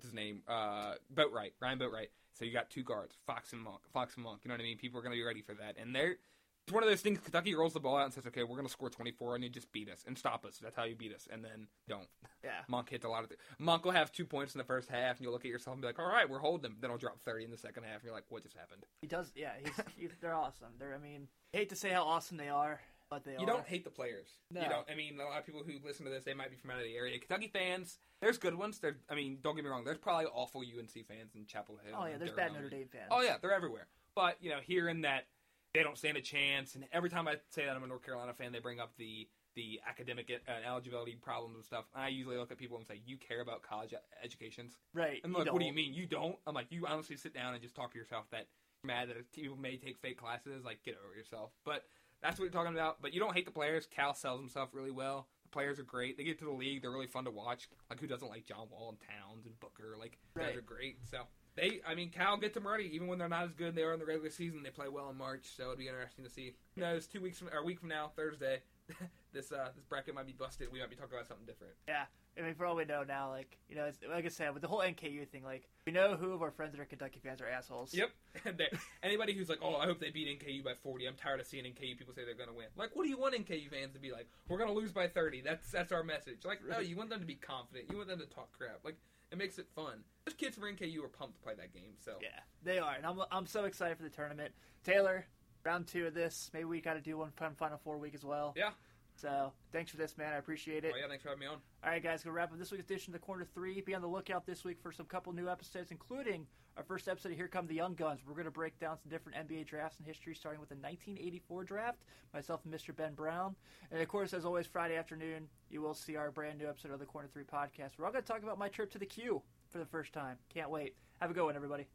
his 0.04 0.14
name? 0.14 0.42
Uh, 0.48 0.94
Boatwright, 1.14 1.52
Ryan 1.62 1.80
Boatwright. 1.80 2.10
So 2.34 2.46
you 2.46 2.52
got 2.54 2.70
two 2.70 2.84
guards, 2.84 3.16
Fox 3.26 3.52
and 3.54 3.62
Monk. 3.62 3.80
Fox 3.92 4.16
and 4.16 4.24
Monk. 4.24 4.42
You 4.44 4.50
know 4.50 4.54
what 4.56 4.62
I 4.62 4.64
mean? 4.66 4.78
People 4.78 5.00
are 5.00 5.02
going 5.02 5.14
to 5.14 5.18
be 5.18 5.24
ready 5.26 5.42
for 5.42 5.54
that, 5.56 5.76
and 5.80 5.96
they're. 5.96 6.18
It's 6.66 6.74
one 6.74 6.84
of 6.84 6.90
those 6.90 7.00
things. 7.00 7.18
Kentucky 7.20 7.56
rolls 7.56 7.72
the 7.72 7.80
ball 7.80 7.96
out 7.96 8.04
and 8.04 8.14
says, 8.14 8.28
"Okay, 8.28 8.44
we're 8.44 8.58
going 8.58 8.66
to 8.68 8.72
score 8.72 8.90
24, 8.90 9.36
and 9.36 9.44
you 9.44 9.50
just 9.50 9.72
beat 9.72 9.90
us 9.90 10.04
and 10.06 10.18
stop 10.18 10.46
us. 10.46 10.60
That's 10.62 10.76
how 10.76 10.84
you 10.84 10.96
beat 10.96 11.16
us." 11.16 11.26
And 11.32 11.42
then 11.44 11.68
don't. 11.88 12.08
Yeah. 12.44 12.52
Monk 12.68 12.90
hits 12.90 13.06
a 13.06 13.08
lot 13.10 13.24
of. 13.24 13.30
Th- 13.30 13.40
Monk 13.58 13.86
will 13.86 13.94
have 13.94 14.12
two 14.12 14.26
points 14.26 14.54
in 14.54 14.58
the 14.60 14.66
first 14.66 14.90
half, 14.90 15.16
and 15.16 15.24
you'll 15.24 15.32
look 15.32 15.46
at 15.46 15.50
yourself 15.52 15.76
and 15.76 15.82
be 15.82 15.88
like, 15.88 15.98
"All 15.98 16.06
right, 16.08 16.30
we're 16.30 16.40
holding 16.40 16.64
them." 16.64 16.78
Then 16.82 16.92
I'll 16.92 16.98
drop 16.98 17.22
30 17.22 17.46
in 17.46 17.52
the 17.52 17.58
second 17.58 17.84
half, 17.84 17.96
and 17.96 18.04
you're 18.04 18.14
like, 18.14 18.26
"What 18.30 18.44
just 18.44 18.58
happened?" 18.58 18.86
He 19.02 19.08
does. 19.08 19.32
Yeah, 19.34 19.52
he's, 19.64 19.86
he's 19.98 20.12
they're 20.22 20.36
awesome. 20.36 20.74
They're. 20.78 20.94
I 20.94 20.98
mean, 20.98 21.30
I 21.54 21.58
hate 21.58 21.70
to 21.70 21.76
say 21.78 21.90
how 21.90 22.04
awesome 22.04 22.36
they 22.36 22.50
are, 22.50 22.82
but 23.10 23.24
they 23.24 23.34
You 23.34 23.40
are. 23.40 23.46
don't 23.46 23.66
hate 23.66 23.84
the 23.84 23.90
players. 23.90 24.28
No. 24.52 24.62
You 24.62 24.70
don't. 24.70 24.90
I 24.90 24.96
mean, 24.96 25.20
a 25.20 25.24
lot 25.24 25.40
of 25.40 25.46
people 25.46 25.64
who 25.66 25.74
listen 25.86 26.06
to 26.06 26.12
this, 26.12 26.24
they 26.24 26.34
might 26.34 26.50
be 26.50 26.58
from 26.58 26.72
out 26.72 26.78
of 26.78 26.84
the 26.84 26.96
area. 26.96 27.18
Kentucky 27.20 27.48
fans, 27.48 28.00
there's 28.22 28.38
good 28.38 28.56
ones. 28.56 28.80
There. 28.80 28.98
I 29.10 29.16
mean, 29.16 29.40
don't 29.42 29.56
get 29.56 29.64
me 29.64 29.70
wrong. 29.70 29.84
There's 29.84 29.98
probably 29.98 30.26
awful 30.26 30.62
UNC 30.62 30.92
fans 31.08 31.32
in 31.36 31.46
Chapel 31.46 31.80
Hill. 31.86 31.96
Oh 32.00 32.06
yeah, 32.06 32.18
there's 32.18 32.32
bad 32.32 32.54
Notre 32.54 32.70
Dame 32.70 32.88
fans. 32.92 33.08
Oh 33.12 33.22
yeah, 33.22 33.36
they're 33.42 33.54
everywhere. 33.54 33.88
But 34.16 34.38
you 34.42 34.50
know, 34.50 34.60
hearing 34.64 35.02
that 35.02 35.26
they 35.74 35.84
don't 35.84 35.98
stand 35.98 36.18
a 36.18 36.22
chance, 36.22 36.76
and 36.76 36.86
every 36.92 37.10
time 37.10 37.28
I 37.28 37.36
say 37.52 37.66
that 37.66 37.76
I'm 37.76 37.84
a 37.84 37.88
North 37.88 38.04
Carolina 38.04 38.34
fan, 38.34 38.52
they 38.52 38.60
bring 38.60 38.80
up 38.80 38.92
the 38.98 39.28
the 39.56 39.80
academic 39.90 40.30
uh, 40.48 40.52
eligibility 40.68 41.16
problems 41.16 41.56
and 41.56 41.66
stuff. 41.66 41.86
I 41.96 42.10
usually 42.10 42.38
look 42.38 42.52
at 42.52 42.58
people 42.58 42.78
and 42.78 42.86
say, 42.86 43.02
"You 43.06 43.18
care 43.18 43.42
about 43.42 43.64
college 43.64 43.94
educations?" 44.24 44.78
right. 44.94 45.20
And 45.24 45.34
like, 45.34 45.52
what 45.52 45.60
do 45.60 45.66
you 45.66 45.74
mean 45.74 45.94
you 45.94 46.06
don't? 46.06 46.36
I'm 46.46 46.54
like, 46.54 46.68
you 46.70 46.86
honestly 46.88 47.16
sit 47.18 47.34
down 47.34 47.54
and 47.54 47.62
just 47.62 47.76
talk 47.76 47.92
to 47.94 47.98
yourself 47.98 48.26
that 48.32 48.48
you're 48.84 48.88
mad 48.88 49.10
that 49.10 49.32
people 49.34 49.58
may 49.58 49.78
take 49.78 49.98
fake 49.98 50.18
classes. 50.18 50.64
Like, 50.64 50.84
get 50.84 50.96
over 51.04 51.16
yourself. 51.18 51.52
But 51.66 51.84
that's 52.22 52.40
what 52.40 52.46
you're 52.46 52.52
talking 52.54 52.74
about. 52.74 53.02
But 53.02 53.14
you 53.14 53.20
don't 53.20 53.34
hate 53.36 53.46
the 53.46 53.52
players. 53.52 53.88
Cal 53.88 54.14
sells 54.14 54.40
himself 54.40 54.70
really 54.74 54.92
well. 54.92 55.28
The 55.44 55.50
players 55.50 55.80
are 55.80 55.84
great. 55.84 56.18
They 56.18 56.24
get 56.24 56.40
to 56.40 56.46
the 56.46 56.52
league. 56.52 56.82
They're 56.82 56.92
really 56.92 57.08
fun 57.08 57.26
to 57.26 57.32
watch. 57.32 57.70
Like, 57.90 58.00
who 58.00 58.08
doesn't 58.08 58.28
like 58.30 58.46
John 58.46 58.68
Wall 58.72 58.90
and 58.90 58.98
Towns 59.00 59.46
and 59.46 59.60
Booker? 59.60 59.96
Like, 60.00 60.18
those 60.36 60.46
Right. 60.46 60.56
are 60.58 60.62
great. 60.62 60.98
So 61.10 61.22
they, 61.56 61.80
I 61.88 61.96
mean, 61.96 62.10
Cal 62.10 62.38
gets 62.38 62.54
them 62.56 62.68
ready. 62.68 62.94
Even 62.96 63.08
when 63.08 63.18
they're 63.20 63.30
not 63.30 63.46
as 63.46 63.54
good 63.54 63.74
they 63.76 63.84
are 63.84 63.94
in 63.94 64.00
the 64.00 64.06
regular 64.06 64.30
season, 64.30 64.62
they 64.64 64.70
play 64.70 64.90
well 64.90 65.10
in 65.10 65.18
March. 65.18 65.46
So 65.56 65.68
it'd 65.68 65.80
be 65.80 65.88
interesting 65.88 66.24
to 66.26 66.30
see. 66.30 66.54
Who 66.76 66.82
knows? 66.82 67.08
Two 67.08 67.22
weeks 67.22 67.40
from 67.40 67.50
or 67.50 67.60
a 67.60 67.64
week 67.64 67.80
from 67.80 67.90
now, 67.90 68.12
Thursday. 68.16 68.62
this 69.38 69.52
uh, 69.52 69.70
this 69.76 69.86
bracket 69.86 70.16
might 70.16 70.26
be 70.26 70.34
busted. 70.34 70.72
We 70.72 70.80
might 70.80 70.90
be 70.90 70.96
talking 70.96 71.14
about 71.14 71.28
something 71.28 71.46
different. 71.46 71.74
Yeah. 71.88 72.06
I 72.38 72.42
mean, 72.42 72.54
for 72.54 72.66
all 72.68 72.76
we 72.76 72.86
know 72.86 73.04
now, 73.04 73.30
like 73.30 73.58
you 73.70 73.76
know, 73.76 73.86
it's, 73.86 73.98
like 74.10 74.26
I 74.26 74.28
said, 74.30 74.54
with 74.54 74.62
the 74.62 74.68
whole 74.68 74.80
NKU 74.80 75.28
thing, 75.28 75.44
like 75.44 75.68
we 75.86 75.92
know 75.92 76.16
who 76.16 76.34
of 76.34 76.42
our 76.42 76.52
friends 76.52 76.74
that 76.74 76.82
are 76.82 76.86
Kentucky 76.86 77.20
fans 77.24 77.42
are 77.42 77.48
assholes. 77.48 77.94
Yep. 77.94 78.10
And 78.46 78.58
they- 78.58 78.78
anybody 79.02 79.34
who's 79.34 79.50
like, 79.50 79.60
"Oh, 79.62 79.76
I 79.76 79.86
hope 79.86 80.00
they 80.00 80.12
beat 80.12 80.28
NKU 80.40 80.64
by 80.64 80.74
40." 80.76 81.08
I'm 81.08 81.16
tired 81.16 81.40
of 81.40 81.48
seeing 81.48 81.64
NKU 81.66 81.98
people 81.98 82.14
say 82.14 82.24
they're 82.26 82.36
going 82.36 82.50
to 82.50 82.56
win. 82.56 82.68
Like, 82.76 82.96
what 82.96 83.04
do 83.04 83.10
you 83.10 83.18
want 83.18 83.34
NKU 83.34 83.70
fans 83.70 83.94
to 83.94 84.00
be 84.00 84.12
like? 84.12 84.28
We're 84.48 84.58
going 84.60 84.70
to 84.70 84.76
lose 84.76 84.92
by 84.92 85.08
30. 85.08 85.42
That's 85.42 85.72
that's 85.72 85.92
our 85.92 86.04
message. 86.04 86.46
Like, 86.46 86.60
no, 86.68 86.80
you 86.80 86.96
want 86.96 87.10
them 87.10 87.20
to 87.20 87.26
be 87.26 87.36
confident. 87.36 87.86
You 87.90 87.98
want 87.98 88.10
them 88.10 88.20
to 88.20 88.26
talk 88.28 88.52
crap. 88.56 88.80
Like, 88.84 88.98
it 89.32 89.38
makes 89.38 89.58
it 89.58 89.68
fun. 89.76 90.04
Those 90.26 90.36
kids 90.36 90.56
from 90.56 90.66
NKU 90.66 91.04
are 91.04 91.08
pumped 91.08 91.36
to 91.38 91.42
play 91.42 91.54
that 91.56 91.74
game. 91.74 91.94
So 92.04 92.14
Yeah, 92.22 92.30
they 92.64 92.78
are, 92.80 92.94
and 92.96 93.06
I'm 93.06 93.20
I'm 93.32 93.48
so 93.48 93.66
excited 93.66 93.98
for 93.98 94.04
the 94.04 94.10
tournament. 94.10 94.54
Taylor, 94.84 95.26
round 95.64 95.88
two 95.88 96.06
of 96.08 96.14
this. 96.14 96.50
Maybe 96.54 96.66
we 96.66 96.82
got 96.82 96.94
to 96.94 97.02
do 97.02 97.18
one 97.18 97.32
fun 97.32 97.56
Final 97.56 97.78
Four 97.78 97.98
week 97.98 98.14
as 98.16 98.24
well. 98.24 98.54
Yeah. 98.56 98.72
So 99.18 99.52
thanks 99.72 99.90
for 99.90 99.98
this, 99.98 100.18
man. 100.18 100.34
I 100.34 100.38
appreciate 100.38 100.86
it. 100.86 100.94
Oh 100.94 100.98
yeah, 100.98 101.08
thanks 101.08 101.24
for 101.24 101.30
having 101.30 101.42
me 101.42 101.48
on. 101.48 101.58
All 101.84 101.90
right, 101.90 102.02
guys, 102.02 102.24
gonna 102.24 102.34
wrap 102.34 102.52
up 102.52 102.60
this 102.60 102.72
week's 102.72 102.84
edition 102.84 103.14
of 103.14 103.20
the 103.20 103.26
Corner 103.26 103.46
Three. 103.46 103.82
Be 103.82 103.96
on 103.96 104.02
the 104.02 104.08
lookout 104.08 104.46
this 104.46 104.64
week 104.64 104.78
for 104.82 104.92
some 104.92 105.08
couple 105.08 105.34
new 105.34 105.50
episodes, 105.50 105.92
including 105.92 106.46
our 106.78 106.84
first 106.84 107.08
episode 107.08 107.32
of 107.32 107.38
Here 107.38 107.48
Come 107.48 107.66
the 107.66 107.74
Young 107.74 107.96
Guns. 107.96 108.20
We're 108.28 108.36
gonna 108.36 108.52
break 108.52 108.80
down 108.80 108.98
some 109.00 109.10
different 109.10 109.50
NBA 109.50 109.66
drafts 109.66 110.00
in 110.00 110.06
history, 110.06 110.36
starting 110.36 110.60
with 110.60 110.70
the 110.70 110.76
1984 110.76 111.64
draft. 111.64 112.04
Myself 112.34 112.62
and 112.66 112.74
Mr. 112.74 112.96
Ben 112.96 113.16
Brown, 113.16 113.56
and 113.92 114.00
of 114.00 114.08
course, 114.08 114.34
as 114.34 114.46
always, 114.46 114.68
Friday 114.68 114.98
afternoon 114.98 115.48
you 115.70 115.82
will 115.82 115.96
see 115.96 116.16
our 116.16 116.30
brand 116.30 116.60
new 116.60 116.68
episode 116.68 116.92
of 116.92 117.00
the 117.00 117.06
Corner 117.06 117.28
Three 117.34 117.44
podcast. 117.44 117.98
We're 117.98 118.06
all 118.06 118.12
gonna 118.12 118.22
talk 118.22 118.44
about 118.44 118.60
my 118.60 118.70
trip 118.70 118.92
to 118.92 119.00
the 119.00 119.06
Q 119.06 119.42
for 119.72 119.80
the 119.80 119.86
first 119.86 120.14
time. 120.14 120.38
Can't 120.54 120.70
wait. 120.70 120.96
Have 121.22 121.32
a 121.32 121.34
good 121.34 121.44
one, 121.44 121.56
everybody. 121.56 121.88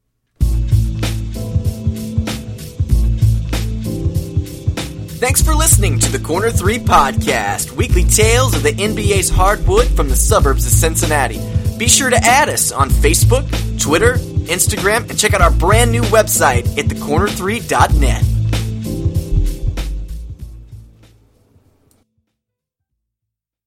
Thanks 5.22 5.40
for 5.40 5.54
listening 5.54 6.00
to 6.00 6.10
the 6.10 6.18
Corner 6.18 6.50
3 6.50 6.78
Podcast, 6.80 7.76
weekly 7.76 8.02
tales 8.02 8.56
of 8.56 8.64
the 8.64 8.72
NBA's 8.72 9.30
hardwood 9.30 9.86
from 9.86 10.08
the 10.08 10.16
suburbs 10.16 10.66
of 10.66 10.72
Cincinnati. 10.72 11.38
Be 11.78 11.86
sure 11.86 12.10
to 12.10 12.16
add 12.16 12.48
us 12.48 12.72
on 12.72 12.90
Facebook, 12.90 13.48
Twitter, 13.80 14.14
Instagram, 14.14 15.08
and 15.08 15.16
check 15.16 15.32
out 15.32 15.40
our 15.40 15.52
brand 15.52 15.92
new 15.92 16.02
website 16.02 16.66
at 16.76 16.86
thecorner3.net. 16.86 18.31